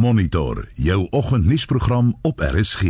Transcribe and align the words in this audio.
Monitor 0.00 0.68
jou 0.74 1.06
oggendnuusprogram 1.10 2.14
op 2.22 2.40
RSG. 2.40 2.82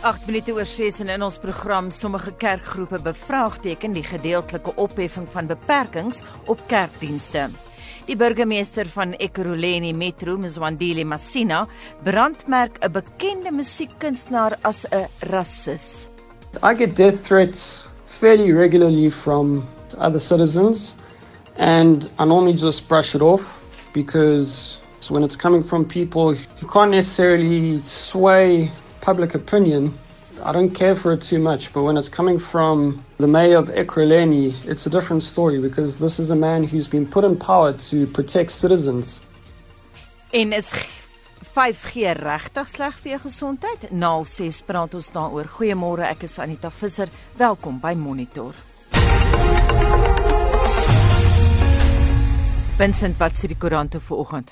Agt 0.00 0.26
minute 0.26 0.52
oor 0.52 0.64
6 0.64 1.00
en 1.00 1.08
in 1.08 1.22
ons 1.22 1.36
program 1.38 1.90
sommige 1.90 2.32
kerkgroepe 2.32 3.02
bevraagteken 3.10 3.92
die 3.92 4.06
gedeeltelike 4.08 4.72
opheffing 4.80 5.28
van 5.36 5.52
beperkings 5.52 6.22
op 6.46 6.64
kerkdienste. 6.72 7.50
Die 8.08 8.16
burgemeester 8.16 8.88
van 8.88 9.12
Ekurhuleni 9.12 9.92
Metro, 9.92 10.38
Mzwandile 10.40 11.04
Masina, 11.04 11.66
brandmerk 12.02 12.80
'n 12.80 12.92
bekende 12.92 13.52
musiekkunstenaar 13.52 14.58
as 14.62 14.86
'n 14.88 15.06
rasis. 15.20 16.13
I 16.62 16.74
get 16.74 16.94
death 16.94 17.26
threats 17.26 17.86
fairly 18.06 18.52
regularly 18.52 19.10
from 19.10 19.68
other 19.98 20.18
citizens 20.18 20.94
and 21.56 22.10
I 22.18 22.24
normally 22.24 22.54
just 22.54 22.88
brush 22.88 23.14
it 23.14 23.22
off 23.22 23.44
because 23.92 24.78
when 25.08 25.22
it's 25.22 25.36
coming 25.36 25.62
from 25.62 25.84
people 25.84 26.34
you 26.34 26.68
can't 26.72 26.90
necessarily 26.90 27.80
sway 27.82 28.72
public 29.04 29.34
opinion. 29.34 29.92
I 30.42 30.52
don't 30.52 30.70
care 30.70 30.96
for 30.96 31.12
it 31.12 31.20
too 31.20 31.38
much, 31.38 31.72
but 31.74 31.82
when 31.82 31.96
it's 31.98 32.08
coming 32.08 32.38
from 32.38 33.04
the 33.18 33.26
mayor 33.26 33.58
of 33.58 33.68
Ekreleni, 33.68 34.54
it's 34.64 34.86
a 34.86 34.90
different 34.90 35.22
story 35.22 35.60
because 35.60 35.98
this 35.98 36.18
is 36.18 36.30
a 36.30 36.36
man 36.36 36.64
who's 36.64 36.88
been 36.88 37.06
put 37.06 37.22
in 37.22 37.36
power 37.36 37.74
to 37.90 38.06
protect 38.06 38.50
citizens. 38.52 39.20
En 40.32 40.52
is 40.52 40.72
5G 41.54 42.10
regtig 42.18 42.66
sleg 42.66 42.96
vir 42.98 43.12
jou 43.12 43.18
gesondheid? 43.28 43.84
Na 43.94 44.08
6 44.26 44.56
praat 44.66 44.94
ons 44.98 45.06
daaroor. 45.14 45.46
Goeiemôre, 45.54 46.02
ek 46.08 46.24
is 46.26 46.40
Anita 46.42 46.66
Visser. 46.66 47.12
Welkom 47.38 47.76
by 47.78 47.92
Monitor. 47.94 48.56
Vincent, 52.74 53.14
wat 53.20 53.38
sê 53.38 53.46
die 53.52 53.58
koerante 53.62 54.00
vanoggend? 54.02 54.50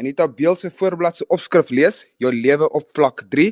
Anita 0.00 0.24
Beel 0.24 0.56
se 0.56 0.70
voorblad 0.72 1.18
se 1.20 1.26
opskrif 1.28 1.68
lees: 1.68 2.06
Jou 2.16 2.32
lewe 2.32 2.70
op 2.80 2.88
vlak 2.96 3.26
3 3.28 3.50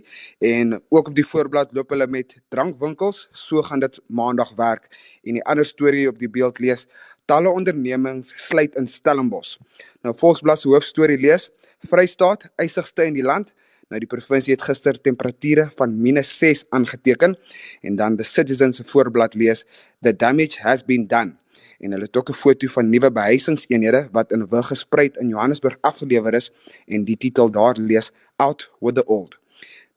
en 0.55 0.79
ook 0.89 1.13
op 1.13 1.19
die 1.19 1.27
voorblad 1.27 1.77
loop 1.77 1.93
hulle 1.93 2.09
met 2.09 2.39
drankwinkels, 2.49 3.27
so 3.37 3.61
gaan 3.67 3.85
dit 3.85 4.01
maandag 4.09 4.55
werk. 4.57 4.89
En 5.21 5.37
die 5.37 5.45
ander 5.45 5.69
storie 5.69 6.09
op 6.09 6.17
die 6.23 6.33
beeld 6.33 6.65
lees: 6.65 6.87
Talle 7.29 7.53
ondernemings 7.53 8.33
sluit 8.47 8.81
in 8.81 8.89
Stellenbosch. 8.89 9.59
Nou 10.01 10.17
Volksblad 10.17 10.65
se 10.65 10.73
hoofstorie 10.73 11.21
lees: 11.21 11.51
Vrystaat 11.85 12.51
eisigste 12.57 13.05
in 13.05 13.15
die 13.15 13.25
land. 13.25 13.53
Nou 13.89 14.01
die 14.03 14.09
provinsie 14.11 14.55
het 14.55 14.63
gister 14.67 14.99
temperature 15.01 15.71
van 15.77 15.95
-6 16.03 16.65
aangeteken 16.71 17.37
en 17.83 17.97
dan 17.97 18.17
the 18.17 18.25
Citizen 18.25 18.73
se 18.73 18.85
voorblad 18.85 19.35
lees: 19.35 19.65
The 20.03 20.17
damage 20.17 20.61
has 20.63 20.85
been 20.85 21.07
done 21.07 21.37
en 21.79 21.91
hulle 21.91 22.05
het 22.05 22.17
ook 22.17 22.29
'n 22.31 22.33
foto 22.33 22.67
van 22.67 22.91
nuwe 22.91 23.13
behuisingseenhede 23.13 24.09
wat 24.13 24.33
in 24.33 24.49
Wilgespruit 24.49 25.17
in 25.17 25.29
Johannesburg 25.29 25.77
afgelewer 25.81 26.35
is 26.35 26.51
en 26.87 27.05
die 27.05 27.17
titel 27.17 27.51
daar 27.51 27.77
lees 27.77 28.11
Out 28.37 28.71
with 28.81 28.95
the 28.95 29.05
Old. 29.05 29.39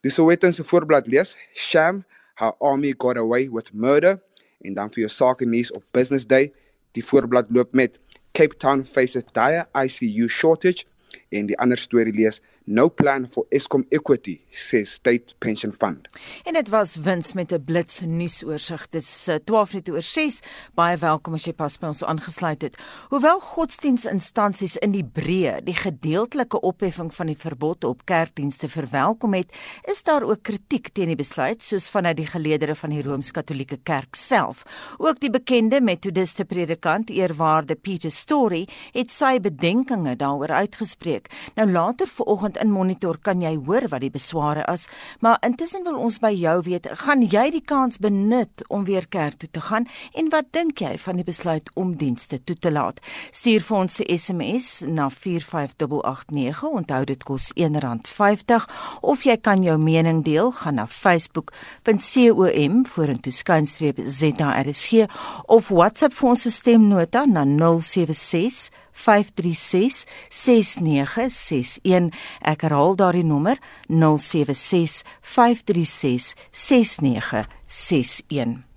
Die 0.02 0.12
Sowetan 0.12 0.54
se 0.54 0.64
voorblad 0.64 1.08
lees 1.08 1.38
Sham 1.54 2.06
how 2.36 2.54
army 2.60 2.94
got 2.98 3.18
away 3.18 3.50
with 3.52 3.74
murder 3.74 4.22
en 4.62 4.74
dan 4.74 4.92
vir 4.92 5.00
jou 5.00 5.10
sake 5.10 5.46
nuus 5.46 5.72
op 5.72 5.84
Business 5.92 6.28
Day 6.28 6.54
die 6.92 7.06
voorblad 7.06 7.46
loop 7.50 7.74
met 7.74 8.00
Cape 8.32 8.58
Town 8.58 8.86
faces 8.86 9.24
dire 9.34 9.68
ICU 9.74 10.28
shortage 10.28 10.86
en 11.30 11.50
die 11.50 11.58
ander 11.60 11.78
storie 11.78 12.14
lees 12.14 12.42
no 12.66 12.90
plan 12.90 13.28
for 13.28 13.46
Eskom 13.52 13.86
equity 13.92 14.42
says 14.52 14.92
state 14.92 15.36
pension 15.40 15.72
fund. 15.74 16.08
En 16.44 16.54
dit 16.54 16.70
was 16.70 16.96
wins 16.96 17.34
met 17.34 17.52
'n 17.52 17.64
blits 17.64 18.00
nuusoorseig. 18.00 18.90
Dis 18.90 19.30
12 19.46 19.74
net 19.74 19.90
oor 19.90 20.02
6. 20.02 20.40
Baie 20.74 20.98
welkom 20.98 21.34
as 21.34 21.44
jy 21.44 21.54
pas 21.54 21.78
by 21.78 21.88
ons 21.88 22.04
aangesluit 22.04 22.62
het. 22.62 22.78
Hoewel 23.10 23.40
godsdienstinstansies 23.40 24.78
in 24.78 24.92
die 24.92 25.04
breë 25.04 25.64
die 25.64 25.76
gedeeltelike 25.76 26.60
opheffing 26.62 27.14
van 27.14 27.28
die 27.28 27.38
verbod 27.38 27.84
op 27.84 28.06
kerkdienste 28.06 28.70
verwelkom 28.70 29.34
het, 29.34 29.52
is 29.84 30.04
daar 30.04 30.24
ook 30.24 30.44
kritiek 30.44 30.90
teen 30.94 31.08
die 31.08 31.16
besluit 31.16 31.64
soos 31.64 31.90
vanuit 31.90 32.18
die 32.18 32.28
geleedere 32.28 32.76
van 32.76 32.90
die 32.90 33.02
Rooms-Katolieke 33.02 33.78
Kerk 33.84 34.16
self. 34.16 34.64
Ook 34.98 35.20
die 35.20 35.30
bekende 35.30 35.82
metodiste 35.82 36.46
predikant 36.46 37.10
eerwaarde 37.10 37.76
Peter 37.76 38.12
Story 38.12 38.68
het 38.94 39.12
sy 39.12 39.40
bedenkinge 39.40 40.16
daaroor 40.16 40.52
uitgespreek. 40.52 41.30
Nou 41.56 41.72
later 41.72 42.08
vanoggend 42.08 42.59
in 42.62 42.72
monitor 42.72 43.18
kan 43.22 43.42
jy 43.42 43.56
hoor 43.66 43.88
wat 43.90 44.02
die 44.02 44.12
besware 44.14 44.66
is, 44.74 44.88
maar 45.20 45.38
intussen 45.46 45.84
wil 45.84 45.98
ons 46.00 46.20
by 46.20 46.32
jou 46.36 46.62
weet, 46.66 46.88
gaan 47.04 47.22
jy 47.22 47.50
die 47.52 47.62
kans 47.66 48.00
benut 48.00 48.64
om 48.70 48.86
weer 48.86 49.08
kerk 49.08 49.40
toe 49.40 49.50
te 49.52 49.62
gaan? 49.62 49.88
En 50.14 50.30
wat 50.30 50.52
dink 50.52 50.80
jy 50.80 50.98
van 50.98 51.16
die 51.16 51.28
besluit 51.28 51.70
om 51.76 51.96
dienste 51.98 52.44
toe 52.44 52.56
te 52.56 52.72
laat? 52.72 53.00
Stuur 53.32 53.62
vir 53.62 53.78
ons 53.78 54.00
'n 54.00 54.18
SMS 54.18 54.84
na 54.88 55.10
45889, 55.10 56.64
onthou 56.64 57.06
dit 57.06 57.24
kos 57.24 57.52
R1.50 57.56 58.68
of 59.02 59.24
jy 59.24 59.38
kan 59.38 59.64
jou 59.64 59.78
mening 59.78 60.24
deel, 60.24 60.52
gaan 60.52 60.76
na 60.76 60.88
facebook.com 60.88 62.86
vorentoe 62.86 63.34
skynstreep 63.34 64.00
ZRSG 64.06 65.08
of 65.48 65.70
WhatsApp 65.70 66.14
vir 66.14 66.30
ons 66.30 66.48
stemnota 66.54 67.26
na 67.26 67.46
076 67.46 68.70
536 69.00 70.06
6961 70.30 72.12
ek 72.54 72.66
herhaal 72.68 72.98
daardie 73.00 73.28
nommer 73.28 73.58
076 73.90 75.04
536 75.36 76.34
6961 76.52 78.69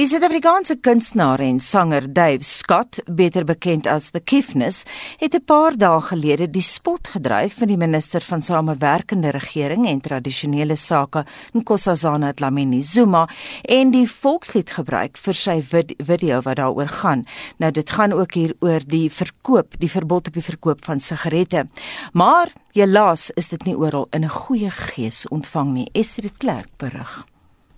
Die 0.00 0.06
Suid-Afrikaanse 0.08 0.78
kunstenaar 0.80 1.42
en 1.44 1.58
sanger 1.60 2.06
Dave 2.08 2.40
Scott, 2.48 3.02
beter 3.04 3.44
bekend 3.44 3.84
as 3.84 4.06
The 4.14 4.20
Kiffness, 4.24 4.86
het 5.20 5.34
'n 5.34 5.44
paar 5.44 5.76
dae 5.76 6.00
gelede 6.00 6.50
die 6.50 6.62
spot 6.62 7.08
gedryf 7.08 7.58
van 7.58 7.68
die 7.68 7.76
minister 7.76 8.20
van 8.20 8.40
Samewerkende 8.40 9.30
Regering 9.30 9.86
en 9.86 10.00
Tradisionele 10.00 10.76
Sake, 10.76 11.24
Nkosazana 11.52 12.32
Dlamini 12.32 12.82
Zuma, 12.82 13.28
en 13.62 13.90
die 13.90 14.06
volkslied 14.06 14.70
gebruik 14.70 15.18
vir 15.18 15.34
sy 15.34 15.62
vid 15.62 15.92
video 15.98 16.40
wat 16.40 16.56
daaroor 16.56 16.88
gaan. 16.88 17.26
Nou 17.58 17.70
dit 17.70 17.90
gaan 17.90 18.12
ook 18.12 18.32
hier 18.32 18.54
oor 18.60 18.80
die 18.86 19.10
verkoop, 19.10 19.78
die 19.78 19.90
verbod 19.90 20.28
op 20.28 20.34
die 20.34 20.42
verkoop 20.42 20.84
van 20.84 21.00
sigarette. 21.00 21.68
Maar 22.12 22.48
helaas 22.72 23.30
is 23.30 23.48
dit 23.48 23.64
nie 23.64 23.76
oral 23.76 24.06
in 24.10 24.24
'n 24.24 24.28
goeie 24.28 24.70
gees 24.70 25.28
ontvang 25.28 25.72
nie. 25.72 25.90
Esri 25.92 26.30
Clerk 26.38 26.68
berig. 26.78 27.29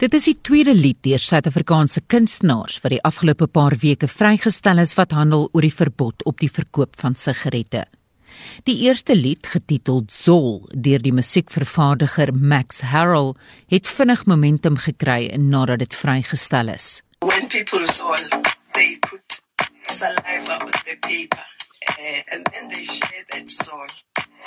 Dit 0.03 0.17
is 0.19 0.25
die 0.27 0.39
tweede 0.43 0.73
lied 0.75 0.97
deur 1.07 1.23
Suid-Afrikaanse 1.23 2.01
kunstenaars 2.11 2.81
wat 2.83 2.91
die 2.91 3.05
afgelope 3.07 3.47
paar 3.47 3.77
weke 3.79 4.09
vrygestel 4.11 4.83
is 4.83 4.97
wat 4.99 5.13
handel 5.15 5.45
oor 5.55 5.63
die 5.63 5.71
verbod 5.71 6.25
op 6.27 6.41
die 6.43 6.49
verkoop 6.51 6.97
van 6.99 7.15
sigarette. 7.15 7.85
Die 8.67 8.75
eerste 8.89 9.15
lied, 9.15 9.47
getiteld 9.47 10.11
Zol, 10.11 10.65
deur 10.75 10.99
die 11.05 11.15
musiekvervaardiger 11.15 12.35
Max 12.35 12.83
Harrell, 12.91 13.37
het 13.71 13.87
vinnig 13.87 14.27
momentum 14.27 14.81
gekry 14.89 15.31
nadat 15.39 15.85
dit 15.85 15.95
vrygestel 15.95 16.75
is. 16.75 17.05
When 17.23 17.47
people 17.47 17.87
soul, 17.87 18.43
they 18.75 18.99
put 19.07 19.39
saliva 19.87 20.59
on 20.67 20.75
the 20.83 20.99
paper 20.99 21.47
uh, 21.47 22.35
and 22.35 22.51
then 22.51 22.75
they 22.75 22.83
share 22.83 23.23
that 23.31 23.47
soul. 23.47 23.87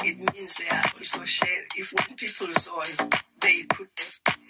It 0.04 0.20
means 0.20 0.60
they 0.60 0.68
are 0.68 0.92
also 1.00 1.24
share 1.24 1.64
if 1.80 1.96
when 1.96 2.20
people 2.20 2.52
soul, 2.60 3.08
they 3.40 3.64
put 3.72 3.96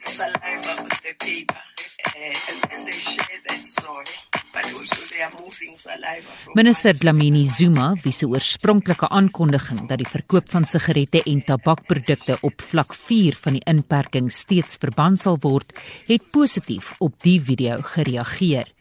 saliva 0.07 0.71
on 0.81 0.89
the 1.05 1.13
paper 1.19 1.61
uh, 2.15 2.73
and 2.73 2.87
they 2.87 2.99
share 2.99 3.39
that 3.47 3.55
from 6.23 6.53
Minister 6.53 6.93
Dlamini 6.93 7.45
Zuma 7.45 7.95
wie 8.03 8.11
se 8.11 8.27
oorspronklike 8.27 9.07
aankondiging 9.09 9.87
dat 9.89 10.01
die 10.01 10.09
verkoop 10.09 10.51
van 10.53 10.65
sigarette 10.65 11.23
en 11.25 11.41
tabakprodukte 11.43 12.37
op 12.41 12.61
vlak 12.61 12.93
4 12.93 13.39
van 13.41 13.57
die 13.57 13.65
inperking 13.71 14.31
steeds 14.31 14.77
verbân 14.81 15.17
sal 15.17 15.39
word, 15.41 15.73
het 16.07 16.29
positief 16.31 16.93
op 16.99 17.17
die 17.23 17.39
video 17.41 17.81
gereageer. 17.95 18.74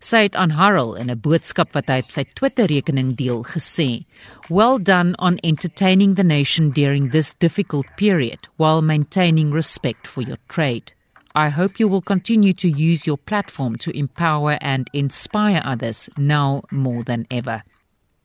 Sy 0.00 0.22
het 0.26 0.36
aan 0.36 0.50
Harrell 0.50 0.94
in 1.00 1.10
'n 1.10 1.20
boodskap 1.20 1.72
wat 1.72 1.88
hy 1.88 1.98
op 1.98 2.10
sy 2.10 2.24
Twitter-rekening 2.34 3.14
deel 3.16 3.42
gesê: 3.44 4.04
"Well 4.48 4.78
done 4.78 5.14
on 5.18 5.36
entertaining 5.42 6.14
the 6.14 6.24
nation 6.24 6.70
during 6.70 7.10
this 7.10 7.34
difficult 7.34 7.86
period 7.96 8.48
while 8.56 8.82
maintaining 8.82 9.52
respect 9.52 10.06
for 10.06 10.22
your 10.22 10.38
trade. 10.48 10.92
I 11.34 11.48
hope 11.48 11.78
you 11.78 11.88
will 11.88 12.02
continue 12.02 12.52
to 12.52 12.68
use 12.68 13.06
your 13.06 13.18
platform 13.18 13.76
to 13.76 13.90
empower 13.90 14.58
and 14.60 14.88
inspire 14.92 15.62
others 15.64 16.08
now 16.16 16.62
more 16.70 17.02
than 17.04 17.26
ever." 17.30 17.62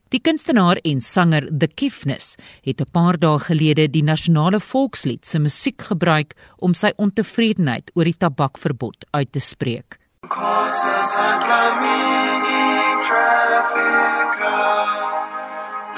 Die 0.09 0.21
kunstenaar 0.23 0.79
en 0.87 1.01
sanger 1.01 1.49
The 1.59 1.67
Kiffness 1.67 2.35
het 2.63 2.81
'n 2.81 2.91
paar 2.91 3.17
dae 3.19 3.39
gelede 3.39 3.89
die 3.89 4.03
nasionale 4.03 4.59
volkslied 4.59 5.25
se 5.25 5.39
musiek 5.39 5.81
gebruik 5.81 6.33
om 6.57 6.73
sy 6.73 6.91
ontevredenheid 6.95 7.91
oor 7.93 8.03
die 8.03 8.17
tabakverbod 8.17 9.05
uit 9.11 9.31
te 9.31 9.39
spreek. 9.39 9.99
Cosa 10.29 11.03
santlamini 11.03 12.63
traffica 13.05 14.59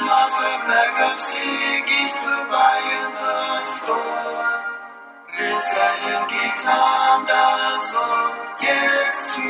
Latem 0.05 0.61
legam 0.69 1.17
to 2.21 2.33
buy 2.51 2.77
in 2.99 3.09
the 3.17 3.61
storm 3.63 4.61
Listening 5.33 6.25
gitam 6.29 7.25
all 7.95 8.29
Yes 8.61 9.17
to 9.33 9.47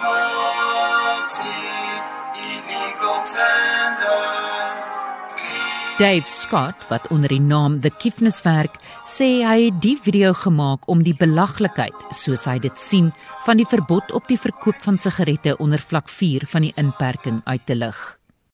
Latin 0.00 1.81
Dave 6.02 6.26
Scott, 6.26 6.88
wat 6.88 7.08
onder 7.08 7.28
die 7.30 7.40
naam 7.40 7.80
The 7.80 7.90
Kiffness 7.98 8.40
werk, 8.42 8.74
sê 9.06 9.44
hy 9.46 9.68
het 9.68 9.76
die 9.84 9.94
video 10.02 10.32
gemaak 10.34 10.88
om 10.90 11.04
die 11.06 11.14
belaglikheid, 11.14 11.94
soos 12.10 12.42
hy 12.50 12.56
dit 12.64 12.74
sien, 12.74 13.12
van 13.46 13.60
die 13.60 13.66
verbod 13.70 14.10
op 14.10 14.26
die 14.26 14.38
verkoop 14.40 14.80
van 14.82 14.98
sigarette 14.98 15.54
onder 15.62 15.78
vlak 15.78 16.10
4 16.10 16.48
van 16.50 16.66
die 16.66 16.72
inperking 16.82 17.38
uit 17.46 17.62
te 17.70 17.76
lig. 17.78 18.00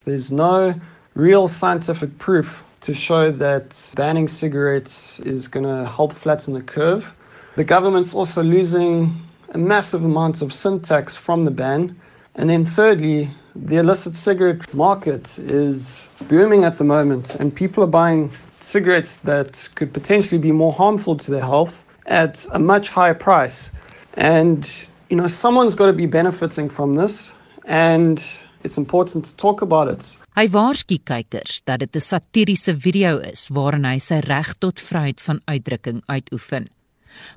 There's 0.05 0.29
no 0.29 0.75
real 1.17 1.49
scientific 1.49 2.13
proof 2.19 2.53
to 2.85 2.93
show 2.93 3.33
that 3.41 3.73
banning 3.97 4.29
cigarettes 4.29 5.17
is 5.25 5.49
going 5.49 5.65
to 5.65 5.89
help 5.89 6.13
flatten 6.13 6.53
the 6.53 6.61
curve. 6.61 7.09
The 7.57 7.65
government's 7.65 8.13
also 8.13 8.43
losing 8.43 9.09
a 9.55 9.59
massive 9.59 10.05
amounts 10.05 10.43
of 10.43 10.53
sin 10.53 10.83
tax 10.85 11.17
from 11.17 11.49
the 11.49 11.55
ban. 11.65 11.97
And 12.39 12.49
then 12.49 12.65
thirdly, 12.65 13.31
the 13.57 13.79
illicit 13.79 14.17
cigarette 14.17 14.73
market 14.73 15.39
is 15.41 16.07
booming 16.29 16.65
at 16.65 16.79
the 16.79 16.85
moment, 16.85 17.35
and 17.35 17.53
people 17.53 17.83
are 17.83 17.89
buying 17.89 18.31
cigarettes 18.61 19.19
that 19.19 19.69
could 19.75 19.93
potentially 19.93 20.39
be 20.39 20.53
more 20.53 20.73
harmful 20.73 21.17
to 21.17 21.31
their 21.33 21.45
health 21.45 21.85
at 22.07 22.47
a 22.53 22.59
much 22.61 22.91
higher 22.91 23.15
price. 23.15 23.73
And, 24.15 24.71
you 25.11 25.17
know, 25.17 25.27
someone's 25.27 25.75
got 25.75 25.87
to 25.87 25.93
be 25.93 26.07
benefiting 26.07 26.69
from 26.69 26.95
this, 26.95 27.33
and 27.65 28.23
it's 28.63 28.79
important 28.79 29.25
to 29.25 29.37
talk 29.37 29.61
about 29.61 29.89
it. 29.89 30.17
Hy 30.37 30.47
waarsku 30.47 31.01
kykers 31.03 31.65
dat 31.67 31.81
dit 31.81 31.97
'n 31.97 32.01
satiriese 32.01 32.75
video 32.79 33.19
is 33.19 33.49
waarin 33.49 33.85
hy 33.85 33.99
sy 33.99 34.21
reg 34.21 34.55
tot 34.59 34.79
vryheid 34.79 35.21
van 35.21 35.41
uitdrukking 35.45 36.03
uitoefen. 36.07 36.69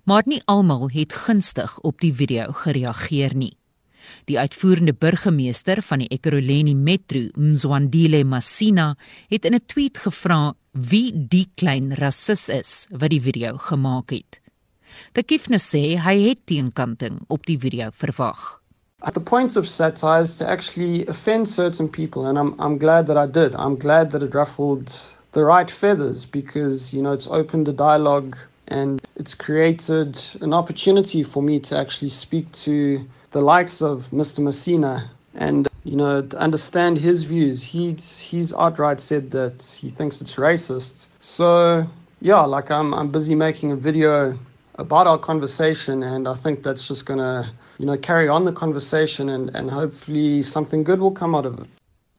Maar 0.05 0.23
nie 0.25 0.41
almal 0.45 0.89
het 0.89 1.13
gunstig 1.13 1.79
op 1.79 1.99
die 1.99 2.13
video 2.13 2.51
gereageer 2.51 3.33
nie. 3.35 3.57
Die 4.25 4.39
uitvoerende 4.39 4.93
burgemeester 4.93 5.81
van 5.81 5.99
die 5.99 6.07
Ekurhuleni 6.07 6.75
Metro, 6.75 7.27
Mzwandile 7.35 8.23
Masina, 8.23 8.95
het 9.29 9.45
in 9.45 9.55
'n 9.55 9.65
tweet 9.65 9.97
gevra 9.97 10.53
wie 10.71 11.11
die 11.13 11.47
klein 11.55 11.93
rasis 11.93 12.49
is 12.49 12.87
wat 12.91 13.09
die 13.09 13.21
video 13.21 13.57
gemaak 13.57 14.09
het. 14.11 14.39
Die 15.13 15.23
Kifnes 15.23 15.69
sê 15.73 15.97
hy 15.99 16.15
het 16.29 16.45
teenkanting 16.45 17.21
op 17.27 17.45
die 17.45 17.59
video 17.59 17.89
verwag. 17.91 18.61
At 19.03 19.13
the 19.13 19.19
point 19.19 19.55
of 19.57 19.67
satire 19.67 20.27
to 20.37 20.45
actually 20.45 21.07
offend 21.07 21.49
certain 21.49 21.89
people, 21.89 22.25
and 22.25 22.37
I'm 22.37 22.53
I'm 22.59 22.77
glad 22.77 23.07
that 23.07 23.17
I 23.17 23.25
did. 23.25 23.53
I'm 23.55 23.77
glad 23.77 24.11
that 24.11 24.21
it 24.21 24.33
ruffled 24.33 24.93
the 25.31 25.43
right 25.43 25.71
feathers 25.71 26.25
because 26.25 26.93
you 26.93 27.01
know 27.01 27.13
it's 27.13 27.27
opened 27.27 27.67
a 27.67 27.73
dialogue 27.73 28.37
and 28.67 29.01
it's 29.15 29.33
created 29.33 30.19
an 30.41 30.53
opportunity 30.53 31.23
for 31.23 31.41
me 31.41 31.59
to 31.59 31.77
actually 31.77 32.09
speak 32.09 32.51
to 32.51 33.05
the 33.31 33.41
likes 33.41 33.81
of 33.81 34.09
Mr. 34.11 34.39
Messina 34.39 35.09
and 35.33 35.67
you 35.83 35.95
know 35.95 36.27
understand 36.37 36.97
his 36.97 37.23
views. 37.23 37.63
He's 37.63 38.19
he's 38.19 38.53
outright 38.53 39.01
said 39.01 39.31
that 39.31 39.77
he 39.81 39.89
thinks 39.89 40.21
it's 40.21 40.35
racist. 40.35 41.07
So 41.19 41.87
yeah, 42.21 42.41
like 42.41 42.69
I'm 42.69 42.93
I'm 42.93 43.09
busy 43.09 43.35
making 43.35 43.71
a 43.71 43.75
video 43.75 44.37
about 44.75 45.07
our 45.07 45.17
conversation, 45.17 46.03
and 46.03 46.27
I 46.27 46.35
think 46.35 46.63
that's 46.63 46.87
just 46.87 47.05
gonna 47.05 47.51
you 47.77 47.85
know 47.85 47.97
carry 47.97 48.27
on 48.27 48.45
the 48.45 48.51
conversation, 48.51 49.29
and 49.29 49.49
and 49.55 49.69
hopefully 49.69 50.43
something 50.43 50.83
good 50.83 50.99
will 50.99 51.11
come 51.11 51.35
out 51.35 51.45
of 51.45 51.59
it. 51.59 51.67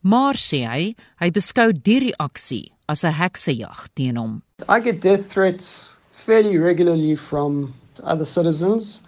Maar 0.03 0.35
sê 0.35 0.65
hy, 0.67 0.95
hy 1.23 1.31
beskou 1.31 1.71
die 1.73 2.01
reaksie 2.09 2.73
as 2.89 3.05
'n 3.05 3.13
heksejag 3.13 3.87
teen 3.95 4.17
hom. 4.17 4.43
I 4.69 4.81
get 4.81 5.01
death 5.01 5.31
threats 5.31 5.91
fairly 6.11 6.59
regularly 6.59 7.15
from 7.15 7.75
other 8.03 8.25
citizens. 8.25 9.03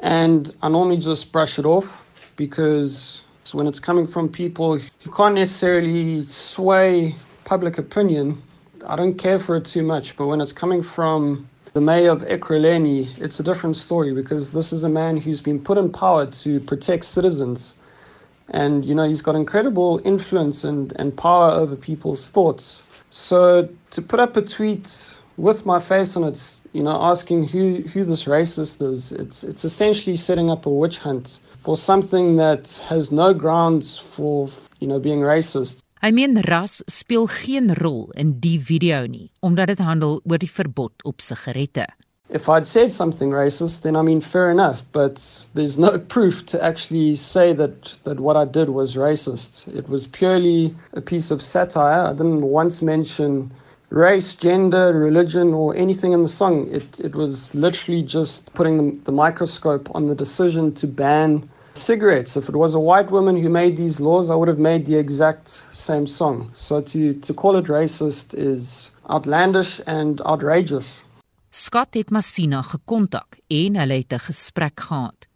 And 0.00 0.54
I 0.62 0.68
normally 0.68 0.96
just 0.96 1.30
brush 1.30 1.58
it 1.58 1.66
off 1.66 1.96
because 2.36 3.22
when 3.52 3.66
it's 3.66 3.80
coming 3.80 4.06
from 4.06 4.28
people 4.28 4.78
who 4.78 5.10
can't 5.12 5.34
necessarily 5.34 6.24
sway 6.26 7.14
public 7.44 7.78
opinion, 7.78 8.42
I 8.86 8.96
don't 8.96 9.14
care 9.14 9.38
for 9.38 9.56
it 9.56 9.64
too 9.64 9.82
much. 9.82 10.16
But 10.16 10.26
when 10.26 10.40
it's 10.40 10.52
coming 10.52 10.82
from 10.82 11.48
the 11.72 11.80
mayor 11.80 12.12
of 12.12 12.22
Ekreleni, 12.22 13.16
it's 13.18 13.40
a 13.40 13.42
different 13.42 13.76
story 13.76 14.14
because 14.14 14.52
this 14.52 14.72
is 14.72 14.84
a 14.84 14.88
man 14.88 15.16
who's 15.16 15.40
been 15.40 15.60
put 15.60 15.78
in 15.78 15.92
power 15.92 16.26
to 16.26 16.60
protect 16.60 17.04
citizens. 17.04 17.74
And, 18.48 18.84
you 18.84 18.94
know, 18.94 19.06
he's 19.06 19.22
got 19.22 19.34
incredible 19.34 20.00
influence 20.04 20.64
and, 20.64 20.92
and 20.98 21.16
power 21.16 21.50
over 21.50 21.76
people's 21.76 22.28
thoughts. 22.28 22.82
So 23.10 23.68
to 23.90 24.02
put 24.02 24.18
up 24.18 24.36
a 24.36 24.42
tweet 24.42 25.14
with 25.36 25.66
my 25.66 25.78
face 25.78 26.16
on 26.16 26.24
it, 26.24 26.59
you 26.72 26.82
know, 26.82 27.00
asking 27.02 27.48
who, 27.48 27.82
who 27.92 28.04
this 28.04 28.24
racist 28.24 28.82
is, 28.82 29.12
it's, 29.12 29.42
it's 29.42 29.64
essentially 29.64 30.16
setting 30.16 30.50
up 30.50 30.66
a 30.66 30.70
witch 30.70 30.98
hunt 30.98 31.40
for 31.56 31.76
something 31.76 32.36
that 32.36 32.80
has 32.88 33.12
no 33.12 33.34
grounds 33.34 33.98
for, 33.98 34.48
you 34.78 34.86
know, 34.86 34.98
being 34.98 35.20
racist. 35.20 35.82
Hy 36.00 36.08
meen 36.16 36.40
ras 36.48 36.78
speel 36.88 37.26
geen 37.28 37.74
rol 37.76 38.06
in 38.16 38.38
die 38.40 38.56
video 38.56 39.02
nie, 39.04 39.26
omdat 39.44 39.68
dit 39.68 39.82
handel 39.84 40.22
oor 40.24 40.40
die 40.40 40.48
verbod 40.48 41.04
op 41.04 41.20
sigarette. 41.20 41.84
If 42.30 42.48
I'd 42.48 42.64
said 42.64 42.92
something 42.92 43.32
racist, 43.32 43.82
then 43.82 43.96
I 43.96 44.02
mean 44.02 44.22
fair 44.22 44.50
enough, 44.50 44.80
but 44.92 45.20
there's 45.52 45.76
no 45.78 45.98
proof 46.14 46.46
to 46.46 46.64
actually 46.64 47.16
say 47.16 47.52
that 47.52 47.92
that 48.04 48.20
what 48.20 48.38
I 48.38 48.46
did 48.46 48.70
was 48.70 48.96
racist. 48.96 49.68
It 49.76 49.90
was 49.90 50.08
purely 50.08 50.74
a 50.94 51.02
piece 51.02 51.30
of 51.30 51.42
satire. 51.42 52.06
I 52.06 52.12
didn't 52.12 52.48
once 52.48 52.80
mention 52.80 53.52
race, 53.90 54.36
gender, 54.36 54.92
religion, 54.92 55.52
or 55.52 55.74
anything 55.74 56.12
in 56.12 56.22
the 56.22 56.28
song. 56.28 56.68
It, 56.70 56.98
it 57.00 57.14
was 57.14 57.52
literally 57.54 58.02
just 58.02 58.52
putting 58.54 58.76
the, 58.78 59.04
the 59.04 59.12
microscope 59.12 59.88
on 59.94 60.08
the 60.08 60.14
decision 60.14 60.72
to 60.74 60.86
ban 60.86 61.48
cigarettes. 61.74 62.36
If 62.36 62.48
it 62.48 62.56
was 62.56 62.74
a 62.74 62.80
white 62.80 63.10
woman 63.10 63.36
who 63.36 63.48
made 63.48 63.76
these 63.76 64.00
laws, 64.00 64.30
I 64.30 64.34
would 64.34 64.48
have 64.48 64.58
made 64.58 64.86
the 64.86 64.96
exact 64.96 65.66
same 65.70 66.06
song. 66.06 66.50
So 66.54 66.80
to, 66.80 67.14
to 67.14 67.34
call 67.34 67.56
it 67.56 67.66
racist 67.66 68.34
is 68.34 68.90
outlandish 69.08 69.80
and 69.86 70.20
outrageous. 70.22 71.02
Scott 71.50 71.94
het 71.94 72.10
Massina 72.10 72.62
gekontak 72.62 73.40
en 73.48 73.76
hulle 73.76 73.94
het 73.94 74.12
'n 74.12 74.18
gesprek 74.18 74.80
gehad. 74.80 75.26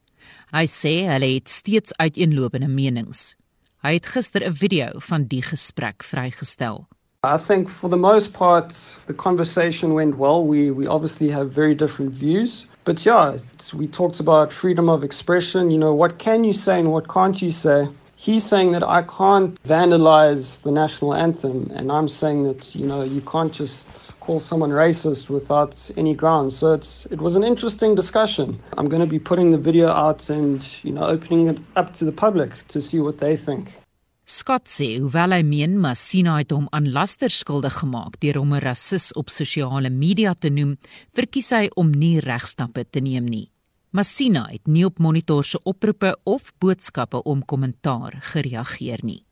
Hy 0.53 0.67
sê 0.67 1.11
hulle 1.11 1.35
het 1.35 1.49
steeds 1.49 1.91
uiteenlopende 1.97 2.69
menings. 2.69 3.35
Hy 3.83 3.95
het 3.95 4.06
gister 4.06 4.47
'n 4.47 4.55
video 4.55 4.89
van 4.99 5.25
die 5.27 5.43
gesprek 5.43 6.05
vrygestel. 6.05 6.87
I 7.25 7.38
think 7.38 7.69
for 7.69 7.88
the 7.88 7.97
most 7.97 8.32
part, 8.32 8.79
the 9.06 9.15
conversation 9.15 9.94
went 9.94 10.19
well. 10.19 10.47
We, 10.47 10.71
we 10.71 10.87
obviously 10.87 11.31
have 11.31 11.53
very 11.53 11.75
different 11.75 12.12
views. 12.12 12.67
But 12.85 13.05
yeah, 13.06 13.38
we 13.73 13.87
talked 13.88 14.21
about 14.21 14.53
freedom 14.53 14.88
of 14.88 15.03
expression. 15.03 15.71
You 15.71 15.79
know, 15.79 15.94
what 15.94 16.19
can 16.19 16.44
you 16.44 16.53
say 16.53 16.79
and 16.81 16.93
what 16.93 17.08
can't 17.08 17.41
you 17.41 17.51
say? 17.51 17.89
He's 18.17 18.44
saying 18.44 18.72
that 18.72 18.82
I 18.82 19.03
can't 19.03 19.60
vandalize 19.65 20.63
the 20.63 20.70
national 20.70 21.15
anthem, 21.15 21.70
and 21.75 21.91
I'm 21.93 22.08
saying 22.08 22.44
that 22.44 22.75
you 22.75 22.87
know 22.87 23.03
you 23.03 23.20
can't 23.20 23.53
just 23.53 24.19
call 24.20 24.41
someone 24.41 24.70
racist 24.70 25.29
without 25.29 25.91
any 25.96 26.15
grounds. 26.15 26.56
So 26.56 26.72
it's 26.72 27.06
it 27.06 27.20
was 27.20 27.37
an 27.37 27.44
interesting 27.44 27.94
discussion. 27.94 28.58
I'm 28.79 28.89
going 28.89 29.03
to 29.03 29.08
be 29.08 29.19
putting 29.19 29.51
the 29.51 29.58
video 29.58 29.89
out 29.89 30.31
and 30.31 30.65
you 30.82 30.93
know 30.93 31.06
opening 31.06 31.48
it 31.48 31.58
up 31.77 31.93
to 31.94 32.05
the 32.05 32.13
public 32.13 32.53
to 32.69 32.81
see 32.81 33.01
what 33.01 33.19
they 33.19 33.37
think. 33.37 33.77
Scott 34.24 34.70
sê 34.72 34.86
hoewel 35.02 35.34
hy 35.36 35.43
meen 35.44 35.74
Masina 35.76 36.38
het 36.38 36.52
hom 36.54 36.64
aan 36.72 36.86
laster 36.94 37.28
skuldig 37.28 37.74
gemaak 37.82 38.14
deur 38.22 38.38
hom 38.40 38.54
'n 38.54 38.62
rasis 38.64 39.12
op 39.20 39.28
sosiale 39.28 39.90
media 39.90 40.32
te 40.34 40.48
noem, 40.48 40.78
verkies 41.12 41.50
hy 41.50 41.69
om 41.76 41.90
nie 41.90 42.20
regstappe 42.20 42.84
te 42.90 43.00
neem 43.00 43.26
nie. 43.28 43.50
Masina 43.93 44.48
het 44.50 44.66
nie 44.66 44.84
op 44.86 44.98
monitor 44.98 45.44
se 45.44 45.60
oproepe 45.62 46.16
of 46.24 46.52
boodskappe 46.58 47.22
om 47.22 47.44
kommentaar 47.44 48.12
gereageer 48.32 49.04
nie. 49.04 49.24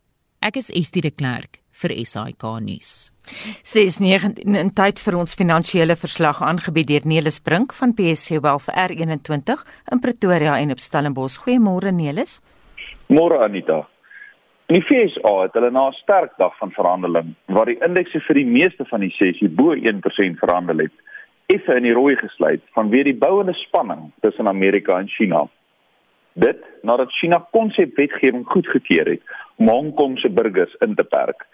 Ek 0.42 0.56
is 0.56 0.70
Estie 0.70 1.02
de 1.02 1.10
Klerk 1.10 1.60
vir 1.70 1.90
SAK 2.04 2.60
nuus. 2.60 3.10
6:19 3.64 4.56
in 4.56 4.70
tyd 4.72 4.98
vir 4.98 5.16
ons 5.16 5.34
finansiële 5.34 5.96
verslag 5.96 6.42
aangebied 6.42 6.86
deur 6.86 7.06
Nelis 7.06 7.40
Brink 7.40 7.72
van 7.72 7.94
PSC 7.94 8.42
Wealth 8.42 8.68
R21 8.68 9.64
in 9.90 10.00
Pretoria 10.00 10.58
en 10.58 10.70
op 10.70 10.78
Stellenbosch. 10.78 11.38
Goeiemôre 11.38 11.92
Nelis. 11.92 12.40
Môre 13.08 13.42
Anita. 13.42 13.91
In 14.72 14.80
die 14.80 14.86
FSA 14.88 15.30
het 15.42 15.56
hulle 15.58 15.68
na 15.70 15.88
'n 15.88 15.92
sterk 15.92 16.32
dag 16.36 16.56
van 16.56 16.70
verhandeling 16.72 17.34
waar 17.46 17.68
die 17.68 17.80
indekse 17.84 18.20
vir 18.20 18.34
die 18.34 18.46
meeste 18.46 18.84
van 18.84 19.00
die 19.00 19.10
sessie 19.10 19.48
bo 19.48 19.74
1% 19.74 20.38
verhandel 20.38 20.78
het, 20.78 20.92
effe 21.46 21.74
in 21.76 21.82
die 21.82 21.92
rooi 21.92 22.16
gesluit 22.16 22.62
vanweë 22.76 23.04
die 23.04 23.18
bouende 23.24 23.52
spanning 23.52 24.12
tussen 24.20 24.48
Amerika 24.48 24.98
en 24.98 25.08
China. 25.08 25.42
Dit 26.32 26.64
nadat 26.82 27.12
China 27.12 27.46
konsepwetgewing 27.50 28.46
goedgekeur 28.46 29.10
het 29.10 29.20
om 29.56 29.68
Hong 29.68 29.94
Kong 29.94 30.18
se 30.18 30.30
burgers 30.30 30.74
in 30.80 30.94
te 30.94 31.04
perk 31.04 31.46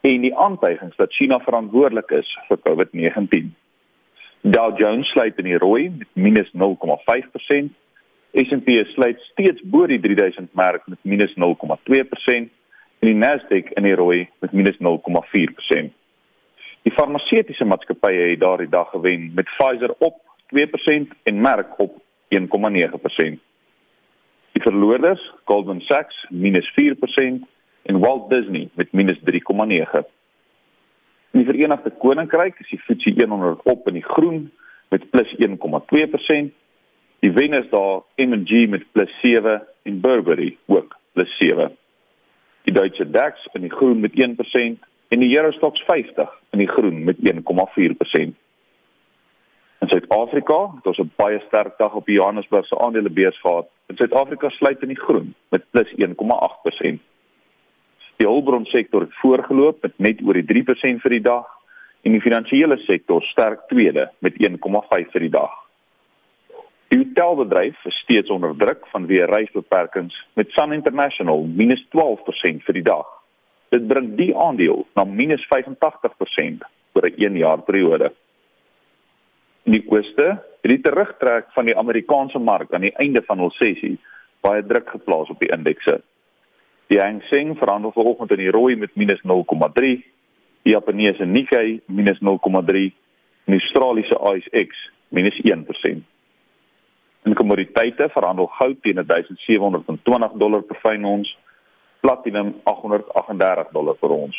en 0.00 0.20
die 0.20 0.36
aantuigings 0.36 0.96
dat 0.96 1.12
China 1.12 1.40
verantwoordelik 1.40 2.10
is 2.10 2.38
vir 2.48 2.58
COVID-19. 2.68 3.48
Dow 4.40 4.78
Jones 4.78 5.08
sluit 5.08 5.38
in 5.38 5.44
die 5.44 5.58
rooi 5.58 5.88
met 5.88 6.08
-0,5%. 6.52 7.72
S&P 8.32 8.84
sluit 8.92 9.20
steeds 9.20 9.60
bo 9.64 9.86
die 9.86 10.00
3000 10.00 10.54
merk 10.54 10.82
met 10.86 10.98
-0,2% 11.02 12.57
en 12.98 13.08
die 13.08 13.16
Nasdaq 13.16 13.72
in 13.76 13.86
die 13.86 13.94
rooi 13.94 14.28
met 14.40 14.50
-0,4%. 14.52 15.92
Die 16.82 16.92
farmaseutiese 16.92 17.64
maatskappye 17.64 18.30
het 18.30 18.40
daardie 18.40 18.68
dag 18.68 18.90
gewen 18.90 19.30
met 19.34 19.44
Pfizer 19.56 19.94
op 19.98 20.20
2% 20.54 21.14
en 21.22 21.40
Merck 21.40 21.78
op 21.78 22.02
1,9%. 22.28 23.38
Die 24.52 24.62
verloorders, 24.62 25.32
Goldman 25.44 25.80
Sachs 25.80 26.26
-4% 26.30 27.44
en 27.82 27.98
Walt 27.98 28.30
Disney 28.30 28.68
met 28.74 28.88
-3,9%. 28.92 30.08
In 31.30 31.44
die 31.44 31.44
Verenigde 31.44 31.90
Koninkryk 31.90 32.58
is 32.58 32.68
die 32.68 32.78
FTSE 32.78 33.26
100 33.28 33.62
op 33.62 33.86
in 33.88 33.94
die 33.94 34.04
groen 34.04 34.50
met 34.88 35.10
plus 35.10 35.34
1,2%. 35.36 36.54
Die 37.18 37.32
wen 37.32 37.52
is 37.52 37.68
daar 37.70 38.00
M&G 38.16 38.68
met 38.68 38.84
plus 38.92 39.10
7 39.20 39.62
en 39.82 40.00
Burberry 40.00 40.56
ook 40.66 40.96
plus 41.12 41.36
7. 41.36 41.76
Die 42.68 42.74
Duitse 42.74 43.10
DAX 43.10 43.46
in 43.54 43.62
die 43.62 43.70
groen 43.70 44.00
met 44.00 44.12
1% 44.12 44.82
en 45.08 45.20
die 45.22 45.36
Euro 45.36 45.50
Stoxx 45.56 45.80
50 45.86 46.28
in 46.52 46.58
die 46.58 46.68
groen 46.68 47.04
met 47.04 47.16
1,4%. 47.16 48.34
In 49.78 49.88
Suid-Afrika 49.88 50.58
het 50.74 50.86
ons 50.86 50.98
'n 50.98 51.12
baie 51.16 51.40
sterk 51.46 51.78
dag 51.78 51.94
op 51.94 52.06
die 52.06 52.14
Johannesburg 52.14 52.66
se 52.66 52.78
aandelebeurs 52.78 53.40
gehad. 53.40 53.68
In 53.86 53.96
Suid-Afrika 53.96 54.48
sluit 54.48 54.82
in 54.82 54.88
die 54.88 55.00
groen 55.00 55.34
met 55.48 55.64
plus 55.70 55.92
1,8%. 55.96 57.00
Die 58.16 58.28
hulpbron 58.28 58.64
sektor 58.64 59.00
het 59.00 59.14
voorgeloop 59.14 59.82
met 59.82 59.98
net 59.98 60.20
oor 60.22 60.34
die 60.34 60.44
3% 60.44 61.00
vir 61.00 61.10
die 61.10 61.22
dag 61.22 61.46
en 62.02 62.12
die 62.12 62.20
finansiële 62.20 62.76
sektor 62.76 63.22
sterk 63.22 63.60
tweede 63.68 64.10
met 64.18 64.34
1,5 64.36 65.10
vir 65.10 65.20
die 65.20 65.30
dag. 65.30 65.67
Die 66.88 66.98
hotelbedryf 66.98 67.84
is 67.84 67.98
steeds 68.04 68.30
onder 68.30 68.54
druk 68.56 68.86
vanweë 68.92 69.26
reisbeperkings 69.28 70.14
met 70.34 70.50
Sun 70.56 70.72
International 70.72 71.44
minus 71.44 71.84
12% 71.96 72.64
vir 72.64 72.74
die 72.74 72.86
dag. 72.86 73.08
Dit 73.68 73.88
bring 73.88 74.14
die 74.16 74.32
aandeel 74.36 74.86
na 74.96 75.04
minus 75.04 75.44
85% 75.52 76.64
oor 76.94 77.04
'n 77.06 77.14
1 77.16 77.36
jaar 77.36 77.62
periode 77.62 78.12
in 79.68 79.76
die 79.76 79.84
ooste 79.92 80.26
het 80.62 80.70
die 80.72 80.80
terugtrek 80.80 81.50
van 81.52 81.68
die 81.68 81.76
Amerikaanse 81.76 82.40
mark 82.40 82.72
aan 82.72 82.86
die 82.86 82.94
einde 83.02 83.20
van 83.26 83.42
hul 83.42 83.52
sessie 83.58 83.96
baie 84.44 84.62
druk 84.64 84.88
geplaas 84.94 85.28
op 85.32 85.40
die 85.42 85.50
indekse. 85.52 85.98
Die 86.88 87.00
Hang 87.00 87.20
Seng 87.28 87.52
verhandel 87.60 87.92
vanoggend 87.92 88.32
in 88.32 88.40
die 88.46 88.54
rooi 88.54 88.76
met 88.80 88.94
minus 88.96 89.20
0,3, 89.28 89.90
die 90.64 90.72
Japaneese 90.72 91.26
Nikkei 91.28 91.80
minus 91.86 92.20
0,3 92.24 92.86
en 93.44 93.56
die 93.56 93.60
Australiese 93.60 94.16
ASX 94.30 94.86
minus 95.12 95.36
1%. 95.44 96.00
In 97.28 97.34
kommoditeite 97.34 98.08
verhandel 98.08 98.46
goud 98.46 98.78
teen 98.82 98.96
1720 99.04 100.36
dollar 100.40 100.62
per 100.64 100.78
fyn 100.80 101.02
ons, 101.04 101.28
platinum 102.00 102.54
838 102.64 103.72
dollar 103.72 103.98
per 104.00 104.14
ons. 104.14 104.38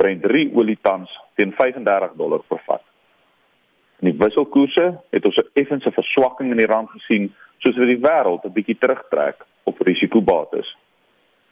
Brent 0.00 0.24
olie 0.56 0.78
tans 0.80 1.12
teen 1.36 1.52
35 1.52 2.14
dollar 2.16 2.40
per 2.48 2.62
vat. 2.64 2.84
In 4.00 4.08
die 4.08 4.16
wisselkoerse 4.22 4.86
het 5.10 5.24
ons 5.28 5.36
'n 5.36 5.50
effense 5.52 5.92
verswakking 5.92 6.50
in 6.50 6.56
die 6.56 6.66
rand 6.66 6.88
gesien, 6.90 7.28
soos 7.58 7.76
wat 7.76 7.92
die 7.92 8.04
wêreld 8.08 8.44
'n 8.44 8.52
bietjie 8.52 8.78
terugtrek 8.78 9.44
op 9.64 9.80
risikobates. 9.80 10.76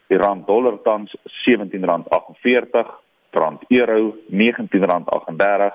Die 0.09 0.19
rand 0.19 0.47
dollar 0.47 0.81
tans 0.83 1.17
R17.48, 1.45 2.89
rand 3.31 3.61
euro 3.69 4.17
R19.38 4.31 5.75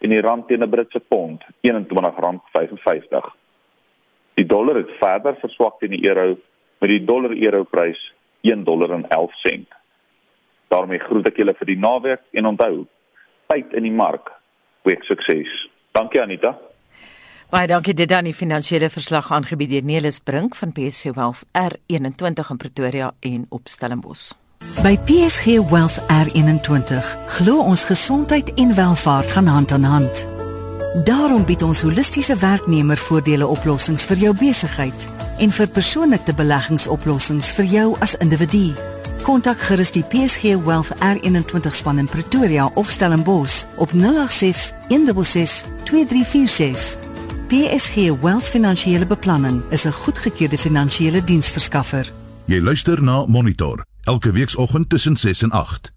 en 0.00 0.10
die 0.10 0.20
rand 0.20 0.48
teen 0.48 0.62
'n 0.62 0.70
Britse 0.70 1.00
pond 1.00 1.44
R21.55. 1.62 3.39
Die 4.40 4.48
dollar 4.48 4.78
het 4.80 4.92
verder 4.96 5.36
verswak 5.42 5.80
teen 5.80 5.92
die 5.92 6.06
euro 6.08 6.38
met 6.80 6.88
die 6.88 7.02
dollar 7.04 7.34
euro 7.36 7.66
prys 7.68 8.00
$1.11. 8.48 9.66
daarmee 10.72 11.02
groet 11.02 11.28
ek 11.28 11.36
julle 11.42 11.52
vir 11.58 11.68
die 11.68 11.76
naweek 11.76 12.22
en 12.32 12.48
onthou, 12.48 12.86
tyd 13.52 13.74
in 13.76 13.84
die 13.84 13.92
mark, 13.92 14.30
week 14.88 15.04
sukses. 15.04 15.50
Dankie 15.92 16.22
Anita. 16.22 16.54
Baie 17.50 17.68
dankie 17.68 17.92
dit 17.98 18.08
dan 18.08 18.24
die 18.24 18.36
finansiële 18.36 18.88
verslag 18.88 19.28
aangebied 19.34 19.74
deur 19.74 19.84
Nelis 19.84 20.22
Brink 20.24 20.56
van 20.56 20.72
PSG 20.72 21.12
Wealth 21.18 21.44
R21 21.52 22.54
in 22.54 22.64
Pretoria 22.64 23.12
en 23.20 23.46
op 23.50 23.68
Stellenbosch. 23.68 24.30
By 24.80 24.96
PSG 25.04 25.60
Wealth 25.68 26.00
R21 26.08 27.16
glo 27.40 27.60
ons 27.60 27.84
gesondheid 27.84 28.54
en 28.54 28.76
welfaart 28.78 29.36
gaan 29.36 29.50
hand 29.50 29.72
aan 29.76 29.90
hand. 29.96 30.39
Daarom 30.94 31.44
bied 31.44 31.62
ons 31.62 31.80
holistiese 31.86 32.34
werknemervoordele 32.36 33.46
oplossings 33.46 34.02
vir 34.10 34.18
jou 34.24 34.30
besigheid 34.34 35.04
en 35.38 35.52
vir 35.54 35.68
persoonlike 35.70 36.32
beleggingsoplossings 36.34 37.52
vir 37.54 37.68
jou 37.70 37.84
as 38.02 38.16
individu. 38.18 38.72
Kontak 39.22 39.60
gerus 39.68 39.92
die 39.94 40.02
PSG 40.02 40.56
Wealth 40.64 40.90
R21 40.98 41.76
span 41.78 42.02
in 42.02 42.08
Pretoria 42.10 42.66
of 42.74 42.90
Stellenbosch 42.90 43.62
op 43.76 43.94
086 43.94 44.72
166 44.88 45.62
2346. 45.84 46.98
PSG 47.46 48.10
Wealth 48.22 48.50
Finansiële 48.50 49.06
Beplanning 49.06 49.62
is 49.70 49.86
'n 49.86 49.92
goedgekeurde 49.92 50.58
finansiële 50.58 51.24
diensverskaffer. 51.24 52.12
Jy 52.44 52.60
luister 52.60 53.02
na 53.02 53.26
Monitor 53.26 53.84
elke 54.04 54.32
weekoggend 54.32 54.88
tussen 54.88 55.16
6 55.16 55.42
en 55.42 55.50
8. 55.50 55.92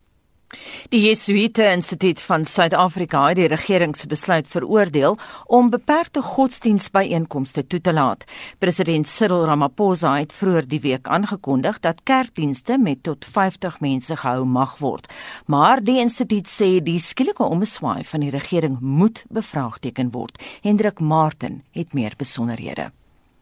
Die 0.89 1.01
Jesuite 1.07 1.63
Instituut 1.72 2.22
van 2.22 2.45
Suid-Afrika 2.45 3.27
het 3.27 3.39
die 3.39 3.48
regering 3.48 3.95
se 3.98 4.07
besluit 4.07 4.48
veroordeel 4.48 5.17
om 5.45 5.69
beperkte 5.69 6.22
godsdienstbyeenkomste 6.22 7.67
toe 7.67 7.81
te 7.81 7.93
laat. 7.93 8.24
President 8.60 9.07
Cyril 9.07 9.45
Ramaphosa 9.45 10.15
het 10.19 10.33
vroeër 10.33 10.67
die 10.67 10.79
week 10.83 11.07
aangekondig 11.07 11.79
dat 11.79 12.03
kerkdienste 12.03 12.77
met 12.77 13.03
tot 13.03 13.25
50 13.25 13.79
mense 13.79 14.15
gehou 14.15 14.45
mag 14.45 14.77
word. 14.77 15.07
Maar 15.45 15.83
die 15.83 16.00
instituut 16.00 16.48
sê 16.50 16.79
die 16.83 17.00
skielike 17.00 17.43
omswaai 17.43 18.03
van 18.03 18.25
die 18.25 18.33
regering 18.33 18.79
moet 18.79 19.24
bevraagteken 19.29 20.12
word. 20.12 20.41
Hendrik 20.62 21.00
Martin 21.00 21.63
het 21.72 21.93
meer 21.93 22.13
besonderhede. 22.17 22.91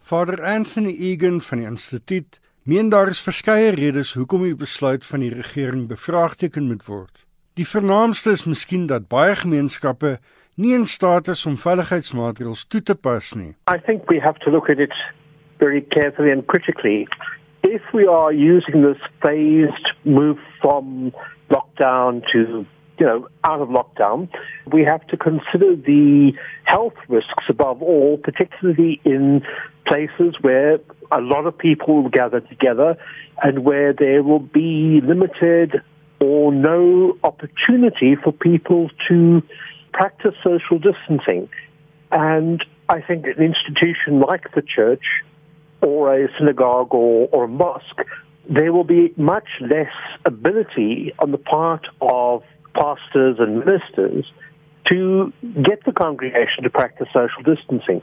Vader 0.02 0.42
Anthony 0.44 0.96
Egan 0.98 1.40
van 1.40 1.58
die 1.58 1.66
instituut 1.66 2.41
meen 2.64 2.88
daar 2.88 3.08
is 3.08 3.20
verskeie 3.20 3.70
redes 3.74 4.12
hoekom 4.14 4.44
die 4.46 4.54
besluit 4.54 5.06
van 5.06 5.20
die 5.24 5.32
regering 5.34 5.88
bevraagteken 5.90 6.68
moet 6.70 6.84
word. 6.86 7.24
Die 7.58 7.66
vernaamste 7.66 8.30
is 8.36 8.44
miskien 8.46 8.86
dat 8.86 9.08
baie 9.10 9.34
gemeenskappe 9.34 10.18
nie 10.54 10.70
in 10.76 10.86
staat 10.86 11.28
is 11.28 11.42
om 11.46 11.56
veiligheidsmaatreëls 11.58 12.62
toe 12.70 12.82
te 12.82 12.94
pas 12.94 13.32
nie. 13.34 13.50
I 13.72 13.80
think 13.86 14.06
we 14.10 14.20
have 14.20 14.38
to 14.44 14.50
look 14.50 14.70
at 14.70 14.78
it 14.78 14.94
very 15.58 15.82
carefully 15.82 16.30
and 16.30 16.46
critically. 16.46 17.08
If 17.62 17.82
we 17.92 18.06
are 18.06 18.32
using 18.32 18.86
this 18.86 19.02
phased 19.20 19.90
move 20.04 20.38
from 20.60 21.12
lockdown 21.50 22.22
to 22.30 22.64
you 22.98 23.06
know, 23.06 23.26
out 23.42 23.60
of 23.60 23.68
lockdown, 23.70 24.28
we 24.72 24.84
have 24.84 25.04
to 25.08 25.16
consider 25.16 25.74
the 25.74 26.32
health 26.64 26.94
risks 27.08 27.44
above 27.48 27.82
all, 27.82 28.18
particularly 28.18 29.00
in 29.04 29.42
places 29.86 30.34
where 30.40 30.78
a 31.10 31.20
lot 31.20 31.46
of 31.46 31.56
people 31.56 32.02
will 32.02 32.10
gather 32.10 32.40
together 32.40 32.96
and 33.42 33.64
where 33.64 33.92
there 33.92 34.22
will 34.22 34.38
be 34.38 35.00
limited 35.02 35.82
or 36.20 36.52
no 36.52 37.16
opportunity 37.24 38.16
for 38.16 38.32
people 38.32 38.88
to 39.08 39.42
practice 39.92 40.34
social 40.42 40.78
distancing. 40.78 41.48
And 42.10 42.64
I 42.88 43.00
think 43.00 43.26
an 43.26 43.42
institution 43.42 44.20
like 44.20 44.54
the 44.54 44.62
church 44.62 45.04
or 45.80 46.14
a 46.14 46.28
synagogue 46.38 46.94
or, 46.94 47.28
or 47.32 47.44
a 47.44 47.48
mosque, 47.48 48.02
there 48.48 48.72
will 48.72 48.84
be 48.84 49.12
much 49.16 49.48
less 49.60 49.92
ability 50.24 51.12
on 51.18 51.32
the 51.32 51.38
part 51.38 51.86
of 52.00 52.42
pastors 52.74 53.36
and 53.38 53.58
ministers 53.58 54.24
to 54.86 55.32
get 55.62 55.84
the 55.84 55.92
congregation 55.92 56.64
to 56.64 56.70
practice 56.70 57.08
social 57.12 57.42
distancing. 57.44 58.02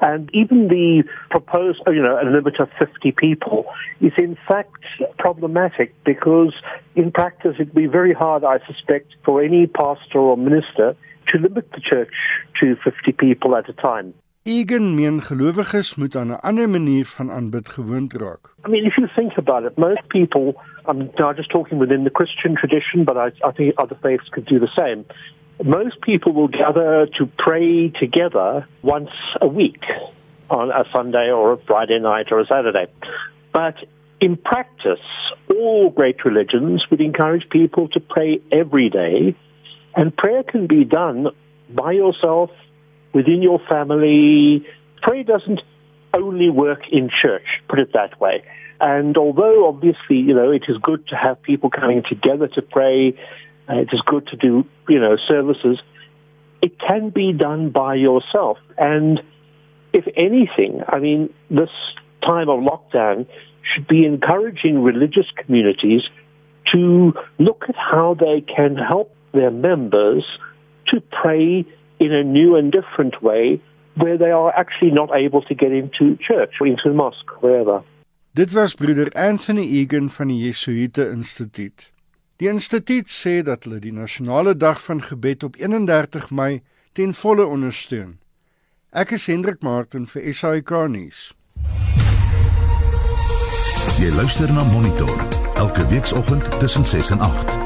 And 0.00 0.30
even 0.32 0.68
the 0.68 1.04
proposed, 1.30 1.80
you 1.86 2.02
know, 2.02 2.18
a 2.20 2.24
limit 2.24 2.60
of 2.60 2.68
50 2.78 3.12
people 3.12 3.66
is 4.00 4.12
in 4.16 4.36
fact 4.48 4.84
problematic 5.18 5.94
because 6.04 6.54
in 6.94 7.10
practice 7.12 7.54
it'd 7.54 7.74
be 7.74 7.86
very 7.86 8.12
hard, 8.12 8.44
I 8.44 8.58
suspect, 8.66 9.14
for 9.24 9.42
any 9.42 9.66
pastor 9.66 10.18
or 10.18 10.36
minister 10.36 10.96
to 11.28 11.38
limit 11.38 11.70
the 11.72 11.80
church 11.80 12.14
to 12.60 12.76
50 12.84 13.12
people 13.12 13.56
at 13.56 13.68
a 13.68 13.72
time. 13.72 14.14
Egan 14.46 14.94
meen 14.94 15.22
gelowiges 15.22 15.94
moet 15.96 16.16
aan 16.16 16.28
'n 16.30 16.40
ander 16.40 16.68
manier 16.68 17.06
van 17.06 17.30
aanbid 17.30 17.68
gewoond 17.68 18.12
raak. 18.12 18.52
I 18.66 18.68
mean, 18.68 18.84
if 18.84 18.96
you 18.96 19.08
think 19.14 19.36
about 19.36 19.64
it, 19.64 19.76
most 19.78 20.06
people, 20.08 20.60
I'm 20.84 21.10
just 21.36 21.50
talking 21.50 21.78
within 21.78 22.04
the 22.04 22.10
Christian 22.10 22.54
tradition, 22.54 23.04
but 23.04 23.16
I, 23.16 23.32
I 23.48 23.52
think 23.52 23.72
other 23.78 23.96
faiths 24.02 24.28
could 24.28 24.44
do 24.44 24.58
the 24.58 24.72
same. 24.76 25.04
Most 25.62 26.00
people 26.00 26.32
will 26.32 26.48
gather 26.48 27.06
to 27.18 27.26
pray 27.38 27.88
together 27.88 28.66
once 28.82 29.10
a 29.40 29.46
week 29.46 29.82
on 30.50 30.70
a 30.70 30.84
Sunday 30.92 31.30
or 31.30 31.52
a 31.52 31.58
Friday 31.58 31.98
night 32.00 32.26
or 32.32 32.40
a 32.40 32.46
Saturday. 32.46 32.86
But 33.52 33.76
in 34.20 34.36
practice, 34.36 34.98
all 35.48 35.90
great 35.90 36.24
religions 36.24 36.84
would 36.90 37.00
encourage 37.00 37.48
people 37.50 37.88
to 37.90 38.00
pray 38.00 38.40
every 38.50 38.90
day, 38.90 39.36
and 39.94 40.16
prayer 40.16 40.42
can 40.42 40.66
be 40.66 40.84
done 40.84 41.28
by 41.70 41.92
yourself 41.92 42.50
within 43.12 43.40
your 43.40 43.60
family. 43.68 44.66
Prayer 45.02 45.24
doesn't 45.24 45.60
only 46.12 46.50
work 46.50 46.80
in 46.90 47.10
church, 47.22 47.46
put 47.68 47.78
it 47.78 47.92
that 47.92 48.20
way. 48.20 48.42
And 48.80 49.16
although 49.16 49.68
obviously, 49.68 50.16
you 50.16 50.34
know, 50.34 50.50
it 50.50 50.64
is 50.68 50.76
good 50.82 51.06
to 51.08 51.16
have 51.16 51.40
people 51.42 51.70
coming 51.70 52.02
together 52.08 52.48
to 52.48 52.62
pray, 52.62 53.16
uh, 53.68 53.76
it 53.76 53.88
is 53.92 54.00
good 54.06 54.26
to 54.28 54.36
do, 54.36 54.64
you 54.88 55.00
know, 55.00 55.16
services, 55.28 55.78
it 56.62 56.78
can 56.78 57.10
be 57.10 57.32
done 57.32 57.70
by 57.70 57.94
yourself. 57.94 58.58
And 58.78 59.20
if 59.92 60.06
anything, 60.16 60.82
I 60.88 60.98
mean, 60.98 61.32
this 61.50 61.70
time 62.22 62.48
of 62.48 62.60
lockdown 62.60 63.26
should 63.62 63.86
be 63.86 64.04
encouraging 64.04 64.82
religious 64.82 65.26
communities 65.36 66.02
to 66.72 67.12
look 67.38 67.64
at 67.68 67.76
how 67.76 68.14
they 68.14 68.40
can 68.40 68.76
help 68.76 69.14
their 69.32 69.50
members 69.50 70.24
to 70.88 71.00
pray 71.22 71.64
in 72.00 72.12
a 72.12 72.22
new 72.22 72.56
and 72.56 72.72
different 72.72 73.22
way 73.22 73.60
where 73.96 74.18
they 74.18 74.30
are 74.30 74.52
actually 74.56 74.90
not 74.90 75.10
able 75.14 75.42
to 75.42 75.54
get 75.54 75.72
into 75.72 76.16
church 76.16 76.54
or 76.60 76.66
into 76.66 76.82
the 76.86 76.94
mosque, 76.94 77.30
wherever. 77.40 77.82
Dit 78.32 78.52
was 78.52 78.74
broeder 78.74 79.12
Anthony 79.14 79.62
Egan 79.62 80.10
van 80.10 80.28
die 80.28 80.40
Jesuïte 80.48 81.10
Instituut. 81.10 81.93
Die 82.42 82.48
instituut 82.50 83.10
sê 83.10 83.42
dat 83.46 83.62
hulle 83.64 83.78
die 83.78 83.92
nasionale 83.94 84.56
dag 84.56 84.80
van 84.82 85.02
gebed 85.02 85.44
op 85.46 85.56
31 85.56 86.30
Mei 86.30 86.62
ten 86.92 87.14
volle 87.14 87.46
ondersteun. 87.46 88.18
Ek 88.90 89.14
is 89.14 89.26
Hendrik 89.30 89.62
Martin 89.62 90.06
vir 90.10 90.26
SAK 90.34 90.74
nuus. 90.90 91.30
Jy 94.02 94.10
luister 94.18 94.50
na 94.50 94.66
Monitor 94.66 95.14
elke 95.54 95.86
weekoggend 95.86 96.50
tussen 96.58 96.86
6 96.86 97.14
en 97.14 97.20
8. 97.20 97.63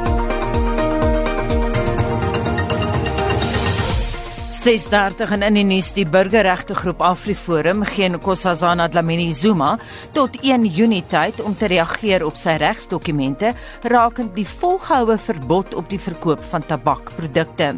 6:30 4.68 5.30
en 5.32 5.42
in 5.46 5.54
die 5.56 5.64
nuus 5.64 5.86
die 5.96 6.04
burgerregte 6.04 6.74
groep 6.76 6.98
AfriForum 7.00 7.86
gee 7.88 8.08
Nkosazana 8.12 8.88
Dlamini 8.92 9.30
Zuma 9.32 9.78
tot 10.12 10.36
1 10.42 10.66
Junie 10.76 11.04
tyd 11.08 11.40
om 11.40 11.54
te 11.56 11.70
reageer 11.72 12.20
op 12.26 12.36
sy 12.36 12.58
regsdokumente 12.60 13.54
rakend 13.88 14.34
die 14.36 14.44
volgehoue 14.44 15.16
verbod 15.28 15.72
op 15.72 15.88
die 15.88 16.00
verkoop 16.08 16.44
van 16.50 16.66
tabakprodukte. 16.68 17.70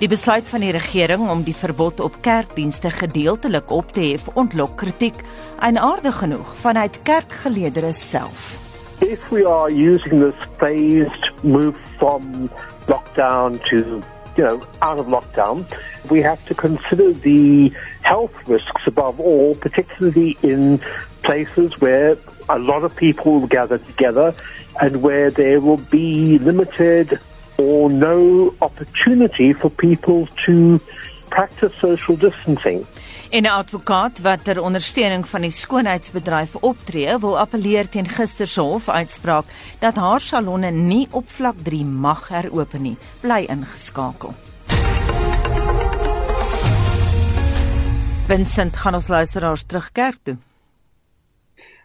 Die 0.00 0.08
besluit 0.08 0.48
van 0.48 0.64
die 0.64 0.72
regering 0.72 1.28
om 1.28 1.44
die 1.44 1.56
verbod 1.60 2.00
op 2.00 2.16
kerkdienste 2.24 2.94
gedeeltelik 3.02 3.68
op 3.68 3.92
te 3.92 4.08
hef 4.14 4.32
ontlok 4.32 4.78
kritiek 4.80 5.20
en 5.60 5.76
aardig 5.76 6.22
genoeg 6.24 6.56
vanuit 6.64 7.02
kerkgeleedere 7.04 7.92
self. 7.92 8.56
If 9.04 9.28
we 9.28 9.44
are 9.44 9.68
using 9.68 10.24
this 10.24 10.48
phased 10.56 11.32
move 11.42 11.76
from 11.98 12.48
lockdown 12.88 13.60
to 13.68 14.00
you 14.36 14.44
know, 14.44 14.66
out 14.82 14.98
of 14.98 15.06
lockdown, 15.06 15.64
we 16.10 16.20
have 16.22 16.44
to 16.46 16.54
consider 16.54 17.12
the 17.12 17.72
health 18.02 18.34
risks 18.48 18.86
above 18.86 19.20
all, 19.20 19.54
particularly 19.54 20.36
in 20.42 20.80
places 21.22 21.80
where 21.80 22.16
a 22.48 22.58
lot 22.58 22.84
of 22.84 22.94
people 22.96 23.40
will 23.40 23.46
gather 23.46 23.78
together 23.78 24.34
and 24.80 25.02
where 25.02 25.30
there 25.30 25.60
will 25.60 25.76
be 25.76 26.38
limited 26.38 27.18
or 27.58 27.88
no 27.88 28.54
opportunity 28.60 29.52
for 29.52 29.70
people 29.70 30.28
to 30.44 30.80
practice 31.30 31.74
social 31.76 32.16
distancing. 32.16 32.86
En 33.34 33.42
'n 33.42 33.46
advokaat 33.46 34.20
wat 34.20 34.44
ter 34.44 34.62
ondersteuning 34.62 35.28
van 35.28 35.40
die 35.40 35.50
skoonheidsbedryf 35.50 36.54
optree, 36.54 37.18
wil 37.18 37.38
appeleer 37.38 37.88
teen 37.88 38.08
gister 38.08 38.46
se 38.46 38.60
hofuitspraak 38.60 39.44
dat 39.78 39.96
haar 39.96 40.20
salonne 40.20 40.70
nie 40.70 41.08
op 41.10 41.28
vlak 41.28 41.54
3 41.62 41.84
mag 41.84 42.28
heropen 42.28 42.82
nie. 42.82 42.96
Bly 43.20 43.44
ingeskakel. 43.48 44.34
Vincent 48.26 48.76
gaan 48.76 48.94
ons 48.94 49.08
luisteraars 49.08 49.62
terug 49.66 49.92
kerk 49.92 50.18
toe. 50.22 50.36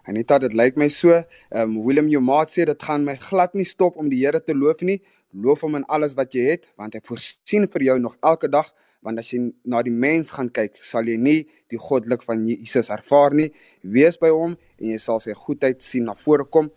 Anita, 0.03 0.37
dit 0.37 0.53
lyk 0.53 0.75
my 0.75 0.89
so, 0.89 1.09
ehm 1.09 1.25
um, 1.61 1.85
Willem 1.85 2.07
jou 2.07 2.21
maat 2.21 2.49
sê 2.49 2.65
dit 2.65 2.83
gaan 2.83 3.03
my 3.03 3.15
glad 3.15 3.53
nie 3.53 3.65
stop 3.65 3.97
om 3.97 4.09
die 4.09 4.25
Here 4.25 4.43
te 4.43 4.55
loof 4.55 4.81
nie. 4.81 5.01
Loof 5.31 5.61
hom 5.61 5.75
in 5.75 5.85
alles 5.85 6.13
wat 6.13 6.33
jy 6.33 6.49
het, 6.49 6.69
want 6.75 6.93
hy 6.93 6.99
voorsien 7.03 7.67
vir 7.67 7.81
jou 7.83 7.99
nog 7.99 8.17
elke 8.21 8.49
dag 8.49 8.73
want 9.05 9.19
as 9.21 9.29
jy 9.31 9.39
na 9.63 9.81
die 9.85 9.93
mens 9.93 10.31
gaan 10.35 10.49
kyk, 10.51 10.75
sal 10.83 11.07
jy 11.07 11.15
nie 11.19 11.39
die 11.71 11.79
goddelik 11.79 12.23
van 12.27 12.43
Jesus 12.47 12.91
ervaar 12.91 13.35
nie. 13.35 13.49
Wees 13.83 14.19
by 14.19 14.31
hom 14.33 14.57
en 14.79 14.91
jy 14.91 14.99
sal 15.01 15.21
sy 15.23 15.35
goedheid 15.37 15.83
sien 15.85 16.07
na 16.09 16.15
vore 16.19 16.45
kom. 16.45 16.69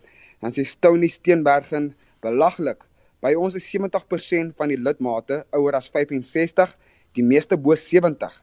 Dan 0.43 0.55
sê 0.55 0.65
Stony 0.67 1.09
Steenbergen, 1.11 1.91
belaglik. 2.23 2.83
By 3.23 3.33
ons 3.39 3.55
is 3.59 3.67
70% 3.71 4.55
van 4.59 4.71
die 4.71 4.79
lidmate 4.79 5.43
ouer 5.55 5.77
as 5.79 5.89
65, 5.91 6.73
die 7.15 7.23
meeste 7.23 7.59
bo 7.59 7.75
70. 7.79 8.41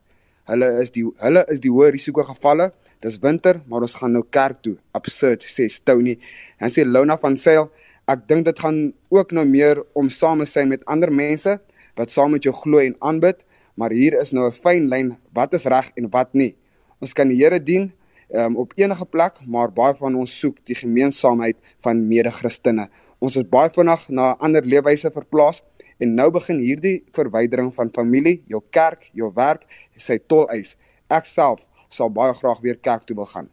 Hulle 0.51 0.71
is 0.83 0.93
die 0.95 1.05
hulle 1.21 1.45
is 1.53 1.61
die 1.63 1.73
hoë 1.73 1.93
risiko 1.95 2.25
gevalle. 2.27 2.71
Dis 3.05 3.21
winter, 3.23 3.61
maar 3.69 3.85
ons 3.87 3.97
gaan 3.97 4.13
nou 4.17 4.25
kerk 4.29 4.63
toe. 4.65 4.77
Absurd 4.97 5.45
sê 5.49 5.69
Stony. 5.73 6.19
Dan 6.61 6.73
sê 6.73 6.85
Lona 6.85 7.17
van 7.21 7.37
Sail, 7.37 7.71
ek 8.11 8.27
dink 8.29 8.49
dit 8.49 8.61
gaan 8.65 8.81
ook 9.15 9.33
nou 9.37 9.45
meer 9.47 9.81
om 9.97 10.09
same 10.11 10.45
te 10.49 10.59
wees 10.59 10.73
met 10.73 10.89
ander 10.91 11.13
mense 11.13 11.61
wat 11.99 12.11
saam 12.11 12.33
met 12.35 12.47
jou 12.47 12.53
glo 12.57 12.81
en 12.81 12.97
aanbid 13.05 13.45
maar 13.75 13.91
hier 13.91 14.19
is 14.21 14.33
nou 14.33 14.47
'n 14.47 14.53
fyn 14.53 14.89
lyn 14.89 15.17
wat 15.33 15.55
is 15.55 15.65
reg 15.65 15.91
en 15.97 16.11
wat 16.11 16.35
nie. 16.35 16.57
Ons 17.01 17.13
kan 17.13 17.29
die 17.29 17.37
Here 17.37 17.61
dien 17.63 17.93
um, 18.35 18.57
op 18.57 18.73
enige 18.77 19.07
plek, 19.07 19.41
maar 19.47 19.73
baie 19.73 19.95
van 19.95 20.15
ons 20.15 20.39
soek 20.39 20.59
die 20.65 20.75
gemeenskapheid 20.75 21.57
van 21.81 22.09
mede-Christene. 22.09 22.89
Ons 23.21 23.37
is 23.37 23.45
baie 23.45 23.71
vinnig 23.71 24.09
na 24.09 24.33
'n 24.33 24.39
ander 24.41 24.65
leefwyse 24.65 25.11
verplaas 25.11 25.63
en 25.99 26.15
nou 26.15 26.31
begin 26.31 26.59
hierdie 26.59 27.05
verwydering 27.13 27.75
van 27.75 27.91
familie, 27.93 28.43
jou 28.49 28.63
kerk, 28.71 29.11
jou 29.13 29.33
werk, 29.35 29.67
sy 29.97 30.19
toleis. 30.19 30.77
Ek 31.11 31.27
self 31.27 31.61
sal 31.89 32.11
baie 32.11 32.35
graag 32.35 32.61
weer 32.61 32.77
kerk 32.77 33.05
toe 33.05 33.17
wil 33.17 33.27
gaan. 33.27 33.49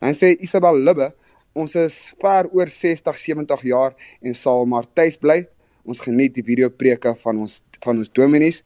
Dan 0.00 0.14
sê 0.14 0.36
Isabel 0.40 0.78
Libbe, 0.78 1.12
ons 1.52 1.74
is 1.74 2.14
ver 2.20 2.48
oor 2.52 2.68
60, 2.68 3.16
70 3.16 3.62
jaar 3.62 3.94
en 4.22 4.34
sal 4.34 4.66
maar 4.66 4.84
tuis 4.94 5.18
bly. 5.18 5.48
Ons 5.84 6.00
geniet 6.00 6.34
die 6.34 6.44
video 6.44 6.68
preke 6.70 7.14
van 7.24 7.38
ons 7.38 7.62
van 7.80 7.98
ons 7.98 8.10
dominees 8.12 8.62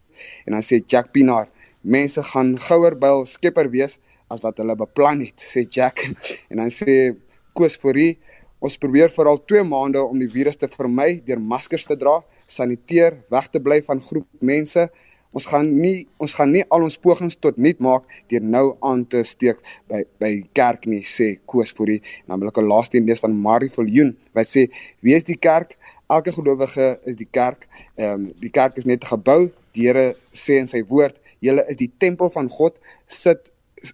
En 0.47 0.57
dan 0.57 0.63
sê 0.63 0.81
Jack 0.87 1.13
Pinaar, 1.13 1.49
mense 1.81 2.23
gaan 2.23 2.55
gouer 2.59 2.97
byl 2.99 3.25
skepper 3.29 3.71
wees 3.71 3.99
as 4.33 4.43
wat 4.45 4.59
hulle 4.59 4.77
beplan 4.77 5.21
het, 5.25 5.41
sê 5.41 5.67
Jack. 5.69 6.05
En 6.51 6.63
dan 6.63 6.71
sê 6.73 7.15
Koos 7.55 7.77
Fourie, 7.79 8.19
ons 8.65 8.77
probeer 8.81 9.13
vir 9.13 9.29
al 9.31 9.41
2 9.45 9.65
maande 9.69 10.03
om 10.03 10.19
die 10.19 10.31
virus 10.31 10.57
te 10.59 10.69
vermy 10.73 11.21
deur 11.27 11.41
maskers 11.41 11.85
te 11.87 11.97
dra, 12.01 12.21
saniteer, 12.51 13.21
weg 13.33 13.51
te 13.53 13.61
bly 13.63 13.83
van 13.87 14.01
groep 14.03 14.27
mense. 14.41 14.89
Ons 15.35 15.49
gaan 15.51 15.67
nie 15.67 16.07
ons 16.23 16.31
gaan 16.37 16.53
nie 16.55 16.63
al 16.71 16.85
ons 16.87 16.97
pogings 17.03 17.35
tot 17.43 17.57
nut 17.59 17.81
maak 17.83 18.05
deur 18.31 18.45
nou 18.55 18.65
aan 18.87 19.03
te 19.11 19.25
steek 19.27 19.59
by 19.91 20.05
by 20.23 20.31
kerk 20.55 20.87
nie 20.87 21.03
sê 21.03 21.33
Koos 21.51 21.75
Fourie. 21.75 21.99
En 22.25 22.35
dan 22.35 22.45
wil 22.45 22.53
ek 22.53 22.61
'n 22.63 22.71
laaste 22.71 22.97
een 22.99 23.07
lees 23.09 23.21
van 23.21 23.35
Marie 23.35 23.71
Viljoen 23.71 24.15
wat 24.33 24.47
sê: 24.47 24.71
"Wie 25.03 25.15
is 25.15 25.25
die 25.25 25.37
kerk? 25.37 25.77
Elke 26.09 26.33
gelowige 26.33 27.01
is 27.05 27.17
die 27.17 27.29
kerk. 27.31 27.67
Ehm 27.97 28.15
um, 28.15 28.33
die 28.39 28.51
kerk 28.51 28.77
is 28.77 28.85
net 28.85 29.03
'n 29.03 29.07
gebou, 29.07 29.51
Die 29.75 29.89
Here 29.89 30.15
sê 30.35 30.61
in 30.63 30.71
sy 30.71 30.85
woord, 30.89 31.19
julle 31.45 31.65
is 31.69 31.79
die 31.81 31.91
tempel 31.99 32.31
van 32.35 32.49
God. 32.53 32.79
Sit 33.11 33.51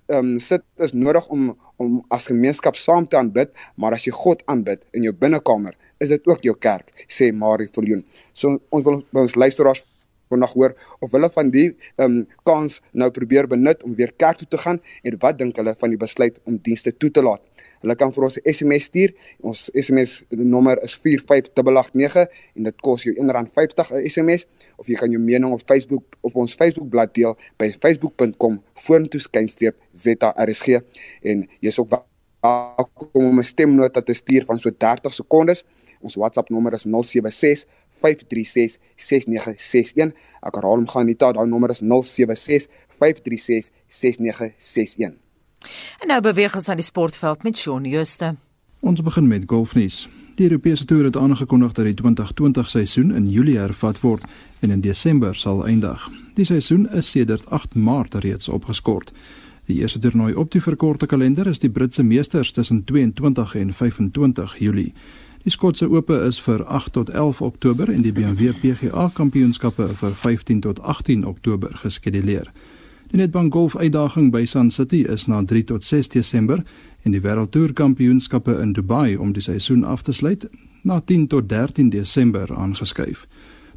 ehm 0.07 0.37
um, 0.37 0.39
sit 0.39 0.63
is 0.79 0.93
nodig 0.95 1.27
om 1.35 1.51
om 1.81 2.03
as 2.13 2.29
gemeenskap 2.29 2.77
saam 2.77 3.07
te 3.09 3.17
aanbid, 3.17 3.55
maar 3.81 3.97
as 3.97 4.05
jy 4.05 4.13
God 4.13 4.43
aanbid 4.53 4.83
in 4.93 5.07
jou 5.09 5.15
binnekamer, 5.17 5.73
is 5.99 6.13
dit 6.13 6.27
ook 6.29 6.45
jou 6.45 6.53
kerk, 6.61 6.93
sê 7.09 7.31
Marie 7.33 7.71
Viljoen. 7.73 8.05
So 8.37 8.61
ons 8.69 8.85
wil 8.85 9.01
ons 9.23 9.37
luisteraars 9.37 9.81
vanaand 10.31 10.55
hoor 10.55 10.75
of 11.01 11.15
hulle 11.17 11.31
van 11.35 11.51
die 11.55 11.67
ehm 11.71 12.05
um, 12.05 12.19
kans 12.47 12.81
nou 12.93 13.11
probeer 13.17 13.49
benut 13.51 13.83
om 13.87 13.97
weer 13.99 14.13
kerk 14.25 14.43
toe 14.43 14.49
te 14.49 14.61
gaan 14.65 14.79
en 15.03 15.19
wat 15.25 15.39
dink 15.41 15.59
hulle 15.59 15.75
van 15.81 15.95
die 15.95 16.01
besluit 16.01 16.39
om 16.45 16.59
dienste 16.69 16.93
toe 16.97 17.11
te 17.11 17.25
laat. 17.25 17.43
Hulle 17.81 17.97
kan 17.97 18.13
vir 18.13 18.25
ons 18.25 18.37
'n 18.37 18.53
SMS 18.53 18.85
stuur. 18.85 19.15
Ons 19.41 19.71
SMS 19.75 20.25
nommer 20.29 20.77
is 20.83 20.95
45889 20.95 22.29
en 22.57 22.63
dit 22.63 22.81
kos 22.81 23.03
jou 23.03 23.15
R1.50 23.15 23.91
'n 23.93 24.09
SMS 24.09 24.47
of 24.77 24.87
jy 24.87 24.95
kan 24.95 25.11
jou 25.11 25.21
mening 25.21 25.53
op 25.53 25.63
Facebook 25.65 26.05
op 26.21 26.37
ons 26.37 26.55
Facebookblad 26.55 27.15
deel 27.15 27.37
by 27.57 27.73
facebook.com 27.73 28.63
vorentoeskynstreep 28.75 29.77
ZRSG 29.93 30.81
en 31.23 31.49
jy's 31.61 31.79
ook 31.79 31.91
welkom 32.41 33.09
om 33.13 33.39
'n 33.39 33.45
stemnota 33.45 34.01
te 34.03 34.13
stuur 34.13 34.45
van 34.45 34.59
so 34.59 34.71
30 34.71 35.15
sekondes. 35.15 35.65
Ons 36.01 36.15
WhatsApp 36.15 36.49
nommer 36.51 36.73
is 36.73 36.85
076 36.85 37.67
536 38.01 38.79
6961. 38.97 40.13
Ek 40.43 40.55
herhaal 40.55 40.77
hom 40.77 40.87
gaan 40.87 41.07
nie, 41.07 41.17
daai 41.17 41.47
nommer 41.47 41.71
is 41.71 41.81
076 41.81 42.69
536 42.99 43.71
6961. 43.89 45.30
En 46.01 46.09
nou 46.09 46.21
beweeg 46.21 46.57
ons 46.57 46.69
aan 46.69 46.81
die 46.81 46.85
sportveld 46.85 47.43
met 47.43 47.57
Shaun 47.57 47.85
Jooste. 47.85 48.35
Ons 48.81 49.03
begin 49.03 49.29
met 49.29 49.43
golfnuus. 49.47 50.09
Die 50.35 50.49
Europese 50.49 50.85
toer 50.85 51.05
het 51.05 51.17
aangekondig 51.17 51.73
dat 51.73 51.85
die 51.85 51.95
2020 51.95 52.71
seisoen 52.71 53.15
in 53.15 53.29
Julie 53.31 53.59
hervat 53.59 54.01
word 54.01 54.25
en 54.61 54.71
in 54.71 54.81
Desember 54.81 55.35
sal 55.35 55.67
eindig. 55.67 56.09
Die 56.35 56.45
seisoen 56.45 56.89
is 56.89 57.11
sedert 57.11 57.47
8 57.51 57.75
Maart 57.75 58.15
reeds 58.15 58.49
opgeskort. 58.49 59.13
Die 59.67 59.77
eerste 59.81 59.99
toernooi 59.99 60.35
op 60.35 60.51
die 60.51 60.63
verkorte 60.63 61.07
kalender 61.07 61.47
is 61.47 61.59
die 61.59 61.71
Britse 61.71 62.03
Meesters 62.03 62.53
tussen 62.53 62.85
22 62.85 63.55
en 63.55 63.75
25 63.75 64.57
Julie. 64.59 64.93
Die 65.43 65.53
Skotse 65.53 65.87
Ope 65.89 66.17
is 66.27 66.41
vir 66.41 66.65
8 66.65 66.93
tot 66.93 67.11
11 67.11 67.43
Oktober 67.43 67.89
en 67.89 68.03
die 68.03 68.13
BMW 68.13 68.51
PGA 68.61 69.11
Kampioenskappe 69.15 69.87
vir 70.01 70.17
15 70.25 70.61
tot 70.61 70.81
18 70.81 71.27
Oktober 71.27 71.77
geskeduleer. 71.85 72.51
Die 73.11 73.19
Nedbank 73.19 73.53
Golf 73.53 73.75
uitdaging 73.77 74.31
by 74.31 74.45
Sun 74.47 74.71
City 74.71 75.01
is 75.03 75.27
na 75.27 75.45
3 75.45 75.65
tot 75.65 75.85
6 75.85 76.09
Desember 76.09 76.61
en 77.03 77.11
die 77.11 77.21
Wêreldtoer 77.21 77.73
Kampioenskappe 77.75 78.55
in 78.63 78.71
Dubai 78.73 79.17
om 79.19 79.33
die 79.35 79.43
seisoen 79.43 79.83
af 79.85 80.05
te 80.07 80.15
sluit 80.15 80.47
na 80.87 81.01
10 81.01 81.27
tot 81.27 81.49
13 81.49 81.91
Desember 81.91 82.55
aangeskuif. 82.55 83.27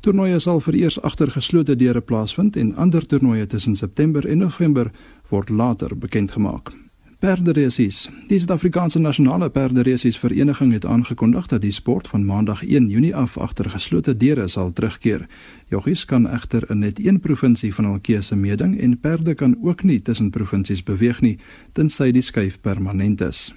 Toernooie 0.06 0.38
sal 0.40 0.62
vereers 0.62 1.00
agter 1.02 1.34
geslote 1.34 1.74
deure 1.76 2.02
plaasvind 2.02 2.62
en 2.62 2.76
ander 2.76 3.06
toernooie 3.06 3.48
tussen 3.48 3.76
September 3.76 4.30
en 4.30 4.46
November 4.46 4.92
word 5.30 5.50
later 5.50 5.98
bekend 5.98 6.32
gemaak. 6.32 6.83
Perderesies. 7.24 8.10
Die 8.28 8.36
Suid-Afrikaanse 8.40 9.00
Nasionale 9.00 9.50
Perderesies 9.50 10.18
Vereniging 10.20 10.74
het 10.74 10.86
aangekondig 10.86 11.46
dat 11.48 11.62
die 11.62 11.72
sport 11.72 12.08
van 12.08 12.26
Maandag 12.26 12.64
1 12.64 12.90
Junie 12.90 13.16
af 13.16 13.38
agter 13.38 13.70
geslote 13.70 14.18
deure 14.18 14.48
sal 14.48 14.74
terugkeer. 14.74 15.28
Joggies 15.72 16.04
kan 16.06 16.28
egter 16.28 16.68
in 16.70 16.80
net 16.80 17.00
een 17.00 17.20
provinsie 17.20 17.72
van 17.74 17.86
hul 17.86 18.02
keuse 18.02 18.36
meeding 18.36 18.76
en 18.82 19.00
perde 19.00 19.34
kan 19.34 19.56
ook 19.64 19.84
nie 19.84 20.02
tussen 20.02 20.30
provinsies 20.30 20.84
beweeg 20.84 21.22
nie 21.22 21.38
tensy 21.72 22.12
die 22.12 22.22
skuif 22.22 22.60
permanent 22.62 23.22
is. 23.22 23.54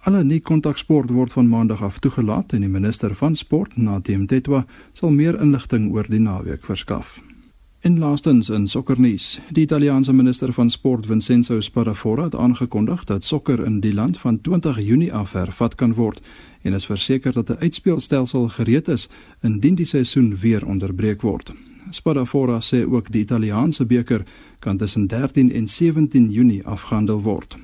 Alle 0.00 0.24
nie 0.24 0.40
kontaksport 0.40 1.10
word 1.10 1.36
van 1.36 1.48
Maandag 1.48 1.82
af 1.82 1.98
toegelaat 1.98 2.52
en 2.52 2.64
die 2.64 2.72
minister 2.72 3.14
van 3.14 3.36
sport, 3.36 3.76
Nadim 3.76 4.26
Tetwa, 4.26 4.64
sal 4.92 5.10
meer 5.10 5.36
inligting 5.40 5.92
oor 5.92 6.08
die 6.08 6.20
naweek 6.20 6.64
verskaf. 6.64 7.20
En 7.86 7.98
laastens 7.98 8.48
in 8.48 8.68
sokkernuus. 8.68 9.40
Die 9.50 9.62
Italiaanse 9.62 10.12
minister 10.12 10.52
van 10.52 10.70
sport 10.70 11.06
Vincenzo 11.06 11.60
Spadafora 11.60 12.24
het 12.24 12.34
aangekondig 12.34 13.04
dat 13.04 13.24
sokker 13.24 13.64
in 13.64 13.80
die 13.80 13.94
land 13.94 14.18
van 14.18 14.40
20 14.40 14.80
Junie 14.80 15.12
af 15.14 15.32
hervat 15.32 15.74
kan 15.74 15.94
word 15.94 16.20
en 16.62 16.72
is 16.72 16.86
verseker 16.86 17.32
dat 17.32 17.50
'n 17.50 17.60
uitspeelstelsel 17.60 18.48
gereed 18.48 18.88
is 18.88 19.08
indien 19.42 19.74
die 19.74 19.86
seisoen 19.86 20.36
weer 20.36 20.66
onderbreek 20.66 21.20
word. 21.20 21.52
Spadafora 21.90 22.60
sê 22.60 22.90
ook 22.90 23.12
die 23.12 23.22
Italiaanse 23.22 23.86
beker 23.86 24.24
kan 24.58 24.76
tussen 24.76 25.06
13 25.06 25.52
en 25.52 25.68
17 25.68 26.30
Junie 26.30 26.66
afgehandel 26.66 27.22
word. 27.22 27.56